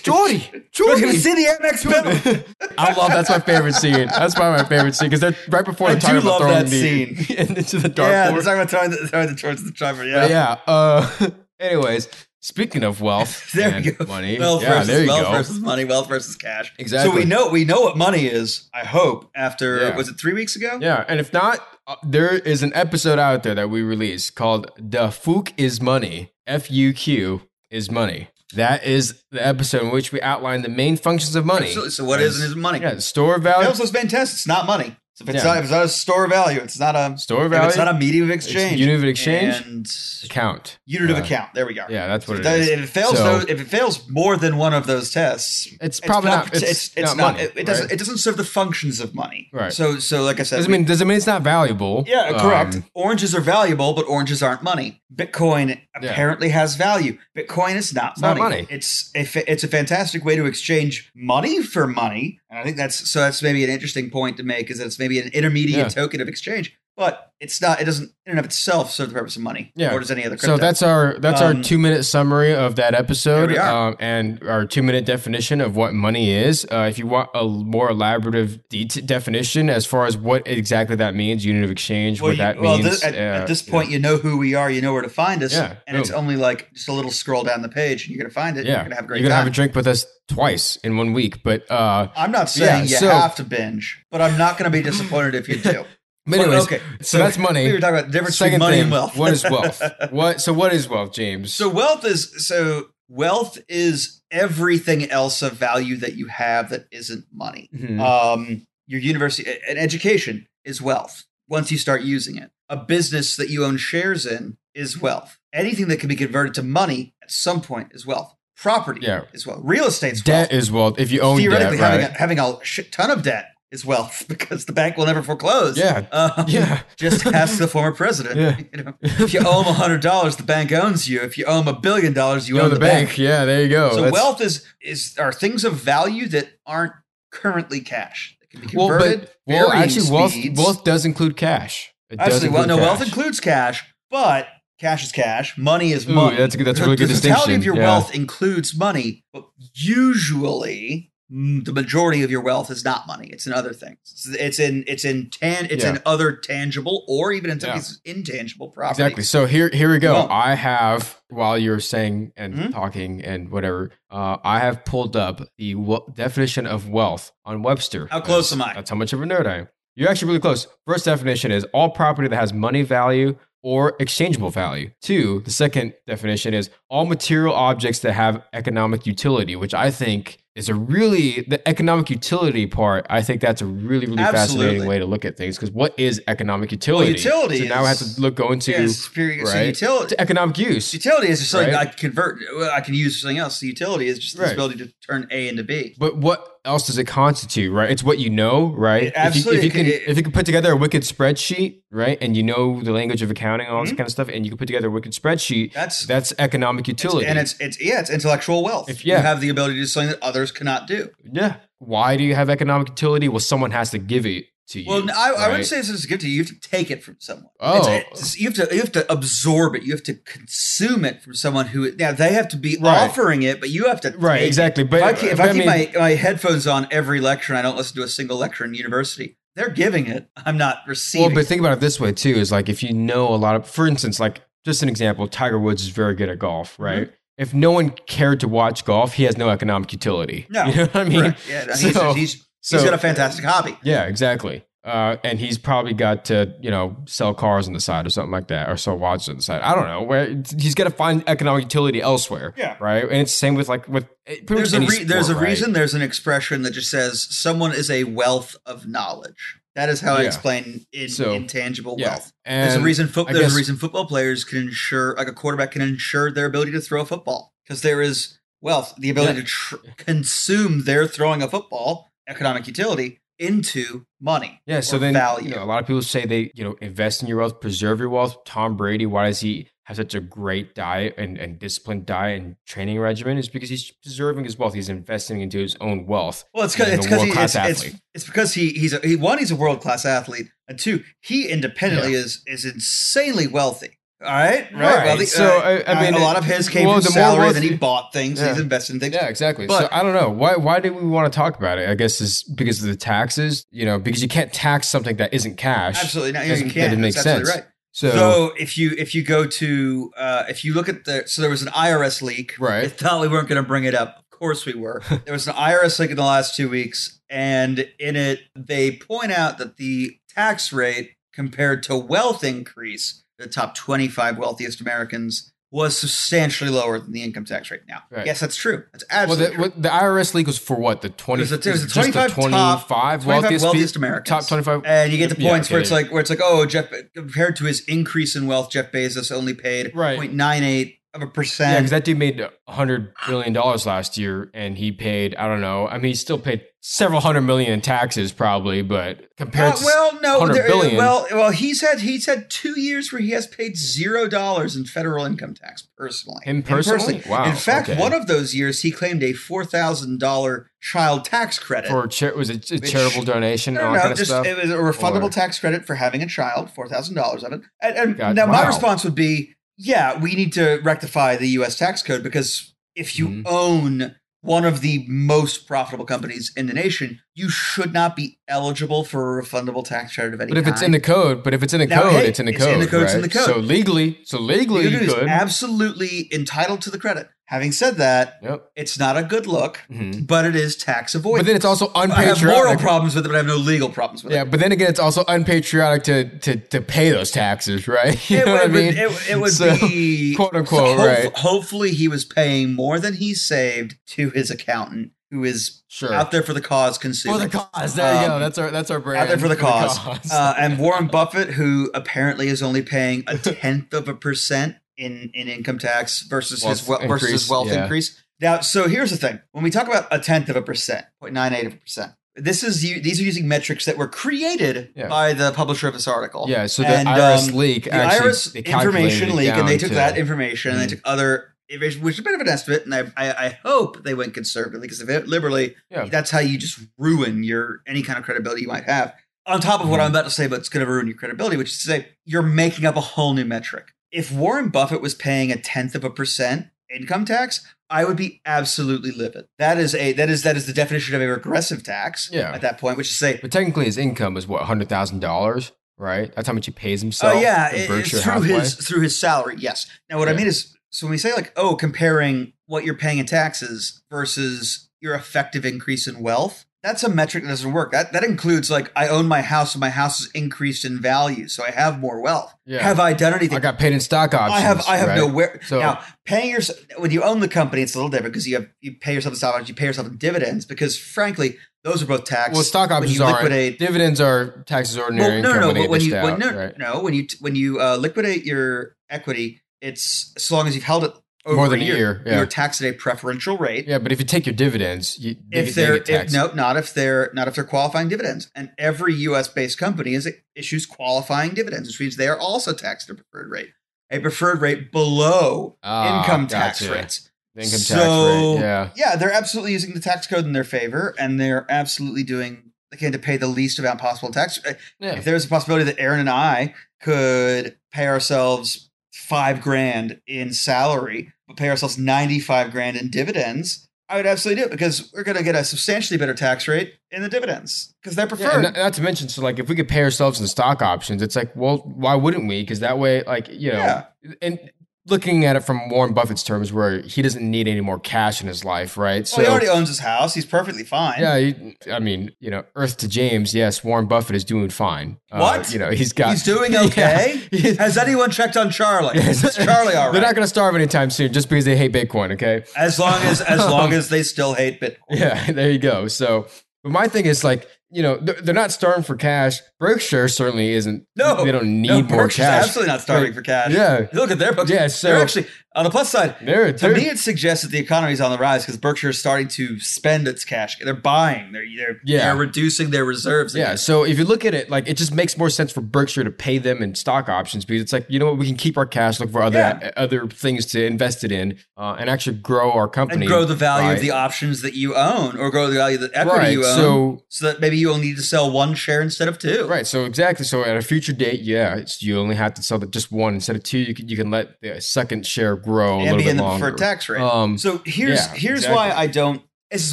Jordy, 0.03 0.51
Jordy. 0.73 1.01
gonna 1.01 1.13
see 1.13 1.33
the 1.33 1.57
Amex 1.61 1.85
pedal. 1.85 2.45
I 2.79 2.93
love 2.95 3.11
that's 3.13 3.31
my 3.31 3.39
favorite 3.39 3.75
scene. 3.75 4.09
That's 4.09 4.35
probably 4.35 4.61
my 4.63 4.69
favorite 4.69 4.97
scene 4.97 5.11
because 5.11 5.21
they're 5.21 5.37
right 5.49 5.65
before 5.65 5.91
I 5.91 5.93
they're 5.95 6.01
talking 6.01 6.17
about 6.19 6.41
love 6.41 6.69
throwing 6.69 7.17
scene. 7.17 7.17
into 7.39 7.79
the 7.79 7.89
dark. 7.89 8.11
Yeah, 8.11 8.33
they're 8.33 8.43
talking 8.43 8.55
about 8.55 8.71
throwing 8.71 8.91
the, 8.91 8.97
throwing 9.07 9.29
the 9.29 9.37
towards 9.37 9.63
the 9.63 9.71
driver. 9.71 10.05
Yeah. 10.05 10.21
But 10.23 10.31
yeah. 10.31 10.57
Uh, 10.67 11.31
anyways, 11.61 12.09
speaking 12.45 12.85
of 12.85 13.01
wealth 13.01 13.51
There 13.55 13.71
and 13.71 13.85
you 13.85 13.93
go. 13.93 14.05
money, 14.05 14.39
Wealth 14.39 14.63
yeah, 14.63 14.83
versus 14.85 15.09
wealth 15.09 15.29
versus 15.33 15.61
money, 15.61 15.85
wealth 15.85 16.09
versus 16.09 16.37
cash. 16.37 16.73
Exactly. 16.79 17.11
So 17.11 17.17
we 17.17 17.25
know 17.25 17.49
we 17.49 17.65
know 17.65 17.81
what 17.81 17.97
money 17.97 18.27
is. 18.27 18.69
I 18.75 18.85
hope 18.85 19.31
after 19.35 19.79
Yeah. 19.81 19.97
was 19.97 20.09
it 20.09 20.15
three 20.21 20.35
weeks 20.35 20.55
ago? 20.55 20.79
Yeah, 20.81 21.05
and 21.09 21.19
if 21.21 21.33
not, 21.33 21.59
uh, 21.87 21.97
there 22.05 22.39
is 22.39 22.63
an 22.63 22.73
episode 22.75 23.19
out 23.19 23.43
there 23.43 23.55
that 23.55 23.71
we 23.71 23.83
released 23.83 24.35
called 24.35 24.71
"The 24.79 25.09
Fuq 25.09 25.53
is 25.57 25.81
Money." 25.81 26.31
F 26.47 26.71
U 26.71 26.93
Q 26.93 27.43
is 27.71 27.91
money. 27.91 28.29
That 28.55 28.85
is 28.85 29.25
the 29.33 29.45
episode 29.45 29.83
in 29.83 29.91
which 29.91 30.13
we 30.13 30.21
outline 30.21 30.63
the 30.63 30.69
main 30.69 30.97
functions 30.97 31.35
of 31.35 31.45
money. 31.45 31.67
Absolutely. 31.69 31.91
So 31.91 32.05
what 32.05 32.21
is 32.21 32.37
and 32.37 32.45
isn't 32.51 32.61
money? 32.61 32.81
Yeah, 32.81 32.99
store 32.99 33.37
It 33.37 33.41
value. 33.41 33.67
also 33.67 33.91
been 33.91 34.07
tested. 34.09 34.37
It's 34.37 34.47
not 34.47 34.67
money. 34.67 34.97
So 35.17 35.23
if 35.23 35.29
it's 35.33 35.45
Yeah. 35.45 35.51
not 35.51 35.57
if 35.59 35.63
it's 35.65 35.71
not 35.73 35.85
a 35.85 35.89
store 35.89 36.27
value, 36.27 36.59
it's 36.61 36.81
not 36.81 36.97
a 36.97 37.17
Store 37.19 37.49
value. 37.49 37.69
it's 37.69 37.77
not 37.77 37.87
a 37.87 37.95
medium 37.95 38.25
of 38.25 38.31
It's 38.37 38.47
exchange. 38.47 38.81
unit 38.81 38.97
of 38.97 39.05
exchange. 39.05 39.55
and 39.65 39.87
account. 40.25 40.79
unit 40.87 41.09
of 41.11 41.19
Uh, 41.19 41.21
account. 41.21 41.55
There 41.55 41.67
we 41.67 41.75
go. 41.75 41.85
Yeah, 41.89 42.09
that's 42.09 42.27
what 42.27 42.43
So 42.43 42.51
it 42.53 42.61
is. 42.63 42.69
If 42.69 42.81
it 42.81 42.89
fails, 42.89 43.17
So- 43.17 43.25
those, 43.39 43.45
if 43.49 43.61
it 43.61 43.69
fails 43.69 44.03
more 44.09 44.37
than 44.37 44.57
one 44.57 44.75
of 44.75 44.87
those 44.89 45.11
tests, 45.11 45.69
It's 45.81 46.01
probably 46.01 46.31
not- 46.31 46.53
it's 46.53 46.97
not 46.97 47.17
money, 47.17 47.43
It, 47.43 47.53
it 47.55 47.65
doesn't. 47.67 47.85
right? 47.85 47.93
It 47.93 47.99
doesn't 48.01 48.19
serve 48.19 48.37
the 48.37 48.45
functions 48.45 48.99
of 48.99 49.15
money. 49.15 49.51
Right. 49.53 49.73
So, 49.73 49.99
so 50.01 50.23
like 50.25 50.41
I 50.41 50.43
said, 50.43 50.57
Doesn't 50.57 50.73
mean 50.73 50.85
doesn't 50.85 51.07
mean 51.07 51.17
it's 51.17 51.29
not 51.29 51.43
valuable. 51.43 52.05
Yeah, 52.09 52.33
correct. 52.41 52.75
Um, 52.75 52.85
oranges 52.95 53.37
are 53.37 53.41
valuable, 53.41 53.93
but 53.93 54.07
oranges 54.09 54.43
aren't 54.43 54.65
money. 54.65 55.01
Bitcoin 55.15 55.69
Yeah. 56.03 56.11
apparently 56.11 56.49
has 56.49 56.75
value. 56.75 57.19
Bitcoin 57.39 57.77
is 57.77 57.95
not 57.95 58.13
It's 58.15 58.21
not 58.21 58.37
money. 58.37 58.63
money. 58.63 58.67
It's 58.69 59.11
a 59.15 59.51
it's 59.51 59.63
a 59.63 59.69
fantastic 59.69 60.25
way 60.25 60.35
to 60.35 60.45
exchange 60.47 61.09
money 61.15 61.63
for 61.63 61.87
money, 61.87 62.41
and 62.55 62.61
I 62.61 62.65
think 62.65 62.77
that's 62.77 63.11
so. 63.11 63.19
That's 63.21 63.43
maybe 63.43 63.65
an 63.65 63.71
interesting 63.71 64.11
point 64.11 64.37
to 64.37 64.45
make 64.45 64.71
is 64.71 64.79
that 64.79 64.87
it's 64.87 64.99
maybe 64.99 65.19
an 65.19 65.29
intermediate 65.33 65.79
Yeah. 65.79 65.89
token 65.89 66.21
of 66.21 66.29
exchange, 66.29 66.77
but 66.97 67.33
it's 67.41 67.61
not. 67.61 67.81
It 67.81 67.85
doesn't 67.85 68.11
in 68.27 68.31
and 68.31 68.39
of 68.39 68.45
itself 68.47 68.91
serve 68.91 69.09
the 69.11 69.15
purpose 69.15 69.37
of 69.37 69.43
money. 69.43 69.71
Yeah. 69.75 69.93
Or 69.93 69.99
does 69.99 70.11
any 70.11 70.25
other 70.25 70.37
crypto. 70.37 70.57
So 70.57 70.61
that's 70.61 70.81
our 70.83 71.19
that's 71.19 71.43
Um, 71.43 71.57
our 71.59 71.63
two 71.63 71.77
minute 71.77 72.05
summary 72.05 72.55
of 72.55 72.77
that 72.77 72.95
episode, 72.95 73.55
um, 73.59 73.97
and 74.01 74.43
our 74.49 74.65
two 74.65 74.83
minute 74.83 75.05
definition 75.05 75.61
of 75.61 75.77
what 75.77 75.93
money 75.93 76.31
is. 76.31 76.65
Uh, 76.73 76.87
if 76.89 76.99
you 76.99 77.07
want 77.07 77.29
a 77.35 77.45
more 77.45 77.91
elaborative 77.91 78.61
det- 78.71 79.05
definition 79.05 79.69
as 79.69 79.85
far 79.85 80.07
as 80.07 80.17
what 80.17 80.47
exactly 80.47 80.97
that 80.97 81.15
means, 81.15 81.45
unit 81.45 81.65
of 81.65 81.71
exchange, 81.71 82.21
Well, 82.23 82.31
what 82.31 82.37
you- 82.39 82.43
that 82.45 82.61
well, 82.61 82.79
means. 82.79 83.01
thi- 83.01 83.07
at, 83.09 83.15
uh, 83.15 83.43
at 83.43 83.47
this 83.47 83.61
point, 83.61 83.91
you 83.91 83.99
know 83.99 84.17
who 84.17 84.39
we 84.39 84.55
are. 84.55 84.71
You 84.71 84.81
know 84.81 84.93
where 84.95 85.03
to 85.03 85.09
find 85.11 85.43
us. 85.43 85.53
Yeah, 85.53 85.75
and 85.87 85.97
it's 85.99 86.11
only 86.11 86.37
like 86.37 86.73
just 86.73 86.89
a 86.89 86.93
little 86.93 87.11
scroll 87.11 87.43
down 87.43 87.61
the 87.63 87.69
page, 87.69 88.07
and 88.07 88.15
you're 88.15 88.23
gonna 88.23 88.33
find 88.33 88.57
it. 88.57 88.65
yeah, 88.65 88.75
You're 88.77 88.83
gonna 88.85 88.95
have 88.95 89.05
a 89.05 89.09
great 89.09 89.21
You're 89.21 89.29
gonna 89.29 89.35
time. 89.41 89.45
have 89.47 89.53
a 89.53 89.55
drink 89.55 89.75
with 89.75 89.87
us 89.87 90.07
twice 90.29 90.77
in 90.77 90.97
one 90.97 91.13
week, 91.13 91.43
but 91.43 91.71
uh, 91.71 92.09
I'm 92.17 92.31
not 92.31 92.49
saying 92.49 92.85
Yeah, 92.87 92.91
you 92.91 92.97
so- 92.97 93.11
have 93.11 93.35
to 93.35 93.45
binge, 93.45 94.03
but 94.11 94.23
I'm 94.23 94.39
not 94.39 94.57
going 94.57 94.71
to 94.71 94.71
be 94.71 94.83
disappointed 94.83 95.35
if 95.35 95.49
you 95.51 95.57
do. 95.57 95.85
But 96.27 96.41
anyways, 96.41 96.63
okay, 96.65 96.81
so, 97.03 97.19
that's 97.19 97.39
money. 97.39 97.67
We 97.67 97.73
were 97.73 97.81
talking 97.81 97.97
about 97.99 98.07
the 98.07 98.13
difference 98.13 98.37
Second 98.37 98.61
between 98.61 98.61
money 98.61 98.77
thing, 98.77 98.83
and 98.85 98.93
wealth. 98.93 99.17
what 99.17 99.33
is 99.33 99.45
wealth? 99.45 99.83
what? 100.11 100.41
So 100.41 100.53
what 100.53 100.73
is 100.73 100.89
wealth, 100.89 101.13
James? 101.13 101.53
so 101.55 101.69
wealth 101.69 102.05
is 102.05 102.47
so 102.47 102.89
wealth 103.09 103.59
is 103.69 104.23
everything 104.31 105.11
else 105.11 105.43
of 105.43 105.53
value 105.53 105.97
that 105.99 106.15
you 106.17 106.27
have 106.29 106.71
that 106.71 106.87
isn't 106.91 107.27
money. 107.33 107.69
Mhm. 107.75 108.01
Um, 108.01 108.67
your 108.87 109.01
university, 109.01 109.51
an 109.69 109.77
education 109.79 110.47
is 110.65 110.81
wealth. 110.81 111.25
Once 111.49 111.71
you 111.71 111.79
start 111.79 112.03
using 112.03 112.37
it, 112.37 112.51
a 112.69 112.77
business 112.77 113.37
that 113.37 113.51
you 113.51 113.65
own 113.65 113.77
shares 113.77 114.25
in 114.27 114.57
is 114.75 115.01
wealth. 115.01 115.39
Anything 115.53 115.89
that 115.89 116.01
can 116.01 116.09
be 116.09 116.17
converted 116.17 116.55
to 116.55 116.63
money 116.63 117.15
at 117.23 117.31
some 117.31 117.61
point 117.61 117.89
is 117.93 118.05
wealth. 118.07 118.35
Property 118.57 119.01
Yeah. 119.03 119.23
is 119.33 119.47
wealth. 119.47 119.61
Real 119.63 119.87
estate's 119.87 120.21
debt 120.23 120.51
wealth. 120.51 120.63
is 120.63 120.71
wealth. 120.73 120.99
If 120.99 121.13
you 121.13 121.21
own 121.21 121.37
debt, 121.37 121.43
Theoretically, 121.43 121.77
having, 121.79 122.01
right? 122.07 122.11
a, 122.15 122.19
having 122.19 122.39
a 122.39 122.57
shit 122.65 122.91
ton 122.93 123.11
of 123.11 123.23
debt 123.23 123.51
is 123.75 123.85
wealth 123.85 124.25
because 124.29 124.65
the 124.65 124.73
bank 124.73 124.97
will 124.97 125.07
never 125.07 125.23
foreclose. 125.23 125.77
Yeah. 125.77 126.07
Um, 126.13 126.47
Yeah. 126.49 126.83
Just 126.97 127.27
ask 127.27 127.59
the 127.59 127.69
former 127.69 127.93
president. 127.95 128.37
Yeah. 128.37 128.57
You 128.79 128.85
know, 128.85 128.95
if 129.03 129.35
you 129.35 129.41
owe 129.45 129.63
him 129.63 129.69
a 129.69 129.73
hundred 129.75 130.01
dollars, 130.01 130.37
the 130.37 130.43
bank 130.45 130.73
owns 130.73 131.09
you. 131.09 131.21
If 131.21 131.37
you 131.39 131.45
owe 131.47 131.61
him 131.61 131.69
a 131.69 131.79
billion 131.79 132.13
dollars, 132.13 132.49
you, 132.49 132.55
You 132.57 132.61
own 132.63 132.67
own 132.69 132.75
the 132.75 132.81
bank. 132.81 133.09
bank. 133.11 133.19
Yeah, 133.19 133.45
there 133.45 133.63
you 133.63 133.69
go. 133.69 133.91
So 133.91 133.97
That's- 133.97 134.13
wealth 134.13 134.41
is 134.41 134.65
is 134.81 135.17
are 135.19 135.33
things 135.33 135.65
of 135.65 135.75
value 135.75 136.27
that 136.29 136.47
aren't 136.67 136.93
currently 137.33 137.81
cash 137.81 138.37
that 138.41 138.51
can 138.51 138.61
be 138.61 138.77
well, 138.77 138.89
converted. 138.89 139.21
but 139.23 139.35
well, 139.47 139.73
actually, 139.73 140.11
wealth 140.11 140.33
speeds. 140.33 140.59
wealth 140.59 140.85
does 140.85 141.05
include 141.05 141.37
cash. 141.37 141.93
It 142.11 142.19
does 142.19 142.35
Actually, 142.35 142.51
well, 142.51 142.67
no, 142.67 142.77
wealth 142.77 142.99
cash. 142.99 143.09
includes 143.09 143.41
cash, 143.41 143.85
but 144.11 144.47
cash 144.79 145.03
is 145.05 145.11
cash. 145.13 145.57
Money 145.59 145.91
is 145.93 146.09
Ooh, 146.09 146.13
money. 146.13 146.37
that's 146.37 146.55
a 146.55 146.59
good- 146.59 146.67
that's 146.69 146.79
a 146.81 146.83
really 146.85 146.97
the, 146.97 147.07
good 147.07 147.17
the 147.17 147.21
totality 147.21 147.53
distinction, 147.57 147.61
of 147.61 147.65
your 147.65 147.77
yeah. 147.77 147.83
wealth 147.89 148.15
includes 148.15 148.77
money, 148.77 149.25
but 149.33 149.45
usually 149.73 151.11
the 151.31 151.73
majority 151.73 152.23
of 152.23 152.31
your 152.31 152.43
wealth 152.43 152.71
is 152.71 152.85
not 152.85 153.07
money. 153.07 153.29
It's 153.29 153.47
in 153.47 153.53
other 153.53 153.73
things. 153.73 153.97
It's, 154.39 154.59
in 154.61 154.85
it's 154.87 155.05
in 155.05 155.31
tan 155.31 155.67
it's 155.71 155.83
in 155.83 155.99
other 156.05 156.33
tangible 156.37 157.05
or 157.09 157.33
even 157.33 157.51
in 157.51 157.59
some 157.61 157.69
Yeah. 157.71 157.75
cases 157.77 158.01
intangible 158.05 158.69
property 158.69 159.03
Exactly. 159.03 159.23
So 159.25 159.47
here, 159.47 159.71
here 159.71 159.91
we 159.91 159.99
go. 159.99 160.13
Well- 160.13 160.29
I 160.31 160.55
have, 160.55 161.21
while 161.31 161.57
you're 161.59 161.81
saying 161.81 162.33
and 162.37 162.55
Mhm. 162.55 162.73
talking 162.73 163.23
and 163.25 163.51
whatever, 163.51 163.91
uh, 164.11 164.37
I 164.45 164.59
have 164.61 164.85
pulled 164.85 165.17
up 165.17 165.41
the 165.57 165.73
w- 165.75 166.05
definition 166.15 166.67
of 166.67 166.89
wealth 166.91 167.33
on 167.45 167.63
Webster. 167.63 168.07
How 168.11 168.21
close 168.21 168.51
That's- 168.51 168.67
am 168.69 168.71
I? 168.73 168.75
That's 168.75 168.91
how 168.91 168.97
much 168.97 169.13
of 169.15 169.23
a 169.23 169.25
nerd 169.25 169.47
I 169.47 169.57
am. 169.61 169.69
You're 169.97 170.11
actually 170.11 170.29
really 170.29 170.41
close. 170.41 170.67
First 170.87 171.07
definition 171.07 171.51
is 171.51 171.65
all 171.73 171.89
property 171.91 172.29
that 172.29 172.37
has 172.37 172.53
money 172.53 172.83
value 172.83 173.37
or 173.63 173.95
exchangeable 173.99 174.51
value. 174.51 174.91
Two, 175.01 175.41
the 175.47 175.51
second 175.51 175.95
definition 176.07 176.53
is 176.53 176.69
all 176.91 177.07
material 177.07 177.55
objects 177.55 178.01
that 178.01 178.13
have 178.13 178.43
economic 178.53 179.07
utility, 179.07 179.57
which 179.57 179.73
I 179.73 179.91
think 179.91 180.39
is 180.55 180.69
a 180.69 180.75
really 180.75 181.41
the 181.49 181.67
economic 181.69 182.09
utility 182.11 182.65
part. 182.67 183.05
I 183.11 183.23
think 183.23 183.41
that's 183.41 183.61
a 183.61 183.67
really 183.67 184.07
really 184.07 184.19
Absolutely. 184.23 184.67
fascinating 184.67 184.89
way 184.89 184.99
to 185.01 185.05
look 185.05 185.25
at 185.25 185.37
things 185.37 185.57
because 185.57 185.73
what 185.73 185.99
is 185.99 186.23
economic 186.29 186.71
utility? 186.71 187.11
utility 187.11 187.59
So 187.59 187.65
now 187.75 187.83
I 187.85 187.89
have 187.89 187.99
to 187.99 188.21
look 188.21 188.37
go 188.37 188.53
into 188.53 188.71
Yeah, 188.71 188.83
it's 188.83 188.97
superior- 188.97 189.47
so 189.47 189.53
right? 189.53 189.67
utility 189.67 190.09
to 190.15 190.21
economic 190.21 190.57
use. 190.59 190.95
utility 190.95 191.29
is 191.29 191.41
just 191.41 191.51
something 191.51 191.75
Right? 191.75 191.81
I 191.89 191.91
can 191.91 191.99
convert. 191.99 192.39
well, 192.57 192.71
I 192.73 192.81
can 192.83 192.95
use 192.95 193.21
something 193.21 193.39
else. 193.39 193.59
The 193.59 193.67
utility 193.67 194.07
is 194.07 194.19
just 194.21 194.37
this 194.37 194.47
Right. 194.47 194.53
ability 194.53 194.77
to 194.79 194.93
turn 195.09 195.27
A 195.33 195.49
into 195.49 195.65
B. 195.65 195.95
But 195.99 196.19
what 196.19 196.51
else 196.65 196.87
does 196.87 196.97
it 196.97 197.05
constitute, 197.05 197.71
right? 197.73 197.91
It's 197.91 198.03
what 198.03 198.19
you 198.19 198.31
know, 198.31 198.73
right? 198.79 199.05
It 199.05 199.13
absolutely- 199.17 199.59
If 199.59 199.63
you, 199.65 199.69
if 199.81 199.87
you 199.87 199.93
can, 199.93 200.03
it- 200.03 200.09
if 200.09 200.17
you 200.17 200.23
can 200.23 200.33
put 200.33 200.47
together 200.47 200.73
a 200.73 200.77
wicked 200.77 201.03
spreadsheet, 201.03 201.81
right, 201.91 202.17
and 202.23 202.35
you 202.37 202.43
know 202.43 202.81
the 202.83 202.91
language 202.93 203.21
of 203.21 203.31
accounting 203.31 203.67
and 203.67 203.77
all 203.77 203.83
this 203.85 203.93
Mhm. 203.93 203.99
kind 203.99 204.07
of 204.09 204.13
stuff, 204.13 204.29
and 204.33 204.47
you 204.47 204.51
can 204.51 204.57
put 204.57 204.67
together 204.67 204.87
a 204.87 204.91
wicked 204.91 205.13
spreadsheet, 205.13 205.73
That's 205.75 206.07
that's 206.07 206.33
economic 206.39 206.89
utility. 206.89 207.27
and 207.27 207.39
it's 207.39 207.55
it's 207.61 207.79
yeah, 207.83 208.01
it's 208.01 208.09
intellectual 208.09 208.63
wealth. 208.65 208.89
If- 208.89 209.05
yeah. 209.05 209.19
You 209.19 209.23
have 209.25 209.41
the 209.43 209.51
ability 209.51 209.75
to 209.75 209.81
do 209.81 209.87
something 209.87 210.11
that 210.11 210.23
others 210.23 210.44
cannot 210.53 210.87
do. 210.87 211.11
yeah. 211.33 211.57
Why 211.79 212.17
do 212.17 212.25
you 212.25 212.35
have 212.35 212.49
economic 212.49 212.89
utility? 212.89 213.29
Well, 213.29 213.41
someone 213.41 213.71
has 213.73 213.91
to 213.91 213.99
give 213.99 214.25
it 214.25 214.47
to 214.69 214.81
you. 214.81 214.89
Well, 214.89 215.11
I, 215.15 215.33
I 215.33 215.49
wouldn't 215.49 215.67
say 215.67 215.77
this 215.77 215.91
is 215.91 216.05
a 216.07 216.09
gift 216.09 216.23
to 216.23 216.29
you. 216.29 216.37
You 216.37 216.43
have 216.45 216.49
to 216.59 216.61
take 216.71 216.91
it 216.91 217.05
from 217.05 217.17
someone. 217.19 217.51
Oh. 217.61 217.77
It's- 217.81 218.07
it's- 218.13 218.39
you 218.41 218.49
have 218.51 218.55
to 218.69 218.75
you 218.75 218.81
have 218.81 218.93
to 218.93 219.13
absorb 219.13 219.75
it. 219.75 219.83
You 219.83 219.93
have 219.93 220.03
to 220.05 220.15
consume 220.15 221.05
it 221.05 221.23
from 221.23 221.35
someone 221.35 221.67
who 221.69 221.95
now 221.97 222.13
they 222.13 222.33
have 222.33 222.49
to 222.49 222.57
be 222.57 222.79
Right. 222.81 223.03
offering 223.09 223.43
it, 223.43 223.61
but 223.61 223.69
you 223.71 223.87
have 223.87 224.01
to 224.03 224.15
Right, 224.17 224.43
exactly. 224.43 224.85
But 224.85 224.99
if 225.01 225.05
I, 225.05 225.13
keep, 225.13 225.31
if 225.33 225.41
I 225.41 225.49
I 225.49 225.53
mean- 225.53 225.67
my, 225.67 225.93
my 225.95 226.11
headphones 226.11 226.67
on 226.67 226.87
every 226.91 227.21
lecture 227.21 227.53
and 227.53 227.59
I 227.59 227.63
don't 227.63 227.77
listen 227.77 227.97
to 227.97 228.03
a 228.03 228.09
single 228.09 228.39
lecture 228.39 228.65
in 228.65 228.73
university, 228.73 229.37
they're 229.55 229.69
giving 229.71 230.07
it. 230.07 230.29
I'm 230.37 230.57
not 230.57 230.79
receiving. 230.87 231.27
Well, 231.27 231.35
but 231.35 231.47
think 231.47 231.61
about 231.61 231.75
it 231.75 231.81
this 231.81 232.01
way 232.01 232.13
too: 232.13 232.31
is 232.35 232.51
like 232.51 232.69
if 232.71 232.83
you 232.83 232.95
know 232.95 233.29
a 233.29 233.37
lot 233.37 233.57
of, 233.57 233.69
for 233.69 233.87
instance, 233.87 234.19
like 234.19 234.41
just 234.65 234.83
an 234.83 234.89
example, 234.89 235.29
Tiger 235.29 235.59
Woods 235.59 235.83
is 235.83 235.89
very 235.89 236.15
good 236.15 236.31
at 236.31 236.39
golf, 236.39 236.79
Mm-hmm. 236.79 237.11
Right? 237.39 237.43
If 237.47 237.55
no 237.55 237.71
one 237.73 237.91
cared 237.91 238.41
to 238.41 238.49
watch 238.49 238.85
golf, 238.85 239.15
he 239.15 239.25
has 239.25 239.37
no 239.37 239.49
economic 239.51 239.93
utility. 239.93 240.47
No, 240.51 240.65
you 240.67 240.75
know 240.77 240.83
what 240.87 240.97
I 240.97 241.05
mean? 241.05 241.21
Correct. 241.21 241.49
yeah, 241.49 241.67
he's, 241.77 241.93
So- 241.95 242.13
he's, 242.15 242.33
he's 242.35 242.43
so- 242.63 242.85
got 242.85 242.95
a 242.95 242.99
fantastic 242.99 243.45
hobby. 243.45 243.77
Yeah, 243.83 244.05
exactly. 244.05 244.65
Uh, 244.85 245.17
and 245.25 245.39
he's 245.39 245.57
probably 245.57 245.95
got 245.95 246.27
to, 246.27 246.55
you 246.61 246.71
know, 246.71 246.95
sell 247.07 247.33
cars 247.33 247.67
on 247.67 247.73
the 247.73 247.81
side 247.81 248.05
or 248.07 248.11
something 248.11 248.31
like 248.31 248.49
that, 248.49 248.69
or 248.69 248.77
sell 248.77 248.99
watches 248.99 249.31
on 249.31 249.37
the 249.37 249.43
side. 249.43 249.63
I 249.63 249.75
don't 249.75 249.87
know 249.87 250.03
where 250.03 250.27
he's 250.59 250.75
got 250.75 250.85
to 250.85 250.91
find 250.91 251.25
economic 251.27 251.63
utility 251.63 252.03
elsewhere. 252.03 252.53
Yeah. 252.55 252.77
right. 252.81 253.03
And 253.03 253.15
it's 253.23 253.33
the 253.33 253.37
same 253.39 253.55
with 253.55 253.67
like 253.71 253.89
with 253.89 254.07
eh, 254.27 254.37
There's 254.47 254.75
a 254.75 254.81
re- 254.81 255.05
there's 255.05 255.31
a 255.31 255.35
right? 255.37 255.43
reason. 255.49 255.73
There's 255.73 255.95
an 255.95 256.03
expression 256.03 256.61
that 256.65 256.73
just 256.73 256.91
says 256.91 257.27
someone 257.31 257.73
is 257.73 257.91
a 257.91 258.05
wealth 258.05 258.57
of 258.67 258.87
knowledge. 258.87 259.59
That 259.75 259.89
is 259.89 260.01
how 260.01 260.15
I 260.15 260.23
explain 260.23 260.87
in, 260.93 261.09
So, 261.09 261.33
intangible 261.33 261.97
Yeah, 261.99 262.11
wealth. 262.11 262.33
and 262.45 262.71
There's 262.71 262.81
a 262.81 262.85
reason. 262.85 263.09
Fo- 263.09 263.25
there's 263.25 263.39
guess- 263.41 263.53
a 263.53 263.57
reason 263.57 263.77
football 263.77 264.07
players 264.07 264.45
can 264.45 264.59
ensure, 264.59 265.15
like 265.17 265.27
a 265.29 265.33
quarterback 265.33 265.73
can 265.73 265.83
ensure 265.83 266.31
their 266.31 266.47
ability 266.47 266.71
to 266.73 266.81
throw 266.81 267.01
a 267.01 267.05
football 267.05 267.53
because 267.65 267.83
there 267.83 268.01
is 268.01 268.39
wealth, 268.63 268.95
the 268.99 269.11
ability 269.11 269.35
Yeah. 269.41 269.41
to 269.41 269.47
tr- 269.47 269.77
consume 269.97 270.85
their 270.85 271.07
throwing 271.09 271.43
a 271.43 271.49
football, 271.49 272.09
economic 272.29 272.67
utility, 272.69 273.19
into 273.39 274.07
money. 274.21 274.61
Yeah, 274.65 274.79
so 274.79 274.97
then 274.97 275.13
value. 275.15 275.49
you 275.49 275.57
know, 275.57 275.65
a 275.65 275.67
lot 275.67 275.81
of 275.81 275.87
people 275.89 276.03
say 276.03 276.25
they 276.25 276.53
you 276.55 276.63
know 276.63 276.77
invest 276.81 277.21
in 277.21 277.29
your 277.29 277.39
wealth, 277.39 277.61
preserve 277.61 277.99
your 277.99 278.09
wealth. 278.09 278.45
Tom 278.45 278.77
Brady, 278.77 279.07
why 279.07 279.27
does 279.27 279.41
he 279.41 279.69
have 279.85 279.97
such 279.97 280.15
a 280.15 280.21
great 280.21 280.75
diet 280.75 281.15
and, 281.19 281.37
and 281.39 281.59
disciplined 281.59 282.07
diet 282.07 282.41
and 282.43 282.57
training 282.67 282.99
regimen 282.99 283.37
is 283.39 283.49
because 283.49 283.69
he's 283.69 283.91
preserving 283.91 284.45
his 284.45 284.59
wealth. 284.59 284.75
He's 284.75 284.89
investing 284.89 285.41
into 285.41 285.59
his 285.59 285.77
own 285.81 286.07
wealth. 286.07 286.45
Well, 286.55 286.65
it's 286.65 286.75
because 286.75 286.93
it's 286.95 287.07
he, 287.07 287.13
it's, 287.15 287.37
it's, 287.37 287.57
athlete. 287.57 287.95
it's 288.15 288.25
because 288.25 288.55
he 288.55 288.71
he's 288.71 288.93
a, 288.93 289.01
he 289.01 289.17
one 289.17 289.39
he's 289.39 289.51
a 289.51 289.57
world 289.57 289.81
class 289.81 290.05
athlete, 290.07 290.47
and 290.69 290.79
two 290.79 291.05
he 291.21 291.49
independently 291.49 292.15
is 292.15 292.43
is 292.47 292.65
insanely 292.65 293.47
wealthy. 293.47 293.99
All 294.23 294.31
right, 294.31 294.73
right. 294.73 294.81
Right. 294.81 295.05
Wealthy, 295.07 295.27
So, 295.27 295.45
uh, 295.59 295.83
I- 295.87 295.93
I 295.93 296.01
mean, 296.03 296.15
a 296.15 296.19
lot 296.25 296.39
of 296.39 296.45
his 296.45 296.71
came 296.71 296.87
well, 296.87 296.95
from 296.95 297.03
the 297.05 297.11
salary. 297.11 297.53
Then 297.53 297.63
he 297.63 297.77
bought 297.77 298.11
things. 298.15 298.41
Yeah. 298.41 298.51
He's 298.51 298.61
invested 298.61 298.95
in 298.95 299.01
things. 299.01 299.15
Yeah, 299.15 299.27
exactly. 299.27 299.67
But- 299.67 299.81
so 299.81 299.89
I 299.93 300.03
don't 300.03 300.15
know 300.15 300.31
why. 300.31 300.57
Why 300.57 300.81
do 300.81 300.95
we 300.95 301.07
want 301.07 301.31
to 301.31 301.37
talk 301.37 301.59
about 301.59 301.79
it? 301.79 301.91
I 301.91 301.95
guess 301.95 302.23
is 302.23 302.43
because 302.43 302.81
of 302.83 302.89
the 302.89 302.97
taxes. 302.97 303.67
You 303.71 303.85
know, 303.85 303.99
because 303.99 304.23
you 304.23 304.29
can't 304.29 304.51
tax 304.51 304.89
something 304.89 305.17
that 305.17 305.35
isn't 305.35 305.57
cash. 305.57 306.03
Absolutely, 306.03 306.33
not. 306.33 306.45
you 306.45 306.53
Doesn't- 306.53 306.71
can't. 306.71 306.91
That 306.93 306.97
makes 307.01 307.17
That's 307.17 307.25
sense. 307.25 307.51
right. 307.51 307.65
So, 307.95 308.11
So 308.11 308.53
if 308.59 308.77
you 308.77 308.91
if 308.99 309.15
you 309.15 309.23
go 309.23 309.47
to 309.47 310.13
uh, 310.17 310.45
if 310.49 310.65
you 310.65 310.75
look 310.75 310.89
at 310.89 311.05
the 311.05 311.23
so 311.27 311.41
there 311.41 311.51
was 311.51 311.63
an 311.63 311.69
IRS 311.69 312.23
leak. 312.23 312.59
Right. 312.59 312.85
I 312.85 312.89
thought 312.89 313.21
we 313.21 313.29
weren't 313.29 313.49
going 313.49 313.63
to 313.63 313.67
bring 313.67 313.85
it 313.85 313.95
up. 313.95 314.19
Of 314.19 314.37
course 314.37 314.67
we 314.67 314.75
were. 314.75 315.01
there 315.25 315.33
was 315.33 315.47
an 315.47 315.55
IRS 315.55 315.99
leak 316.01 316.11
in 316.11 316.17
the 316.17 316.25
last 316.25 316.57
two 316.57 316.69
weeks, 316.69 317.21
and 317.31 317.89
in 318.01 318.17
it 318.17 318.41
they 318.57 318.97
point 318.97 319.31
out 319.31 319.59
that 319.59 319.77
the 319.77 320.19
tax 320.29 320.73
rate 320.73 321.13
compared 321.33 321.85
to 321.85 321.97
wealth 321.97 322.43
increase, 322.43 323.23
the 323.39 323.47
top 323.47 323.77
twenty 323.77 324.09
five 324.09 324.39
wealthiest 324.39 324.81
Americans. 324.81 325.53
Was 325.75 325.99
substantially 325.99 326.71
lower 326.71 327.01
than 327.01 327.11
the 327.11 327.25
income 327.25 327.45
tax 327.45 327.69
rate 327.69 327.81
now. 327.89 328.03
Right. 328.09 328.25
Yes, 328.27 328.39
that's 328.39 328.55
true. 328.55 328.85
That's 328.93 329.05
well, 329.11 329.23
absolutely 329.23 329.57
the, 329.57 329.71
true. 329.73 329.83
the 329.83 329.89
IRS 329.89 330.33
leak 330.33 330.47
was 330.47 330.57
for 330.57 330.77
what? 330.77 331.03
The 331.03 331.09
twenty. 331.09 331.43
A, 331.43 331.47
there's 331.47 331.83
a 331.83 331.87
just 331.89 331.95
the 331.95 332.01
25 332.01 332.29
top, 332.29 332.35
25 332.37 332.87
25 332.87 333.27
wealthiest, 333.27 333.65
wealthiest, 333.65 333.97
Americans. 333.97 334.29
Top 334.29 334.47
twenty-five. 334.47 334.83
and 334.85 335.11
you 335.11 335.19
get 335.19 335.31
the 335.37 335.43
Yeah, 335.43 335.51
points 335.51 335.71
where 335.71 335.79
okay. 335.81 335.83
it's 335.83 335.91
like 335.91 336.13
where 336.13 336.21
it's 336.21 336.31
like 336.31 336.39
oh 336.41 336.65
Jeff 336.65 336.87
compared 337.17 337.57
to 337.57 337.65
his 337.65 337.81
increase 337.87 338.37
in 338.37 338.47
wealth, 338.47 338.71
Jeff 338.71 338.93
Bezos 338.93 339.33
only 339.33 339.53
paid 339.53 339.91
Right. 339.97 340.17
0.98 340.21 340.99
of 341.15 341.23
a 341.23 341.27
percent. 341.27 341.73
Yeah, 341.73 341.79
because 341.79 341.91
that 341.91 342.05
dude 342.05 342.19
made 342.19 342.45
hundred 342.69 343.15
billion 343.27 343.53
dollars 343.53 343.87
last 343.87 344.19
year, 344.19 344.51
and 344.55 344.77
he 344.77 344.93
paid 344.93 345.35
I 345.37 345.47
don't 345.49 345.61
know. 345.61 345.87
I 345.89 345.95
mean, 345.95 346.09
he 346.11 346.15
still 346.15 346.39
paid 346.39 346.65
several 346.81 347.21
hundred 347.21 347.43
million 347.43 347.73
in 347.73 347.81
taxes, 347.81 348.31
probably, 348.33 348.83
but 348.83 349.21
compared 349.39 349.73
Uh, 349.73 349.77
to 349.77 349.85
well, 349.85 350.21
no, 350.21 350.39
100 350.41 350.55
there, 350.55 350.69
billion. 350.69 350.97
well, 350.97 351.27
well, 351.31 351.51
he's 351.51 351.81
had 351.81 352.01
he's 352.01 352.27
had 352.27 352.51
two 352.51 352.79
years 352.79 353.13
where 353.13 353.23
he 353.23 353.31
has 353.31 353.47
paid 353.47 353.77
zero 353.77 354.29
dollars 354.29 354.77
in 354.77 354.85
federal 354.85 355.25
income 355.25 355.55
tax 355.55 355.87
personally. 355.97 356.43
Him 356.45 356.63
personally? 356.63 357.23
Wow, 357.29 357.45
In 357.49 357.57
fact, 357.57 357.89
okay. 357.89 357.99
one 358.01 358.13
of 358.13 358.27
those 358.27 358.55
years 358.55 358.83
he 358.83 358.91
claimed 358.91 359.23
a 359.23 359.33
four 359.33 359.65
thousand 359.65 360.19
dollar 360.21 360.71
child 360.83 361.25
tax 361.25 361.59
credit. 361.59 361.89
for 361.91 362.07
char- 362.09 362.35
was 362.35 362.51
it 362.51 362.71
a 362.71 362.75
Which- 362.75 362.91
charitable 362.93 363.25
donation 363.25 363.75
no, 363.75 363.93
no, 363.95 363.99
kind 364.01 364.13
of 364.13 364.19
just 364.19 364.31
stuff. 364.31 364.45
it 364.47 364.57
was 364.57 364.71
a 364.71 364.75
refundable 364.75 365.25
Or- 365.29 365.31
tax 365.31 365.59
credit 365.59 365.87
for 365.87 365.95
having 365.95 366.23
a 366.23 366.27
child, 366.27 366.71
four 366.71 366.89
thousand 366.89 367.15
dollars 367.15 367.45
of 367.45 367.53
it. 367.53 367.61
And, 367.81 367.97
and 367.97 368.17
God, 368.19 368.37
now 368.37 368.47
my 368.47 368.67
response 368.67 369.05
would 369.05 369.15
be, 369.15 369.55
yeah, 369.77 370.19
we 370.19 370.35
need 370.35 370.53
to 370.55 370.81
rectify 370.83 371.37
the 371.37 371.49
U.S. 371.49 371.77
tax 371.79 372.03
code 372.03 372.23
because 372.23 372.75
if 372.95 373.19
you 373.19 373.27
Mhm. 373.29 373.43
own 373.47 374.15
one 374.41 374.67
of 374.67 374.83
the 374.83 375.05
most 375.09 375.67
profitable 375.67 376.05
companies 376.05 376.53
in 376.55 376.67
the 376.67 376.75
nation, 376.75 377.19
you 377.35 377.49
should 377.49 377.95
not 377.95 378.15
be 378.15 378.39
eligible 378.47 379.03
for 379.03 379.39
a 379.39 379.43
refundable 379.43 379.83
tax 379.83 380.15
credit 380.15 380.35
of 380.35 380.41
any 380.43 380.51
But 380.51 380.59
if 380.59 380.65
kind. 380.65 380.75
it's 380.75 380.83
in 380.83 380.93
the 380.93 381.01
code, 381.01 381.43
but 381.43 381.55
if 381.55 381.63
it's 381.63 381.73
in 381.73 381.81
the 381.81 381.87
Now, 381.87 382.03
code, 382.03 382.13
hey, 382.13 382.29
it's 382.29 382.39
in 382.39 382.45
the 382.47 382.53
it's 382.53 382.63
code. 382.63 382.75
in 382.75 382.81
the 382.81 382.87
code, 382.87 383.03
it's 383.05 383.15
in 383.15 383.23
the 383.23 383.29
code. 383.31 383.47
So 383.47 383.57
legally, 383.59 384.19
so 384.25 384.39
legally, 384.39 384.85
you 384.85 384.99
dude 384.99 385.09
could. 385.09 385.29
absolutely 385.29 386.29
entitled 386.33 386.83
to 386.83 386.91
the 386.91 386.99
credit. 386.99 387.29
Having 387.47 387.73
said 387.73 387.97
that, 387.97 388.39
Yep. 388.43 388.71
it's 388.75 388.99
not 388.99 389.19
a 389.19 389.23
good 389.23 389.47
look, 389.47 389.81
Mhm. 389.93 390.27
but 390.27 390.47
it 390.47 390.57
is 390.57 390.77
tax 390.77 391.15
avoidance. 391.15 391.41
But 391.43 391.47
then 391.47 391.57
it's 391.57 391.65
also 391.65 391.93
unpatriotic. 391.95 392.19
I 392.19 392.25
have 392.25 392.43
moral 392.65 392.77
problems 392.77 393.15
with 393.15 393.27
it, 393.27 393.29
but 393.29 393.35
I 393.35 393.39
have 393.39 393.47
no 393.47 393.57
legal 393.57 393.91
problems 393.91 394.25
with 394.25 394.33
Yeah, 394.33 394.39
it. 394.41 394.45
Yeah, 394.47 394.51
but 394.51 394.61
then 394.61 394.73
again, 394.73 394.89
it's 394.89 394.99
also 394.99 395.25
unpatriotic 395.29 396.05
to 396.05 396.39
to 396.39 396.57
to 396.57 396.81
pay 396.81 397.11
those 397.11 397.31
taxes, 397.31 397.87
right? 397.87 398.19
You 398.31 398.39
it 398.39 398.47
know 398.47 398.53
would, 398.53 398.61
what 398.63 398.71
I 398.71 398.73
mean? 398.73 398.97
It, 398.97 399.31
it 399.31 399.41
would 399.41 399.53
So, 399.53 399.77
be 399.79 400.35
quote 400.37 400.55
unquote, 400.57 400.99
so 400.99 401.07
right? 401.07 401.37
Hopefully, 401.37 401.91
he 401.93 402.09
was 402.09 402.25
paying 402.25 402.73
more 402.75 402.99
than 402.99 403.15
he 403.15 403.35
saved 403.35 403.97
to 404.13 404.31
his 404.31 404.51
accountant, 404.51 405.11
who 405.31 405.45
is 405.45 405.83
Sure. 405.89 406.13
out 406.15 406.31
there 406.33 406.43
for 406.43 406.55
the 406.55 406.61
cause, 406.63 406.97
consumer. 406.99 407.39
For 407.39 407.45
the 407.47 407.51
cause. 407.73 407.95
There 407.95 408.23
you 408.23 408.27
go. 408.27 408.35
Um, 408.37 408.41
That's 408.41 408.59
our 408.59 408.71
that's 408.71 408.91
our 408.91 408.99
brand. 409.01 409.23
out 409.23 409.29
there 409.29 409.39
for 409.39 409.49
the 409.49 409.55
cause. 409.55 409.97
cause. 409.99 410.33
Uh, 410.33 410.55
and 410.59 410.79
Warren 410.79 411.07
Buffett, 411.09 411.51
who 411.51 411.91
apparently 411.95 412.49
is 412.49 412.63
only 412.63 412.81
paying 412.83 413.23
a 413.29 413.37
tenth 413.39 413.93
of 413.93 414.09
a 414.09 414.15
percent 414.15 414.77
in, 414.97 415.31
in 415.35 415.49
income 415.49 415.79
tax 415.79 416.23
versus 416.23 416.63
his 416.63 416.87
Wealth 416.87 417.03
we- 417.03 417.09
versus 417.09 417.31
his 417.31 417.43
increase, 417.43 417.51
wealth 417.51 417.69
yeah. 417.69 417.83
increase. 417.83 418.25
Now, 418.41 418.61
so 418.61 418.89
here's 418.89 419.11
the 419.11 419.17
thing: 419.17 419.41
when 419.53 419.65
we 419.65 419.71
talk 419.71 419.87
about 419.87 420.07
a 420.11 420.19
tenth 420.19 420.49
of 420.49 420.57
a 420.57 420.63
percent, 420.63 421.07
0.98 421.23 421.67
of 421.67 421.73
a 421.75 421.77
percent, 421.77 422.13
this 422.37 422.63
is 422.65 422.81
these 422.83 423.21
are 423.21 423.25
using 423.25 423.47
metrics 423.47 423.85
that 423.85 423.97
were 423.97 424.09
created 424.09 424.93
Yeah. 424.97 425.09
by 425.09 425.33
the 425.35 425.53
publisher 425.53 425.87
of 425.89 425.95
this 425.95 426.09
article. 426.09 426.47
yeah. 426.49 426.67
So 426.67 426.83
the 426.83 426.89
And, 426.89 427.09
IRS 427.09 427.49
um, 427.51 427.57
leak 427.57 427.85
the 427.85 427.93
actually 427.95 428.31
IRS 428.31 428.55
information 428.65 429.37
leak, 429.37 429.51
and 429.51 429.69
they 429.69 429.79
took 429.79 429.91
to- 429.91 429.95
that 429.95 430.19
information 430.19 430.73
and 430.73 430.81
they 430.81 430.87
Mhm. 430.87 430.91
took 430.91 431.01
other 431.05 431.55
information, 431.71 432.03
which 432.03 432.15
is 432.17 432.19
a 432.19 432.23
bit 432.23 432.35
of 432.35 432.41
an 432.41 432.49
estimate. 432.49 432.85
And 432.85 432.95
I, 432.95 433.05
I, 433.17 433.47
I 433.47 433.59
hope 433.65 434.03
they 434.05 434.15
went 434.15 434.35
conservatively 434.35 434.87
because 434.87 435.01
if 435.01 435.09
it 435.09 435.29
liberally, 435.29 435.77
Yeah. 435.91 436.07
that's 436.07 436.31
how 436.31 436.41
you 436.41 436.59
just 436.59 436.79
ruin 436.99 437.43
your 437.45 437.81
any 437.87 438.03
kind 438.03 438.19
of 438.19 438.25
credibility 438.25 438.63
you 438.63 438.69
might 438.69 438.85
have. 438.85 439.15
On 439.47 439.61
top 439.61 439.81
of 439.83 439.89
what 439.89 440.01
Mhm. 440.01 440.05
I'm 440.05 440.11
about 440.11 440.25
to 440.25 440.31
say, 440.31 440.47
but 440.47 440.59
it's 440.59 440.69
going 440.69 440.85
to 440.85 440.91
ruin 440.91 441.07
your 441.07 441.17
credibility, 441.17 441.57
which 441.57 441.71
is 441.71 441.79
to 441.83 441.85
say 441.87 442.09
you're 442.25 442.43
making 442.43 442.85
up 442.85 442.97
a 442.97 443.01
whole 443.01 443.33
new 443.33 443.45
metric. 443.45 443.94
If 444.15 444.31
Warren 444.31 444.69
Buffett 444.69 445.03
was 445.03 445.15
paying 445.15 445.51
a 445.51 445.57
tenth 445.57 445.95
of 445.97 446.05
a 446.05 446.11
percent 446.11 446.69
income 446.95 447.25
tax, 447.25 447.67
I 447.91 448.05
would 448.05 448.17
be 448.17 448.41
absolutely 448.47 449.11
livid. 449.11 449.47
That 449.59 449.77
is 449.77 449.95
a 449.95 450.13
that 450.13 450.31
is 450.31 450.45
that 450.45 450.57
is 450.57 450.67
the 450.67 450.73
definition 450.73 451.15
of 451.17 451.21
a 451.21 451.27
regressive 451.27 451.83
tax. 451.83 452.31
Yeah. 452.33 452.53
At 452.53 452.61
that 452.61 452.79
point, 452.79 452.97
which 452.97 453.09
is 453.09 453.13
to 453.15 453.19
say, 453.19 453.39
But 453.43 453.51
technically, 453.51 453.87
his 453.87 453.99
income 453.99 454.37
is 454.37 454.47
what 454.47 454.63
hundred 454.63 454.89
thousand 454.89 455.19
dollars, 455.19 455.73
right? 455.99 456.33
That's 456.35 456.47
how 456.47 456.55
much 456.55 456.67
he 456.67 456.73
pays 456.73 457.01
himself. 457.03 457.35
Oh 457.35 457.41
yeah, 457.41 457.75
it- 457.75 457.89
Berkshire 457.89 458.19
it's 458.19 458.25
through 458.25 458.43
his 458.43 458.75
through 458.77 459.01
his 459.03 459.19
salary. 459.19 459.57
Yes. 459.59 459.87
Now 460.09 460.19
what 460.19 460.29
I 460.29 460.33
mean 460.33 460.47
is, 460.47 460.77
so 460.91 461.07
when 461.07 461.11
we 461.11 461.19
say 461.19 461.33
like, 461.35 461.53
oh, 461.57 461.75
comparing 461.75 462.53
what 462.67 462.85
you're 462.85 462.95
paying 462.97 463.19
in 463.19 463.27
taxes 463.27 464.03
versus 464.11 464.89
your 465.01 465.15
effective 465.15 465.65
increase 465.67 466.07
in 466.07 466.21
wealth, 466.23 466.67
that's 466.85 467.03
a 467.03 467.09
metric 467.09 467.45
that 467.45 467.49
doesn't 467.49 467.73
work. 467.73 467.93
That 467.93 468.13
that 468.13 468.23
includes 468.25 468.71
like 468.71 468.93
I 468.95 469.09
own 469.09 469.27
my 469.27 469.41
house 469.41 469.75
and 469.75 469.81
my 469.81 469.89
house 469.89 470.21
is 470.21 470.31
increased 470.33 470.85
in 470.85 471.01
value, 471.01 471.49
so 471.49 471.65
I 471.65 471.71
have 471.71 471.99
more 471.99 472.21
wealth. 472.21 472.55
Yeah. 472.67 472.83
Have 472.83 473.01
I 473.01 473.15
done 473.15 473.33
anything? 473.33 473.57
I 473.57 473.61
got 473.61 473.79
paid 473.79 473.95
in 473.95 474.01
stock 474.01 474.35
options. 474.35 474.59
I 474.59 474.61
have 474.61 474.85
I 474.87 474.97
have 474.99 475.09
right? 475.09 475.17
no 475.17 475.27
where 475.27 475.61
So- 475.65 475.81
now 475.81 476.01
paying 476.27 476.51
your 476.51 476.61
when 476.99 477.11
you 477.11 477.23
own 477.23 477.41
the 477.41 477.49
company 477.49 477.83
it's 477.83 477.95
a 477.95 477.99
little 477.99 478.11
different 478.11 478.35
because 478.35 478.47
you 478.47 478.57
have 478.57 478.69
you 478.83 478.93
pay 478.93 479.15
yourself 479.15 479.33
in 479.33 479.37
stock 479.37 479.55
options 479.55 479.71
you 479.71 479.75
pay 479.75 479.87
yourself 479.87 480.07
in 480.09 480.19
dividends 480.19 480.67
because 480.67 480.99
frankly 480.99 481.57
those 481.85 482.03
are 482.03 482.07
both 482.07 482.25
taxed. 482.25 482.55
Well, 482.55 482.63
stock 482.63 482.91
when 482.91 482.99
options 482.99 483.17
you 483.19 483.25
aren't. 483.25 483.37
liquidate 483.37 483.79
Dividends 483.79 484.21
are 484.21 484.63
taxes 484.67 484.99
ordinary 484.99 485.41
well, 485.41 485.55
no, 485.55 485.61
no, 485.61 485.73
no. 485.73 485.81
But 485.83 485.91
when 485.91 486.01
you 486.03 486.13
when, 486.13 486.33
out, 486.35 486.39
no, 486.39 486.55
right? 486.55 486.79
no, 486.79 487.01
when 487.01 487.15
you 487.15 487.27
when 487.41 487.55
you 487.55 487.81
uh, 487.81 487.97
liquidate 487.97 488.45
your 488.45 488.97
equity, 489.09 489.63
it's 489.81 490.33
as 490.37 490.51
long 490.51 490.67
as 490.67 490.75
you've 490.75 490.85
held 490.85 491.05
it 491.05 491.13
More 491.47 491.69
than 491.69 491.83
a 491.83 491.85
year, 491.85 492.23
yeah. 492.25 492.37
you're 492.39 492.47
taxed 492.47 492.81
at 492.81 492.89
a 492.89 492.97
preferential 492.97 493.59
rate. 493.59 493.87
Yeah, 493.87 493.99
but 493.99 494.13
if 494.13 494.19
you 494.19 494.25
take 494.25 494.47
your 494.47 494.55
dividends, 494.55 495.19
you, 495.19 495.37
If 495.53 495.75
they 495.75 495.85
they're 495.85 495.99
get 495.99 496.27
if, 496.27 496.33
no, 496.33 496.51
not 496.53 496.77
if 496.79 496.95
they're 496.95 497.31
not 497.35 497.49
if 497.49 497.55
they're 497.55 497.65
qualifying 497.65 498.09
dividends, 498.09 498.51
and 498.55 498.71
every 498.79 499.15
U.S. 499.15 499.49
based 499.49 499.77
company 499.79 500.15
is 500.15 500.27
issues 500.55 500.87
qualifying 500.87 501.53
dividends, 501.53 501.89
which 501.89 502.01
means 502.01 502.17
they 502.17 502.29
are 502.29 502.39
also 502.39 502.73
taxed 502.73 503.11
at 503.11 503.19
a 503.19 503.23
preferred 503.23 503.51
rate, 503.51 503.73
a 504.11 504.21
preferred 504.21 504.61
rate 504.63 504.91
below 504.91 505.77
Ah, 505.83 506.21
income 506.21 506.47
tax 506.47 506.81
gotcha. 506.81 506.93
rates. 506.95 507.31
The 507.55 507.63
income 507.63 507.79
tax 507.79 507.83
So, 507.89 508.55
rate. 508.55 508.61
Yeah. 508.61 508.91
Yeah, 508.97 509.17
they're 509.17 509.33
absolutely 509.33 509.73
using 509.73 509.93
the 509.93 510.01
tax 510.01 510.27
code 510.27 510.45
in 510.47 510.53
their 510.55 510.65
favor, 510.65 511.15
and 511.19 511.39
they're 511.39 511.67
absolutely 511.69 512.23
doing 512.23 512.71
they 512.91 512.97
can 512.97 513.13
to 513.13 513.19
pay 513.19 513.37
the 513.37 513.49
least 513.49 513.79
amount 513.79 514.01
possible 514.01 514.33
tax. 514.33 514.61
Yeah. 514.99 515.17
If 515.17 515.25
there's 515.25 515.45
a 515.45 515.49
possibility 515.49 515.85
that 515.85 515.99
Aaron 515.99 516.21
and 516.21 516.31
I 516.31 516.75
could 517.03 517.77
pay 517.93 518.07
ourselves 518.07 518.89
five 519.29 519.61
grand 519.61 520.21
in 520.27 520.53
salary, 520.53 521.33
but 521.47 521.57
pay 521.57 521.69
ourselves 521.69 521.97
95 521.99 522.71
grand 522.71 522.97
in 522.97 523.11
dividends, 523.11 523.89
I 524.09 524.17
would 524.17 524.27
absolutely 524.27 524.63
do 524.63 524.69
it 524.69 524.71
because 524.71 525.11
we're 525.15 525.23
going 525.23 525.39
to 525.39 525.43
get 525.43 525.55
a 525.55 525.65
substantially 525.65 526.19
better 526.19 526.35
tax 526.35 526.69
rate 526.69 526.95
in 527.11 527.23
the 527.23 527.29
dividends 527.29 527.95
because 528.03 528.17
they're 528.17 528.27
Yeah, 528.27 528.29
preferred. 528.29 528.53
and 528.53 528.63
not, 528.63 528.77
not 528.77 528.93
to 528.95 529.03
mention, 529.03 529.29
so 529.31 529.41
like 529.43 529.59
if 529.59 529.69
we 529.69 529.75
could 529.75 529.89
pay 529.89 530.03
ourselves 530.03 530.41
in 530.41 530.47
stock 530.47 530.83
options, 530.83 531.23
it's 531.23 531.35
like, 531.37 531.51
well, 531.57 531.79
why 531.79 532.15
wouldn't 532.15 532.47
we? 532.47 532.63
Because 532.63 532.81
that 532.81 532.99
way, 532.99 533.23
like 533.23 533.49
you 533.51 533.73
know, 533.73 533.79
Yeah. 533.79 534.05
and 534.43 534.59
looking 535.07 535.45
at 535.45 535.55
it 535.55 535.61
from 535.61 535.89
Warren 535.91 536.15
Buffett's 536.15 536.43
terms, 536.43 536.73
where 536.73 537.03
he 537.03 537.21
doesn't 537.21 537.43
need 537.49 537.69
any 537.69 537.81
more 537.83 537.99
cash 537.99 538.41
in 538.41 538.49
his 538.49 538.65
life, 538.65 538.97
right? 538.97 539.29
well, 539.37 539.45
he 539.45 539.51
already 539.51 539.69
owns 539.69 539.89
his 539.89 539.99
house. 539.99 540.35
He's 540.35 540.47
perfectly 540.47 540.83
fine. 540.85 541.21
yeah, 541.21 541.39
he, 541.39 541.75
I 541.93 541.99
mean, 541.99 542.31
you 542.41 542.51
know, 542.51 542.65
Earth 542.75 542.97
to 542.99 543.09
James, 543.09 543.55
yes, 543.55 543.85
Warren 543.85 544.07
Buffett 544.07 544.35
is 544.37 544.45
doing 544.45 544.71
fine. 544.71 545.19
Uh, 545.31 545.41
What? 545.41 545.73
you 545.73 545.79
know, 545.79 545.91
he's 545.91 546.13
got 546.13 546.31
He's 546.31 546.43
doing 546.43 546.75
okay. 546.87 547.43
He- 547.51 547.75
Has 547.77 547.99
anyone 547.99 548.31
checked 548.31 548.57
on 548.57 548.71
Charlie? 548.71 549.17
Yes. 549.17 549.45
Is 549.45 549.57
Charlie 549.65 549.95
all 549.95 550.11
They're 550.13 550.23
not 550.23 550.35
going 550.35 550.45
to 550.45 550.49
starve 550.49 550.75
anytime 550.75 551.11
soon 551.11 551.33
just 551.33 551.49
because 551.49 551.65
they 551.65 551.77
hate 551.77 551.93
Bitcoin. 551.93 552.33
Okay. 552.33 552.65
As 552.77 552.99
long 552.99 553.21
as 553.23 553.41
as 553.43 553.59
long 553.61 553.93
as 553.93 554.09
they 554.09 554.23
still 554.23 554.55
hate 554.55 554.81
Bitcoin. 554.81 554.97
Yeah, 555.11 555.53
there 555.53 555.71
you 555.71 555.79
go. 555.79 556.09
So, 556.09 556.47
but 556.83 556.93
my 556.93 557.09
thing 557.09 557.27
is 557.27 557.45
like, 557.45 557.69
you 557.95 558.03
know, 558.03 558.17
they're, 558.19 558.35
they're 558.43 558.55
not 558.55 558.73
starving 558.73 559.05
for 559.05 559.17
cash. 559.17 559.61
Berkshire 559.79 560.29
certainly 560.29 560.73
isn't. 560.73 561.07
No, 561.17 561.45
they 561.45 561.53
don't 561.53 561.81
need 561.83 561.89
no, 562.09 562.17
more 562.17 562.29
cash. 562.29 562.65
absolutely 562.65 562.91
not 562.93 563.01
starving 563.01 563.27
Like, 563.29 563.35
for 563.35 563.43
cash. 563.43 563.71
Yeah, 563.73 564.07
Look 564.13 564.31
at 564.31 564.39
their 564.39 564.53
books. 564.53 564.71
Yeah, 564.71 564.87
so- 564.89 565.09
they're 565.09 565.21
actually 565.23 565.47
on 565.77 565.83
the 565.85 565.91
plus 565.91 566.09
side. 566.09 566.37
they're, 566.41 566.73
To 566.73 566.79
they're 566.79 566.95
me, 566.97 567.09
it 567.09 567.19
suggests 567.19 567.65
that 567.65 567.71
the 567.73 567.79
economy 567.81 568.13
is 568.13 568.21
on 568.21 568.31
the 568.31 568.39
rise 568.39 568.63
because 568.63 568.77
Berkshire 568.77 569.09
is 569.11 569.19
starting 569.19 569.49
to 569.49 569.79
spend 569.81 570.29
its 570.29 570.45
cash. 570.45 570.79
They're 570.79 570.95
buying. 570.95 571.51
They're 571.53 571.65
they're, 571.77 572.01
Yeah. 572.05 572.19
they're 572.27 572.37
reducing 572.37 572.91
their 572.91 573.05
reserves. 573.05 573.55
Yeah, 573.57 573.65
again. 573.65 573.79
so 573.79 574.05
if 574.05 574.17
you 574.19 574.25
look 574.25 574.45
at 574.45 574.55
it, 574.55 574.71
like 574.71 574.89
it 574.89 574.97
just 574.97 575.13
makes 575.13 575.37
more 575.37 575.51
sense 575.51 575.73
for 575.73 575.81
Berkshire 575.81 576.23
to 576.25 576.31
pay 576.31 576.59
them 576.59 576.81
in 576.83 576.95
stock 576.95 577.29
options 577.29 577.65
because 577.65 577.83
it's 577.83 577.93
like 577.93 578.07
you 578.09 578.19
know 578.21 578.27
what, 578.27 578.39
we 578.39 578.47
can 578.47 578.57
keep 578.57 578.79
our 578.79 578.87
cash, 578.87 579.19
look 579.21 579.31
for 579.33 579.43
other 579.43 579.59
Yeah. 579.59 579.91
other 579.97 580.27
things 580.29 580.65
to 580.67 580.85
invest 580.87 581.25
it 581.25 581.33
in, 581.33 581.59
uh, 581.77 581.97
and 581.99 582.09
actually 582.09 582.37
grow 582.39 582.71
our 582.73 582.87
company 582.89 583.23
and 583.27 583.29
grow 583.29 583.45
the 583.45 583.55
value 583.57 583.89
by- 583.89 583.95
of 583.95 584.01
the 584.01 584.13
options 584.13 584.63
that 584.63 584.75
you 584.75 584.95
own, 584.95 585.37
or 585.37 585.51
grow 585.51 585.67
the 585.67 585.75
value 585.75 585.97
of 585.97 586.03
the 586.03 586.11
equity 586.19 586.39
right. 586.39 586.53
you 586.53 586.65
own, 586.65 586.77
So 586.77 587.25
so 587.29 587.47
that 587.47 587.61
maybe 587.61 587.77
you 587.85 587.93
only 587.93 588.09
need 588.09 588.17
to 588.17 588.23
sell 588.23 588.51
one 588.51 588.75
share 588.75 589.01
instead 589.03 589.29
of 589.29 589.39
two. 589.39 589.67
right, 589.67 589.87
so 589.87 590.05
exactly. 590.05 590.45
So 590.45 590.65
at 590.65 590.77
a 590.77 590.83
future 590.83 591.13
date, 591.13 591.41
yeah, 591.41 591.77
it's, 591.77 592.03
you 592.03 592.19
only 592.19 592.35
have 592.35 592.55
to 592.55 592.63
sell 592.63 592.79
the, 592.79 592.87
just 592.87 593.13
one 593.13 593.35
instead 593.35 593.57
of 593.57 593.63
two. 593.63 593.79
You 593.79 593.95
can 593.95 594.09
you 594.09 594.17
can 594.17 594.31
let 594.31 594.61
the 594.61 594.81
second 594.81 595.27
share 595.27 595.55
grow 595.57 595.97
a 595.97 595.99
and 595.99 596.03
little 596.05 596.19
be 596.19 596.25
bit 596.25 596.31
in 596.31 596.37
the 596.39 596.43
longer. 596.43 596.65
preferred 596.73 596.79
tax 596.79 597.09
rate. 597.09 597.21
Um, 597.21 597.59
So 597.59 597.83
here's 597.85 598.19
yeah, 598.27 598.35
here's 598.35 598.59
exactly. 598.61 598.77
why 598.77 598.91
I 598.93 599.07
don't. 599.07 599.43
This 599.71 599.93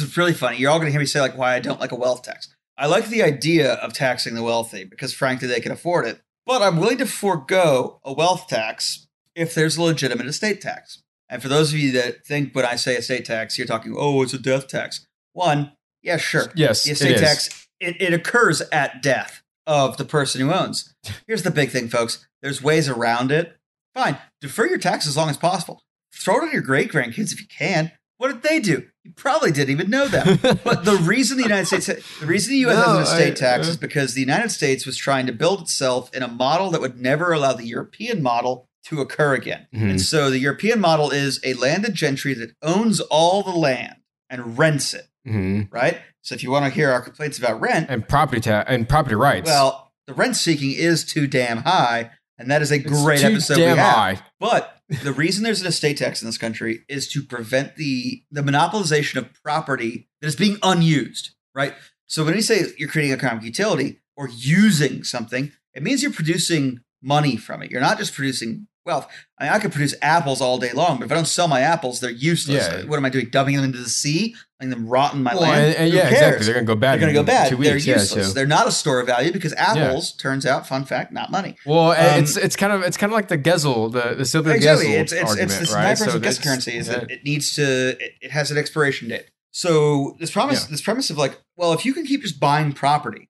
is 0.00 0.16
really 0.16 0.32
funny. 0.32 0.58
You're 0.58 0.70
all 0.70 0.78
going 0.78 0.86
to 0.86 0.92
hear 0.92 1.00
me 1.00 1.06
say 1.06 1.20
like 1.20 1.36
why 1.36 1.54
I 1.54 1.60
don't 1.60 1.80
like 1.80 1.92
a 1.92 1.96
wealth 1.96 2.22
tax. 2.22 2.48
I 2.78 2.86
like 2.86 3.08
the 3.08 3.22
idea 3.22 3.74
of 3.74 3.92
taxing 3.92 4.34
the 4.34 4.42
wealthy 4.42 4.84
because 4.84 5.12
frankly 5.12 5.46
they 5.48 5.60
can 5.60 5.72
afford 5.72 6.06
it. 6.06 6.20
But 6.46 6.62
I'm 6.62 6.78
willing 6.78 6.98
to 6.98 7.06
forego 7.06 8.00
a 8.04 8.12
wealth 8.12 8.48
tax 8.48 9.06
if 9.34 9.54
there's 9.54 9.76
a 9.76 9.82
legitimate 9.82 10.26
estate 10.26 10.60
tax. 10.60 11.02
And 11.28 11.40
for 11.42 11.48
those 11.48 11.72
of 11.72 11.78
you 11.78 11.92
that 11.92 12.26
think 12.26 12.54
when 12.54 12.64
I 12.66 12.76
say 12.76 12.94
estate 12.96 13.24
tax, 13.24 13.56
you're 13.56 13.66
talking, 13.66 13.94
oh, 13.96 14.22
it's 14.22 14.34
a 14.34 14.38
death 14.38 14.68
tax. 14.68 15.06
One, 15.32 15.72
yeah, 16.02 16.16
sure. 16.18 16.52
yes, 16.54 16.84
The 16.84 16.90
it 16.90 16.92
estate 16.92 17.14
is. 17.16 17.20
tax 17.20 17.61
it, 17.82 18.00
it 18.00 18.12
occurs 18.14 18.62
at 18.72 19.02
death 19.02 19.42
of 19.66 19.96
the 19.96 20.04
person 20.04 20.40
who 20.40 20.52
owns. 20.52 20.94
Here's 21.26 21.42
the 21.42 21.50
big 21.50 21.70
thing, 21.70 21.88
folks. 21.88 22.26
There's 22.42 22.62
ways 22.62 22.88
around 22.88 23.30
it. 23.32 23.56
Fine, 23.94 24.18
defer 24.40 24.66
your 24.66 24.78
taxes 24.78 25.10
as 25.10 25.16
long 25.16 25.28
as 25.28 25.36
possible. 25.36 25.82
Throw 26.14 26.36
it 26.38 26.42
on 26.44 26.52
your 26.52 26.62
great 26.62 26.90
grandkids 26.90 27.32
if 27.32 27.40
you 27.40 27.46
can. 27.46 27.92
What 28.18 28.28
did 28.28 28.42
they 28.42 28.60
do? 28.60 28.86
You 29.04 29.12
probably 29.16 29.50
didn't 29.50 29.70
even 29.72 29.90
know 29.90 30.06
that. 30.08 30.60
but 30.64 30.84
the 30.84 30.94
reason 30.96 31.36
the 31.36 31.42
United 31.42 31.66
States, 31.66 31.86
the 32.20 32.26
reason 32.26 32.52
the 32.52 32.58
U.S. 32.60 32.76
has 32.76 32.86
No, 32.86 32.96
an 32.98 33.02
estate 33.02 33.32
I- 33.32 33.34
tax 33.34 33.66
uh, 33.66 33.70
is 33.72 33.76
because 33.76 34.14
the 34.14 34.20
United 34.20 34.50
States 34.50 34.86
was 34.86 34.96
trying 34.96 35.26
to 35.26 35.32
build 35.32 35.62
itself 35.62 36.14
in 36.14 36.22
a 36.22 36.28
model 36.28 36.70
that 36.70 36.80
would 36.80 37.00
never 37.00 37.32
allow 37.32 37.52
the 37.52 37.66
European 37.66 38.22
model 38.22 38.68
to 38.84 39.00
occur 39.00 39.34
again. 39.34 39.66
Mhm. 39.74 39.90
And 39.90 40.00
so 40.00 40.30
the 40.30 40.38
European 40.38 40.80
model 40.80 41.10
is 41.10 41.40
a 41.44 41.54
landed 41.54 41.94
gentry 41.94 42.34
that 42.34 42.54
owns 42.62 43.00
all 43.00 43.42
the 43.42 43.50
land 43.56 43.96
and 44.30 44.56
rents 44.58 44.94
it 44.94 45.08
Mhm. 45.26 45.68
right? 45.72 45.98
So 46.22 46.34
if 46.34 46.42
you 46.42 46.50
want 46.50 46.64
to 46.64 46.70
hear 46.70 46.90
our 46.90 47.00
complaints 47.00 47.38
about 47.38 47.60
rent, 47.60 47.88
and 47.90 48.06
property 48.06 48.40
tax 48.40 48.70
and 48.70 48.88
property 48.88 49.14
rights. 49.16 49.46
well, 49.46 49.92
the 50.06 50.14
rent 50.14 50.36
seeking 50.36 50.72
is 50.72 51.04
too 51.04 51.26
damn 51.26 51.58
high, 51.58 52.10
and 52.38 52.50
that 52.50 52.62
is 52.62 52.70
a 52.72 52.76
It's 52.76 53.02
great 53.02 53.20
too 53.20 53.26
episode 53.28 53.56
damn 53.56 53.72
we 53.76 53.78
have. 53.78 53.94
high. 53.94 54.18
But 54.40 54.76
the 55.02 55.12
reason 55.12 55.42
there's 55.44 55.60
an 55.60 55.66
estate 55.66 55.98
tax 55.98 56.22
in 56.22 56.26
this 56.28 56.38
country 56.38 56.84
is 56.88 57.08
to 57.12 57.22
prevent 57.22 57.76
the 57.76 58.22
the 58.30 58.42
monopolization 58.42 59.16
of 59.16 59.32
property 59.42 60.08
that 60.20 60.28
is 60.28 60.36
being 60.36 60.58
unused, 60.62 61.30
right? 61.54 61.74
So 62.06 62.24
when 62.24 62.34
you 62.34 62.42
say 62.42 62.64
you're 62.78 62.88
creating 62.88 63.12
economic 63.14 63.42
utility 63.44 64.00
or 64.16 64.28
using 64.28 65.02
something, 65.02 65.50
it 65.74 65.82
means 65.82 66.02
you're 66.02 66.12
producing 66.12 66.80
money 67.02 67.36
from 67.36 67.62
it. 67.62 67.70
You're 67.70 67.80
not 67.80 67.98
just 67.98 68.14
producing 68.14 68.68
wealth. 68.84 69.08
I 69.38 69.44
mean, 69.44 69.52
I 69.52 69.58
could 69.58 69.72
produce 69.72 69.94
apples 70.02 70.40
all 70.40 70.58
day 70.58 70.72
long, 70.72 70.98
but 70.98 71.06
if 71.06 71.12
I 71.12 71.14
don't 71.14 71.24
sell 71.26 71.48
my 71.48 71.60
apples, 71.60 72.00
they're 72.00 72.10
useless. 72.10 72.68
Yeah. 72.68 72.84
What 72.84 72.96
am 72.96 73.04
I 73.04 73.08
doing? 73.08 73.28
Dumping 73.30 73.56
them 73.56 73.64
into 73.64 73.78
the 73.78 73.88
sea, 73.88 74.34
them 74.70 74.86
rot 74.88 75.14
in 75.14 75.22
my 75.22 75.32
Well, 75.34 75.42
land? 75.42 75.66
and, 75.66 75.74
and 75.76 75.92
yeah, 75.92 76.02
cares? 76.02 76.12
exactly. 76.12 76.44
They're 76.46 76.54
gonna 76.54 76.66
go 76.66 76.74
bad. 76.76 76.92
They're 77.00 77.12
going 77.12 77.14
to 77.14 77.20
go 77.20 77.24
bad. 77.26 77.48
Two 77.50 77.56
They're 77.56 77.74
weeks, 77.74 77.86
yeah, 77.86 77.94
useless. 78.00 78.28
so- 78.28 78.32
They're 78.34 78.46
not 78.46 78.66
a 78.66 78.72
store 78.72 79.00
of 79.00 79.06
value 79.06 79.32
because 79.32 79.52
apples, 79.54 80.12
turns 80.12 80.44
out, 80.46 80.66
fun 80.66 80.84
fact, 80.84 81.12
not 81.12 81.30
money. 81.30 81.56
Well, 81.66 81.92
Um, 81.92 82.22
it's 82.22 82.36
it's 82.36 82.56
kind 82.56 82.72
of 82.72 82.82
it's 82.82 82.96
kind 82.96 83.12
of 83.12 83.14
like 83.16 83.28
the 83.28 83.38
Gesell, 83.38 83.90
the 83.92 84.14
the 84.14 84.24
Silvio 84.24 84.52
exactly. 84.52 84.86
Gesell 84.88 85.00
It's 85.00 85.12
it's 85.12 85.22
argument, 85.30 85.50
it's 85.52 85.60
this 85.60 85.72
right? 85.74 85.98
so 85.98 86.18
guess 86.18 86.38
currency 86.38 86.76
is 86.76 86.86
that 86.88 87.08
yeah. 87.10 87.16
it 87.16 87.24
needs 87.24 87.54
to 87.56 87.62
it, 87.98 88.12
it 88.20 88.30
has 88.30 88.50
an 88.50 88.58
expiration 88.58 89.08
date. 89.08 89.26
So 89.50 90.16
this 90.18 90.30
promise 90.30 90.62
Yeah. 90.64 90.70
this 90.70 90.80
premise 90.82 91.10
of 91.10 91.18
like, 91.18 91.38
well, 91.56 91.72
if 91.72 91.84
you 91.84 91.92
can 91.94 92.04
keep 92.06 92.22
just 92.22 92.40
buying 92.40 92.72
property 92.72 93.28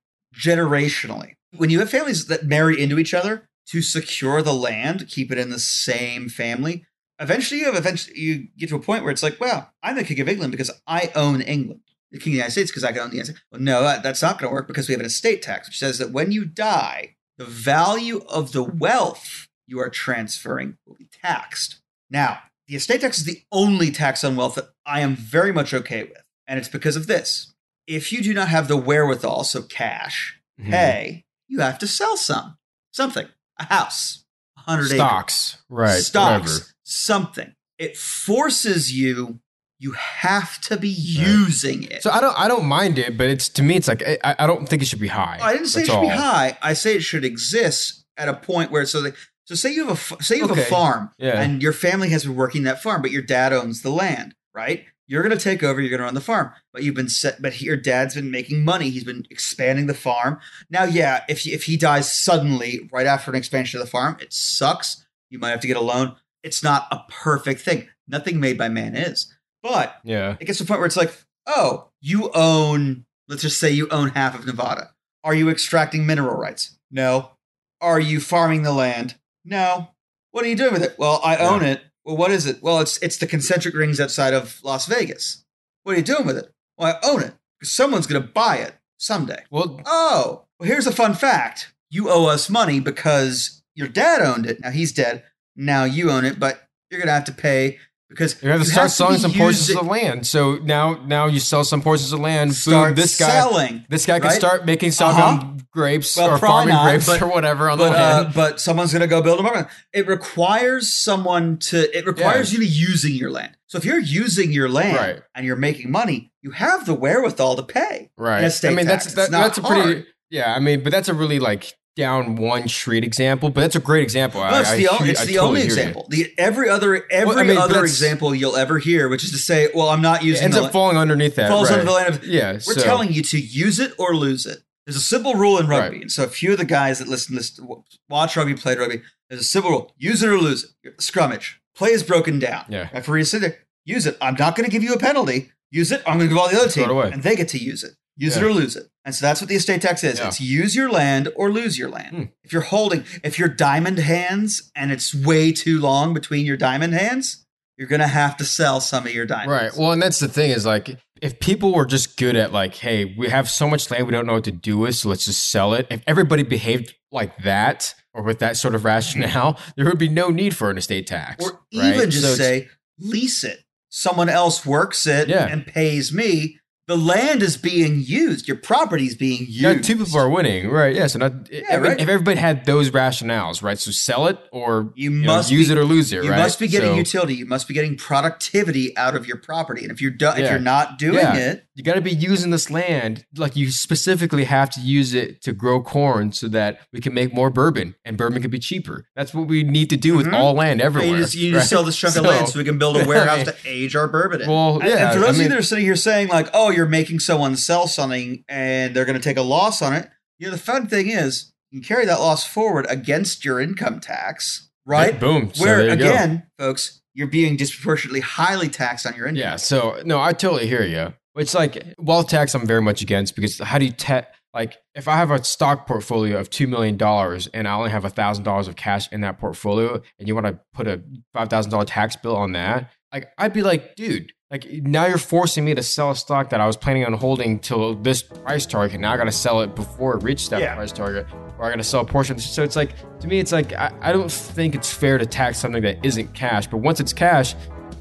generationally, 0.53 1.33
when 1.55 1.69
you 1.69 1.79
have 1.79 1.89
families 1.89 2.27
that 2.27 2.45
marry 2.45 2.79
into 2.81 2.99
each 2.99 3.13
other 3.13 3.47
to 3.67 3.81
secure 3.81 4.41
the 4.41 4.53
land, 4.53 5.07
keep 5.09 5.31
it 5.31 5.37
in 5.37 5.49
the 5.49 5.59
same 5.59 6.29
family, 6.29 6.85
eventually 7.23 7.59
you 7.61 7.65
have 7.65 7.75
eventually 7.75 8.19
you 8.19 8.47
get 8.57 8.69
to 8.69 8.75
a 8.75 8.79
point 8.79 9.03
where 9.03 9.11
it's 9.11 9.23
like, 9.23 9.39
well, 9.39 9.71
I'm 9.81 9.95
the 9.95 10.03
king 10.03 10.19
of 10.19 10.29
England 10.29 10.51
because 10.51 10.71
I 10.85 11.11
own 11.15 11.41
England. 11.41 11.81
The 12.11 12.19
king 12.19 12.31
of 12.31 12.33
the 12.33 12.37
United 12.37 12.51
States 12.51 12.69
because 12.71 12.83
I 12.83 12.91
can 12.91 13.01
own 13.01 13.09
the 13.09 13.15
United 13.15 13.31
States. 13.33 13.45
Well, 13.51 13.61
no, 13.61 13.81
that, 13.81 14.03
that's 14.03 14.21
not 14.21 14.37
going 14.39 14.49
to 14.51 14.53
work 14.53 14.67
because 14.67 14.87
we 14.87 14.93
have 14.93 14.99
an 14.99 15.05
estate 15.07 15.41
tax, 15.41 15.67
which 15.67 15.79
says 15.79 15.97
that 15.97 16.11
when 16.11 16.31
you 16.31 16.45
die, 16.45 17.15
the 17.39 17.45
value 17.45 18.23
of 18.29 18.51
the 18.51 18.63
wealth 18.63 19.47
you 19.65 19.79
are 19.79 19.89
transferring 19.89 20.77
will 20.85 20.95
be 20.95 21.07
taxed. 21.23 21.79
Now, 22.11 22.39
the 22.67 22.75
estate 22.75 23.01
tax 23.01 23.17
is 23.17 23.25
the 23.25 23.41
only 23.51 23.89
tax 23.89 24.23
on 24.23 24.35
wealth 24.35 24.55
that 24.55 24.69
I 24.85 24.99
am 24.99 25.15
very 25.15 25.51
much 25.51 25.73
okay 25.73 26.03
with. 26.03 26.21
And 26.45 26.59
it's 26.59 26.69
because 26.69 26.95
of 26.95 27.07
this. 27.07 27.53
If 27.87 28.11
you 28.13 28.21
do 28.21 28.33
not 28.33 28.49
have 28.49 28.67
the 28.67 28.77
wherewithal, 28.77 29.43
so 29.45 29.61
cash, 29.63 30.39
Mhm. 30.61 30.69
pay, 30.69 31.25
you 31.47 31.59
have 31.61 31.79
to 31.79 31.87
sell 31.87 32.15
some, 32.15 32.57
something, 32.91 33.27
a 33.57 33.65
house, 33.65 34.25
100 34.55 34.85
acres 34.85 34.95
stocks, 34.97 35.57
right? 35.69 36.03
stocks, 36.03 36.51
whatever. 36.53 36.72
Something. 36.83 37.53
It 37.77 37.97
forces 37.97 38.91
you. 38.93 39.39
You 39.79 39.91
have 39.93 40.61
to 40.61 40.77
be 40.77 40.87
using 40.87 41.83
it. 41.83 42.03
So 42.03 42.09
I 42.11 42.21
don't 42.21 42.39
I 42.39 42.47
don't 42.47 42.65
mind 42.65 42.97
it, 42.97 43.17
but 43.17 43.29
it's 43.29 43.49
to 43.49 43.63
me 43.63 43.75
it's 43.75 43.87
like 43.89 44.01
I, 44.23 44.35
I 44.39 44.47
don't 44.47 44.67
think 44.69 44.81
it 44.81 44.85
should 44.85 44.99
be 45.01 45.09
high. 45.09 45.39
Oh, 45.41 45.45
I 45.45 45.53
didn't 45.53 45.67
say 45.67 45.81
That's 45.81 45.89
it 45.89 45.91
should 45.93 46.01
be 46.01 46.07
high. 46.07 46.57
I 46.61 46.71
say 46.73 46.95
it 46.95 47.01
should 47.01 47.25
exist 47.25 48.05
at 48.15 48.29
a 48.29 48.33
point 48.33 48.71
where 48.71 48.85
so 48.85 49.11
so 49.45 49.55
say 49.55 49.73
you 49.73 49.85
have 49.85 49.97
a 50.19 50.23
say 50.23 50.35
you 50.37 50.43
have 50.43 50.51
Okay. 50.51 50.61
a 50.61 50.65
farm 50.65 51.09
Yeah. 51.17 51.41
and 51.41 51.61
your 51.61 51.73
family 51.73 52.09
has 52.09 52.23
been 52.23 52.35
working 52.35 52.63
that 52.63 52.81
farm, 52.81 53.01
but 53.01 53.11
your 53.11 53.23
dad 53.23 53.51
owns 53.51 53.81
the 53.81 53.89
land, 53.89 54.35
right? 54.53 54.85
You're 55.05 55.21
going 55.21 55.37
to 55.37 55.43
take 55.43 55.63
over. 55.63 55.81
You're 55.81 55.89
going 55.89 55.99
to 55.99 56.05
run 56.05 56.13
the 56.13 56.21
farm, 56.21 56.51
but 56.71 56.81
you've 56.83 56.95
been 56.95 57.09
set. 57.09 57.41
But 57.41 57.59
your 57.59 57.75
dad's 57.75 58.15
been 58.15 58.31
making 58.31 58.63
money. 58.63 58.89
He's 58.89 59.03
been 59.03 59.25
expanding 59.29 59.87
the 59.87 59.93
farm. 59.93 60.39
Now, 60.69 60.85
yeah, 60.85 61.25
if 61.27 61.45
if 61.45 61.63
he 61.65 61.75
dies 61.75 62.09
suddenly 62.09 62.89
right 62.89 63.05
after 63.05 63.29
an 63.29 63.35
expansion 63.35 63.81
of 63.81 63.85
the 63.85 63.91
farm, 63.91 64.15
it 64.21 64.31
sucks. 64.31 65.05
You 65.29 65.39
might 65.39 65.49
have 65.49 65.59
to 65.59 65.67
get 65.67 65.75
a 65.75 65.81
loan. 65.81 66.15
It's 66.43 66.61
not 66.63 66.87
a 66.91 67.01
perfect 67.09 67.61
thing. 67.61 67.87
Nothing 68.07 68.39
made 68.39 68.57
by 68.57 68.69
man 68.69 68.95
is, 68.95 69.33
but 69.61 69.95
Yeah. 70.03 70.35
it 70.39 70.45
gets 70.45 70.57
to 70.59 70.65
a 70.65 70.67
point 70.67 70.79
where 70.79 70.87
it's 70.87 70.97
like, 70.97 71.13
oh, 71.47 71.89
you 72.01 72.29
own, 72.33 73.05
let's 73.27 73.41
just 73.41 73.59
say 73.59 73.71
you 73.71 73.87
own 73.89 74.09
half 74.09 74.37
of 74.37 74.45
Nevada. 74.45 74.91
Are 75.23 75.33
you 75.33 75.49
extracting 75.49 76.05
mineral 76.05 76.35
rights? 76.35 76.77
No. 76.91 77.31
Are 77.79 77.99
you 77.99 78.19
farming 78.19 78.63
the 78.63 78.73
land? 78.73 79.15
No. 79.45 79.89
What 80.31 80.43
are 80.45 80.49
you 80.49 80.55
doing 80.55 80.73
with 80.73 80.83
it? 80.83 80.95
Well, 80.97 81.21
I 81.23 81.37
own 81.37 81.63
it. 81.63 81.81
Well, 82.03 82.17
what 82.17 82.31
is 82.31 82.45
it? 82.45 82.61
Well, 82.61 82.79
it's 82.81 82.97
it's 83.01 83.17
the 83.17 83.27
concentric 83.27 83.73
rings 83.75 83.99
outside 84.01 84.33
of 84.33 84.59
Las 84.63 84.85
Vegas. 84.87 85.45
What 85.83 85.93
are 85.93 85.97
you 85.97 86.03
doing 86.03 86.25
with 86.25 86.37
it? 86.37 86.51
Well, 86.77 86.93
I 87.01 87.07
own 87.07 87.21
it 87.23 87.33
because 87.59 87.71
someone's 87.73 88.07
going 88.07 88.21
to 88.21 88.27
buy 88.27 88.57
it 88.57 88.75
someday. 88.97 89.43
Well, 89.49 89.79
Oh, 89.85 90.45
well, 90.59 90.67
here's 90.67 90.87
a 90.87 90.91
fun 90.91 91.13
fact. 91.13 91.73
You 91.89 92.09
owe 92.09 92.25
us 92.25 92.49
money 92.49 92.79
because 92.81 93.63
your 93.75 93.87
dad 93.87 94.21
owned 94.21 94.45
it. 94.45 94.59
Now 94.59 94.71
he's 94.71 94.91
dead. 94.91 95.23
Now 95.55 95.83
you 95.85 96.09
own 96.11 96.25
it, 96.25 96.39
but 96.39 96.61
you're 96.89 96.99
to 97.07 97.13
have 97.13 97.25
to 97.25 97.31
pay 97.33 97.79
because 98.09 98.41
you're 98.43 98.51
have 98.51 98.61
to 98.61 98.67
start 98.69 98.91
selling 98.91 99.17
some 99.17 99.31
portions 99.33 99.69
using- 99.69 99.77
of 99.79 99.87
land. 99.87 100.27
So 100.27 100.55
now 100.57 100.99
now 101.05 101.27
you 101.27 101.39
sell 101.39 101.63
some 101.63 101.81
portions 101.81 102.11
of 102.13 102.19
land. 102.19 102.53
start 102.55 102.89
Boom, 102.89 102.95
this 103.01 103.17
guy 103.17 103.29
selling. 103.29 103.85
this 103.89 104.05
guy 104.05 104.19
can 104.19 104.29
right? 104.29 104.37
start 104.37 104.65
making 104.65 104.91
some 104.91 105.09
Uh-huh. 105.09 105.47
grapes 105.71 106.15
Well, 106.15 106.29
or 106.31 106.37
farming 106.37 106.75
not, 106.75 106.83
grapes 106.85 107.07
but- 107.07 107.21
or 107.21 107.27
whatever 107.27 107.69
on 107.69 107.77
the 107.79 107.85
But 107.85 107.95
uh, 107.95 108.21
land. 108.23 108.33
but 108.35 108.59
someone's 108.61 108.91
to 109.01 109.07
go 109.07 109.21
build 109.23 109.39
a 109.39 109.41
apartment. 109.41 109.67
It 109.93 110.07
requires 110.07 110.93
someone 110.93 111.57
to. 111.69 111.95
It 111.97 112.05
requires 112.05 112.53
you 112.53 112.59
to 112.59 112.65
using 112.65 113.13
your 113.13 113.31
land. 113.31 113.57
So 113.67 113.79
if 113.79 113.85
you're 113.85 113.97
using 113.99 114.51
your 114.51 114.69
land 114.69 114.97
Right. 114.97 115.21
and 115.33 115.45
you're 115.47 115.55
making 115.55 115.89
money, 115.89 116.31
you 116.43 116.51
have 116.51 116.85
the 116.85 116.93
wherewithal 116.93 117.55
to 117.55 117.63
pay. 117.63 118.11
right. 118.17 118.43
I 118.43 118.75
mean 118.75 118.85
tax. 118.85 119.05
that's 119.05 119.15
that, 119.15 119.31
that's 119.31 119.57
a 119.57 119.61
pretty 119.63 119.81
hard. 119.81 120.05
yeah. 120.29 120.53
I 120.53 120.59
mean, 120.59 120.83
but 120.83 120.91
that's 120.91 121.09
a 121.09 121.13
really 121.15 121.39
like 121.39 121.73
down 121.95 122.35
one 122.35 122.67
street 122.67 123.03
example. 123.03 123.49
But 123.49 123.61
that's 123.61 123.75
a 123.75 123.79
great 123.79 124.03
example. 124.03 124.41
No, 124.41 124.59
it's 124.59 124.69
I 124.69 124.75
the, 124.77 124.87
hear- 124.87 125.11
it's 125.11 125.21
I 125.21 125.25
the 125.25 125.33
totally 125.33 125.47
only 125.47 125.59
you. 125.61 125.65
example. 125.65 126.07
The 126.09 126.33
every 126.37 126.69
other 126.69 127.05
every 127.11 127.35
I 127.35 127.43
mean, 127.43 127.57
other 127.57 127.81
example 127.81 128.33
you'll 128.33 128.55
ever 128.55 128.79
hear, 128.79 129.09
which 129.09 129.23
is 129.23 129.31
to 129.31 129.37
say, 129.37 129.69
well, 129.73 129.89
I'm 129.89 130.01
not 130.01 130.23
using. 130.23 130.41
It 130.41 130.45
ends 130.45 130.57
up 130.57 130.71
falling 130.71 130.97
underneath 130.97 131.35
that. 131.35 131.49
falls 131.49 131.69
right. 131.69 131.79
under 131.79 131.85
the 131.85 131.91
line 131.91 132.07
of 132.07 132.23
Yeah, 132.25 132.53
We're 132.53 132.59
so- 132.59 132.83
telling 132.83 133.11
you 133.11 133.21
to 133.23 133.39
use 133.39 133.79
it 133.79 133.93
or 133.97 134.15
lose 134.15 134.45
it. 134.45 134.59
There's 134.85 134.97
a 134.97 135.01
simple 135.01 135.35
rule 135.35 135.59
in 135.59 135.67
rugby. 135.67 135.95
Right. 135.95 136.01
And 136.01 136.11
so 136.11 136.25
a 136.25 136.27
few 136.27 136.51
of 136.51 136.57
the 136.57 136.65
guys 136.65 136.99
that 136.99 137.07
listen, 137.07 137.35
listen, 137.37 137.65
watch 138.09 138.35
rugby, 138.35 138.53
played 138.55 138.79
rugby, 138.79 139.01
there's 139.29 139.41
a 139.41 139.45
simple 139.45 139.71
rule. 139.71 139.93
Use 139.97 140.21
it 140.21 140.29
or 140.29 140.37
lose 140.37 140.75
it. 140.83 140.97
Scrummage. 140.97 141.53
Play 141.73 141.91
is 141.91 142.03
broken 142.03 142.37
down. 142.37 142.65
Yeah. 142.67 142.89
Referee 142.93 143.23
sit 143.23 143.41
there. 143.41 143.59
Use 143.85 144.05
it. 144.05 144.17
I'm 144.19 144.35
not 144.37 144.55
going 144.57 144.65
to 144.65 144.71
give 144.71 144.83
you 144.83 144.93
a 144.93 144.99
penalty. 144.99 145.51
Use 145.71 145.91
it. 145.91 146.01
I'm 146.05 146.17
going 146.17 146.27
to 146.29 146.35
give 146.35 146.37
all 146.37 146.49
the 146.49 146.57
other 146.57 146.69
Throw 146.69 147.01
team. 147.03 147.13
And 147.13 147.23
they 147.23 147.35
get 147.35 147.47
to 147.49 147.57
use 147.57 147.83
it. 147.83 147.93
Use 148.17 148.35
it 148.37 148.43
or 148.43 148.51
lose 148.51 148.75
it. 148.75 148.89
And 149.05 149.13
so 149.13 149.25
that's 149.25 149.41
what 149.41 149.49
the 149.49 149.55
estate 149.55 149.81
tax 149.81 150.03
is. 150.03 150.19
Yeah. 150.19 150.27
It's 150.27 150.39
use 150.39 150.75
your 150.75 150.89
land 150.89 151.29
or 151.35 151.51
lose 151.51 151.77
your 151.77 151.89
land. 151.89 152.15
Hmm. 152.15 152.23
If 152.43 152.53
you're 152.53 152.61
holding, 152.61 153.03
if 153.23 153.37
you're 153.37 153.49
diamond 153.49 153.99
hands 153.99 154.71
and 154.75 154.91
it's 154.91 155.13
way 155.13 155.51
too 155.51 155.79
long 155.79 156.13
between 156.13 156.45
your 156.45 156.55
diamond 156.57 156.93
hands, 156.93 157.45
you're 157.77 157.87
going 157.87 158.01
to 158.01 158.07
have 158.07 158.37
to 158.37 158.45
sell 158.45 158.79
some 158.79 159.05
of 159.05 159.13
your 159.13 159.25
diamonds. 159.25 159.51
Right. 159.51 159.71
Well, 159.77 159.91
and 159.91 160.01
that's 160.01 160.19
the 160.19 160.27
thing 160.29 160.51
is 160.51 160.65
like 160.65 160.97
if 161.21 161.39
people 161.39 161.73
were 161.73 161.85
just 161.85 162.17
good 162.17 162.35
at 162.35 162.53
like, 162.53 162.75
hey, 162.75 163.13
we 163.17 163.29
have 163.29 163.49
so 163.49 163.67
much 163.67 163.89
land 163.91 164.05
we 164.05 164.11
don't 164.11 164.25
know 164.25 164.33
what 164.33 164.43
to 164.45 164.51
do 164.51 164.77
with, 164.77 164.95
so 164.95 165.09
let's 165.09 165.25
just 165.25 165.49
sell 165.49 165.73
it. 165.73 165.87
If 165.89 166.01
everybody 166.07 166.43
behaved 166.43 166.93
like 167.11 167.37
that 167.39 167.95
or 168.13 168.21
with 168.23 168.39
that 168.39 168.57
sort 168.57 168.75
of 168.75 168.85
rationale, 168.85 169.59
there 169.75 169.85
would 169.85 169.97
be 169.97 170.09
no 170.09 170.29
need 170.29 170.55
for 170.55 170.69
an 170.69 170.77
estate 170.77 171.07
tax. 171.07 171.43
Or 171.43 171.59
right? 171.75 171.93
even 171.95 172.09
just 172.11 172.23
So 172.25 172.35
say, 172.35 172.69
lease 172.99 173.43
it. 173.43 173.59
Someone 173.89 174.29
else 174.29 174.65
works 174.65 175.05
it 175.07 175.27
Yeah. 175.29 175.47
and 175.47 175.65
pays 175.65 176.13
me. 176.13 176.59
The 176.85 176.97
land 176.97 177.41
is 177.41 177.55
being 177.55 178.01
used. 178.03 178.45
Your 178.45 178.57
property 178.57 179.05
is 179.07 179.15
being 179.15 179.45
used. 179.47 179.61
Not 179.61 179.83
two 179.83 179.95
people 179.95 180.17
are 180.19 180.29
winning, 180.29 180.69
right? 180.69 180.93
Yeah. 180.93 181.07
So 181.07 181.17
not 181.19 181.31
I 181.31 181.77
mean, 181.77 181.81
right. 181.81 182.01
if 182.01 182.09
everybody 182.09 182.37
had 182.37 182.65
those 182.65 182.91
rationales, 182.91 183.63
right? 183.63 183.79
So 183.79 183.91
sell 183.91 184.27
it 184.27 184.37
or 184.51 184.91
You 184.95 185.09
you 185.11 185.21
know, 185.21 185.35
must 185.35 185.49
use 185.49 185.67
be- 185.69 185.73
it 185.75 185.77
or 185.77 185.85
lose 185.85 186.11
it, 186.11 186.25
You 186.25 186.31
right? 186.31 186.39
must 186.39 186.59
be 186.59 186.67
getting 186.67 186.91
So 186.91 186.97
utility. 186.97 187.35
You 187.35 187.45
must 187.45 187.69
be 187.69 187.73
getting 187.73 187.95
productivity 187.95 188.95
out 188.97 189.15
of 189.15 189.27
your 189.27 189.37
property. 189.37 189.83
And 189.83 189.91
if 189.91 190.01
you're 190.01 190.11
do- 190.11 190.27
if 190.35 190.49
you're 190.49 190.59
not 190.59 190.99
doing 190.99 191.15
Yeah. 191.15 191.35
it, 191.37 191.65
you 191.75 191.83
got 191.83 191.95
to 191.95 192.01
be 192.01 192.11
using 192.11 192.51
this 192.51 192.69
land 192.69 193.25
like 193.37 193.55
you 193.55 193.71
specifically 193.71 194.43
have 194.43 194.69
to 194.71 194.79
use 194.81 195.13
it 195.13 195.41
to 195.43 195.53
grow 195.53 195.81
corn 195.81 196.31
so 196.31 196.47
that 196.49 196.79
we 196.91 196.99
can 196.99 197.13
make 197.13 197.33
more 197.33 197.49
bourbon 197.49 197.95
and 198.05 198.17
bourbon 198.17 198.41
can 198.41 198.51
be 198.51 198.59
cheaper. 198.59 199.05
That's 199.15 199.33
what 199.33 199.47
we 199.47 199.63
need 199.63 199.89
to 199.89 199.97
do 199.97 200.15
with 200.15 200.27
Mhm. 200.27 200.33
all 200.33 200.53
land 200.53 200.81
everywhere. 200.81 201.09
you 201.09 201.17
just, 201.23 201.33
you 201.35 201.51
just 201.51 201.63
right? 201.63 201.69
sell 201.69 201.83
this 201.83 201.95
chunk 201.97 202.15
of 202.15 202.25
land 202.25 202.49
so 202.49 202.59
we 202.59 202.65
can 202.65 202.77
build 202.77 202.97
a 202.97 203.05
warehouse 203.07 203.45
to 203.45 203.55
age 203.65 203.95
our 203.95 204.07
bourbon 204.07 204.41
in. 204.41 204.49
Well, 204.49 204.79
yeah, 204.83 205.11
and 205.11 205.13
for 205.13 205.19
those 205.19 205.29
I 205.29 205.31
of 205.31 205.37
you 205.43 205.49
that 205.49 205.57
are 205.57 205.61
sitting 205.63 205.85
here 205.85 205.95
saying 205.95 206.27
like, 206.27 206.49
"Oh, 206.53 206.69
you're 206.73 206.85
making 206.85 207.19
someone 207.19 207.55
sell 207.55 207.87
something 207.87 208.43
and 208.49 208.95
they're 208.95 209.05
going 209.05 209.17
to 209.17 209.23
take 209.23 209.37
a 209.37 209.41
loss 209.41 209.81
on 209.81 209.93
it," 209.93 210.09
you 210.39 210.47
know, 210.47 210.51
the 210.51 210.61
fun 210.61 210.87
thing 210.87 211.09
is 211.09 211.53
you 211.71 211.79
can 211.79 211.87
carry 211.87 212.05
that 212.05 212.19
loss 212.19 212.45
forward 212.45 212.85
against 212.89 213.45
your 213.45 213.59
income 213.59 213.99
tax, 213.99 214.69
right? 214.85 215.19
Boom. 215.19 215.51
Where 215.57 215.77
there 215.77 215.89
you 215.91 215.95
go. 215.95 216.09
again, 216.09 216.47
folks, 216.59 217.01
you're 217.13 217.27
being 217.27 217.55
disproportionately 217.55 218.19
highly 218.19 218.69
taxed 218.69 219.05
on 219.05 219.15
your 219.15 219.27
income. 219.27 219.39
Yeah. 219.39 219.55
So 219.55 220.01
no, 220.05 220.19
I 220.19 220.33
totally 220.33 220.67
hear 220.67 220.83
you. 220.83 221.13
It's 221.35 221.53
like 221.55 221.95
wealth 221.97 222.27
tax. 222.27 222.53
I'm 222.53 222.67
very 222.67 222.81
much 222.81 223.01
against 223.01 223.35
because 223.35 223.57
how 223.59 223.79
do 223.79 223.85
you 223.85 223.91
ta- 223.91 224.25
like 224.53 224.77
if 224.93 225.07
I 225.07 225.15
have 225.15 225.31
a 225.31 225.43
stock 225.43 225.87
portfolio 225.87 226.37
of 226.37 226.49
two 226.49 226.67
million 226.67 226.95
dollars 226.95 227.47
and 227.53 227.67
I 227.67 227.73
only 227.73 227.89
have 227.89 228.05
a 228.05 228.09
thousand 228.09 228.43
dollars 228.43 228.67
of 228.67 228.75
cash 228.75 229.11
in 229.11 229.21
that 229.21 229.39
portfolio, 229.39 230.01
and 230.19 230.27
you 230.27 230.35
want 230.35 230.47
to 230.47 230.59
put 230.73 230.87
a 230.87 231.01
five 231.33 231.49
thousand 231.49 231.71
dollar 231.71 231.85
tax 231.85 232.15
bill 232.15 232.35
on 232.35 232.51
that, 232.51 232.91
like 233.11 233.31
I'd 233.37 233.53
be 233.53 233.63
like, 233.63 233.95
dude. 233.95 234.31
Like 234.53 234.67
now 234.83 235.07
you're 235.07 235.17
forcing 235.17 235.65
me 235.65 235.73
to 235.73 235.81
sell 235.81 236.11
a 236.11 236.15
stock 236.15 236.51
that 236.51 236.61
I 236.61 236.67
was 236.67 236.77
planning 236.77 237.03
on 237.05 237.13
holding 237.13 237.57
till 237.57 237.95
this 237.95 238.21
price 238.21 238.67
target. 238.67 238.99
Now 238.99 239.11
I 239.11 239.17
got 239.17 239.23
to 239.23 239.31
sell 239.31 239.61
it 239.61 239.75
before 239.75 240.15
it 240.15 240.21
reaches 240.21 240.47
that 240.49 240.61
Yeah. 240.61 240.75
price 240.75 240.91
target, 240.91 241.25
or 241.57 241.65
I 241.65 241.71
got 241.71 241.77
to 241.77 241.83
sell 241.83 242.01
a 242.01 242.05
portion. 242.05 242.37
So 242.37 242.61
it's 242.61 242.75
like 242.75 242.91
to 243.21 243.27
me, 243.27 243.39
it's 243.39 243.51
like 243.51 243.73
I, 243.73 243.91
I 243.99 244.13
don't 244.13 244.31
think 244.31 244.75
it's 244.75 244.93
fair 244.93 245.17
to 245.17 245.25
tax 245.25 245.57
something 245.57 245.81
that 245.81 246.05
isn't 246.05 246.35
cash. 246.35 246.67
But 246.67 246.77
once 246.77 246.99
it's 246.99 247.13
cash, 247.13 247.55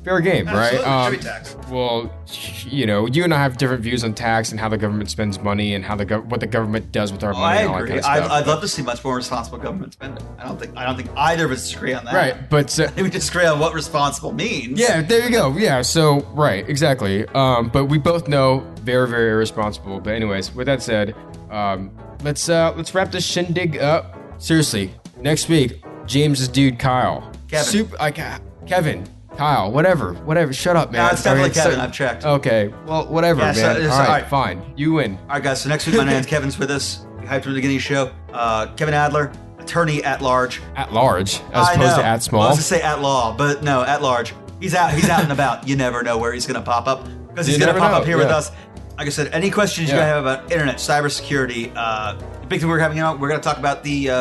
fair 0.04 0.20
game, 0.20 0.46
right? 0.46 0.74
Um, 0.84 1.12
should 1.12 1.20
be 1.20 1.24
taxed. 1.24 1.56
well, 1.70 2.12
you 2.64 2.86
know, 2.86 3.06
you 3.06 3.24
and 3.24 3.32
I 3.32 3.38
have 3.38 3.56
different 3.56 3.82
views 3.82 4.02
on 4.04 4.14
tax 4.14 4.50
and 4.50 4.58
how 4.60 4.68
the 4.68 4.76
government 4.78 5.10
spends 5.10 5.38
money 5.38 5.74
and 5.74 5.84
how 5.84 5.94
the 5.96 6.04
gov- 6.06 6.24
what 6.26 6.40
the 6.40 6.46
government 6.46 6.90
does 6.92 7.12
with 7.12 7.22
our 7.22 7.32
Oh, 7.34 7.38
money. 7.38 7.58
I 7.58 7.62
and 7.62 7.68
all 7.70 7.74
that 7.78 7.84
agree. 7.84 8.00
kind 8.00 8.24
of 8.24 8.30
I'd. 8.30 8.42
I'd 8.42 8.46
love 8.46 8.60
to 8.62 8.68
see 8.68 8.82
much 8.82 9.04
more 9.04 9.14
responsible 9.16 9.58
government 9.58 9.92
spending. 9.92 10.26
I 10.38 10.44
don't 10.46 10.58
think 10.58 10.76
I 10.76 10.84
don't 10.86 10.96
think 10.96 11.10
either 11.16 11.44
of 11.46 11.52
us 11.52 11.62
disagree 11.62 11.92
on 11.92 12.04
that. 12.04 12.14
right, 12.14 12.50
but 12.50 12.78
uh, 12.80 12.88
We 12.96 13.10
disagree 13.10 13.46
on 13.46 13.58
what 13.58 13.74
responsible 13.74 14.32
means. 14.32 14.78
yeah, 14.80 15.02
there 15.02 15.24
you 15.24 15.30
go. 15.30 15.56
Yeah, 15.56 15.82
so 15.82 16.20
right, 16.32 16.68
exactly. 16.68 17.26
Um, 17.28 17.68
but 17.68 17.86
we 17.86 17.98
both 17.98 18.28
know 18.28 18.60
very, 18.80 19.08
very 19.08 19.30
irresponsible. 19.30 20.00
But 20.00 20.14
anyways, 20.14 20.54
with 20.54 20.66
that 20.66 20.82
said, 20.82 21.14
um, 21.50 21.90
let's 22.24 22.48
uh, 22.48 22.72
let's 22.76 22.94
wrap 22.94 23.12
this 23.12 23.24
shindig 23.24 23.78
up. 23.78 24.16
Seriously, 24.42 24.92
next 25.20 25.48
week, 25.48 25.84
James's 26.06 26.48
dude 26.48 26.78
Kyle, 26.80 27.30
Kevin. 27.48 27.64
Super, 27.64 27.96
like 27.98 28.18
Kevin, 28.66 29.06
Kyle, 29.36 29.70
whatever, 29.72 30.12
whatever. 30.14 30.52
Shut 30.52 30.76
up, 30.76 30.92
man. 30.92 31.04
No, 31.06 31.10
it's 31.12 31.22
definitely 31.22 31.42
All 31.42 31.46
right, 31.48 31.54
so- 31.56 31.62
Kevin. 31.64 31.80
I've 31.80 31.92
checked. 31.92 32.24
Okay, 32.24 32.72
well, 32.86 33.06
whatever, 33.06 33.40
Yeah, 33.40 33.52
so- 33.52 33.60
man. 33.62 33.76
so- 33.76 33.82
all 33.82 33.98
right, 33.98 34.06
all 34.08 34.12
right. 34.14 34.26
fine. 34.28 34.62
You 34.76 34.92
win. 34.94 35.18
All 35.28 35.34
right, 35.34 35.42
guys. 35.42 35.60
So 35.62 35.68
next 35.68 35.86
week, 35.86 35.96
my 35.96 36.04
man's 36.06 36.26
Kevin's 36.26 36.58
with 36.58 36.70
us. 36.70 37.04
We 37.20 37.26
hyped 37.26 37.28
him 37.28 37.34
at 37.36 37.44
the 37.44 37.54
beginning 37.54 37.76
of 37.76 37.82
the 37.82 37.88
show. 37.88 38.10
Uh, 38.32 38.66
Kevin 38.76 38.94
Adler, 38.94 39.32
attorney 39.58 40.02
at 40.04 40.20
large. 40.22 40.60
At 40.76 40.92
large, 40.92 41.34
as 41.52 41.68
I 41.68 41.72
opposed 41.74 41.96
know. 41.96 42.02
to 42.02 42.04
at 42.04 42.04
Well, 42.04 42.12
I 42.14 42.18
small. 42.18 42.40
was 42.48 42.56
gonna 42.56 42.62
say 42.62 42.82
at 42.82 43.00
law, 43.00 43.34
but 43.36 43.62
no, 43.62 43.82
at 43.82 44.02
large. 44.02 44.34
He's 44.60 44.74
out. 44.74 44.92
He's 44.92 45.08
out 45.08 45.22
and 45.22 45.32
about. 45.32 45.66
You 45.66 45.76
never 45.76 46.02
know 46.02 46.18
where 46.18 46.32
he's 46.32 46.46
gonna 46.46 46.62
pop 46.62 46.86
up 46.86 47.04
because 47.28 47.46
he's 47.46 47.56
You 47.56 47.60
gonna 47.60 47.72
never 47.72 47.80
pop 47.80 47.92
know, 47.92 47.98
up 47.98 48.04
here 48.06 48.16
with 48.18 48.28
yeah. 48.28 48.36
us. 48.36 48.50
Like 48.98 49.06
I 49.06 49.10
said, 49.10 49.30
any 49.32 49.50
questions 49.50 49.88
you 49.90 49.96
Yeah. 49.96 50.04
have 50.04 50.24
about 50.24 50.52
internet, 50.52 50.76
cybersecurity, 50.76 51.72
uh, 51.74 52.14
the 52.40 52.46
big 52.46 52.60
thing 52.60 52.68
we're 52.68 52.78
having 52.78 52.98
out, 53.00 53.18
we're 53.18 53.28
gonna 53.28 53.40
talk 53.42 53.56
about 53.58 53.82
the, 53.82 54.10
uh, 54.10 54.14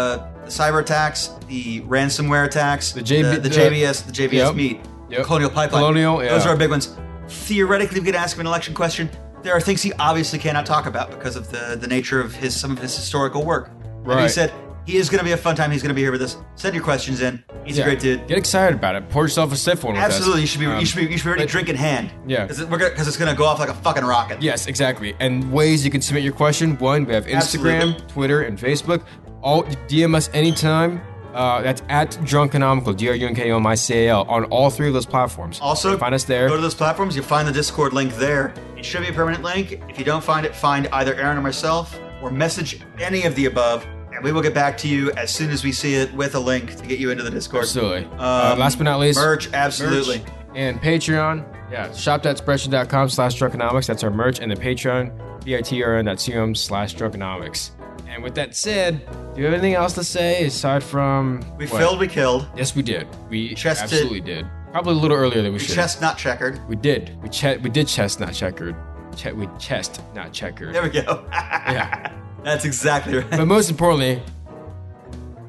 the 0.46 0.48
cyber 0.48 0.80
attacks, 0.80 1.30
the 1.48 1.82
ransomware 1.82 2.46
attacks, 2.46 2.92
The 2.94 3.02
JB 3.02 3.36
the, 3.36 3.40
the 3.42 3.50
JBS, 3.50 4.02
the 4.06 4.12
JBS 4.12 4.32
Yep. 4.48 4.56
meat, 4.56 4.82
Yep. 5.12 5.26
Colonial 5.26 5.50
Pipeline. 5.50 5.82
Colonial, 5.82 6.24
yeah. 6.24 6.30
Those 6.30 6.46
are 6.46 6.50
our 6.50 6.58
big 6.58 6.70
ones. 6.70 6.96
Theoretically, 7.28 8.00
we 8.00 8.06
could 8.06 8.16
ask 8.16 8.36
him 8.36 8.42
an 8.42 8.48
election 8.48 8.74
question. 8.74 9.10
There 9.44 9.54
are 9.54 9.62
things 9.62 9.82
he 9.82 9.94
obviously 9.94 10.38
cannot 10.40 10.66
talk 10.66 10.86
about 10.86 11.10
because 11.12 11.36
of 11.36 11.50
the, 11.52 11.78
the 11.80 11.88
nature 11.88 12.20
of 12.22 12.34
his 12.36 12.60
some 12.60 12.72
of 12.72 12.80
his 12.80 12.96
historical 12.96 13.44
work. 13.46 13.72
And 14.06 14.20
he 14.20 14.28
said 14.30 14.54
he 14.86 14.98
is 14.98 15.10
going 15.10 15.20
to 15.20 15.26
be 15.26 15.32
a 15.32 15.38
fun 15.38 15.56
time. 15.56 15.72
He's 15.72 15.82
going 15.82 15.90
to 15.90 15.96
be 15.96 16.02
here 16.02 16.12
with 16.12 16.22
us. 16.22 16.38
Send 16.56 16.76
your 16.76 16.84
questions 16.84 17.22
in. 17.22 17.44
He's 17.66 17.78
Yeah. 17.78 17.84
a 17.84 17.88
great 17.88 18.00
dude. 18.00 18.28
Get 18.28 18.38
excited 18.38 18.76
about 18.78 18.96
it. 18.96 19.10
Pour 19.10 19.24
yourself 19.24 19.52
a 19.52 19.56
stiff 19.56 19.84
one. 19.84 19.96
Absolutely, 19.96 20.42
you 20.42 20.48
should 20.48 20.60
be. 20.60 20.66
Um, 20.68 20.80
you 20.80 20.86
should 20.86 20.98
be. 20.98 21.12
You 21.12 21.18
should 21.18 21.26
be 21.26 21.30
ready. 21.32 21.44
but- 21.44 21.50
Drink 21.50 21.70
in 21.70 21.76
hand. 21.76 22.12
Yeah. 22.28 22.46
because 22.46 22.64
because 22.66 23.08
it's 23.08 23.18
going 23.18 23.32
to 23.32 23.38
go 23.38 23.46
off 23.46 23.60
like 23.60 23.70
a 23.70 23.74
fucking 23.74 24.04
rocket. 24.04 24.42
Yes, 24.42 24.68
exactly. 24.68 25.16
And 25.20 25.52
ways 25.52 25.84
you 25.86 25.92
can 25.92 26.02
submit 26.02 26.24
your 26.24 26.34
question. 26.34 26.78
One, 26.78 27.06
we 27.06 27.14
have 27.14 27.26
Instagram, 27.26 27.82
Absolutely. 27.82 28.08
Twitter, 28.08 28.42
and 28.44 28.58
Facebook. 28.60 29.04
All 29.42 29.64
DM 29.64 30.16
us 30.16 30.30
anytime. 30.34 31.02
Uh, 31.34 31.62
that's 31.62 31.82
at 31.90 32.12
Drunkenomical, 32.24 32.96
D 32.96 33.10
R 33.10 33.16
U 33.16 33.28
N 33.28 33.36
K 33.36 33.52
O 33.52 33.58
M 33.58 33.66
I 33.68 33.76
C 33.76 33.94
A 34.06 34.10
L, 34.10 34.26
on 34.30 34.46
all 34.46 34.70
three 34.70 34.88
of 34.88 34.94
those 34.94 35.06
platforms. 35.06 35.60
Also, 35.62 35.98
find 35.98 36.14
us 36.14 36.24
there. 36.26 36.48
Go 36.50 36.56
to 36.56 36.62
those 36.62 36.76
platforms. 36.76 37.16
You'll 37.16 37.26
find 37.26 37.48
the 37.48 37.52
Discord 37.54 37.94
link 37.94 38.14
there. 38.16 38.54
It 38.78 38.86
should 38.86 39.02
be 39.02 39.10
a 39.10 39.14
permanent 39.14 39.44
link. 39.44 39.82
If 39.90 39.98
you 39.98 40.06
don't 40.06 40.24
find 40.24 40.46
it, 40.46 40.56
find 40.56 40.88
either 40.94 41.16
Aaron 41.16 41.38
or 41.38 41.42
myself, 41.42 42.00
or 42.22 42.32
message 42.32 42.82
any 43.00 43.24
of 43.24 43.36
the 43.36 43.46
above, 43.46 43.86
and 44.14 44.24
we 44.24 44.32
will 44.32 44.42
get 44.42 44.54
back 44.54 44.78
to 44.80 44.88
you 44.88 45.12
as 45.12 45.34
soon 45.34 45.52
as 45.52 45.64
we 45.64 45.72
see 45.72 45.96
it 45.96 46.14
with 46.14 46.36
a 46.36 46.40
link 46.40 46.76
to 46.76 46.86
get 46.86 47.00
you 47.00 47.12
into 47.12 47.24
the 47.24 47.32
Discord. 47.32 47.64
Absolutely. 47.64 48.06
uh, 48.18 48.56
last 48.58 48.78
but 48.78 48.84
not 48.84 49.00
least, 49.00 49.18
merch. 49.20 49.52
Absolutely. 49.54 50.20
merch 50.20 50.28
and 50.54 50.82
Patreon. 50.82 51.46
Yeah, 51.72 51.94
shop.spreadshirt.com 51.94 53.08
slash 53.10 53.40
drunkenomics. 53.40 53.88
That's 53.88 54.04
our 54.04 54.10
merch. 54.10 54.40
And 54.40 54.52
the 54.52 54.58
Patreon, 54.58 55.18
patreon.com 55.46 56.56
slash 56.56 56.96
drunkenomics. 56.96 57.72
And 58.12 58.22
with 58.22 58.36
that 58.36 58.56
said, 58.56 59.06
do 59.34 59.40
you 59.40 59.46
have 59.46 59.54
anything 59.54 59.74
else 59.74 59.94
to 59.94 60.04
say 60.04 60.44
aside 60.46 60.84
from. 60.84 61.40
We 61.58 61.66
what? 61.68 61.80
filled. 61.80 62.00
We 62.00 62.08
killed. 62.08 62.46
Yes, 62.58 62.76
we 62.76 62.82
did. 62.84 63.08
We 63.30 63.56
Chested. 63.56 63.84
absolutely 63.86 64.20
did. 64.22 64.46
Probably 64.74 64.94
a 64.94 64.98
little 64.98 65.16
earlier 65.18 65.42
than 65.42 65.52
we 65.54 65.58
We 65.58 65.60
should. 65.60 65.76
chestnut 65.76 66.18
checkered. 66.18 66.60
We 66.68 66.76
did. 66.76 67.18
We 67.24 67.30
che- 67.30 67.58
We 67.58 67.70
did 67.70 67.88
chest, 67.88 68.20
not 68.20 68.34
checkered. 68.34 68.76
Che- 69.16 69.32
we 69.32 69.48
chest, 69.60 70.02
not 70.14 70.34
checkered. 70.34 70.76
There 70.76 70.84
we 70.84 70.90
go. 70.90 71.26
Yeah. 71.32 72.12
That's 72.44 72.66
exactly 72.66 73.18
right. 73.18 73.30
But 73.30 73.46
most 73.48 73.70
importantly, 73.70 74.22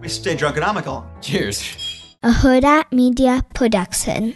We 0.01 0.09
stay 0.09 0.37
drunkenomical. 0.37 1.05
cheers. 1.21 2.17
a 2.23 2.31
Hurrdat 2.31 2.93
Media 2.93 3.43
Production. 3.55 4.35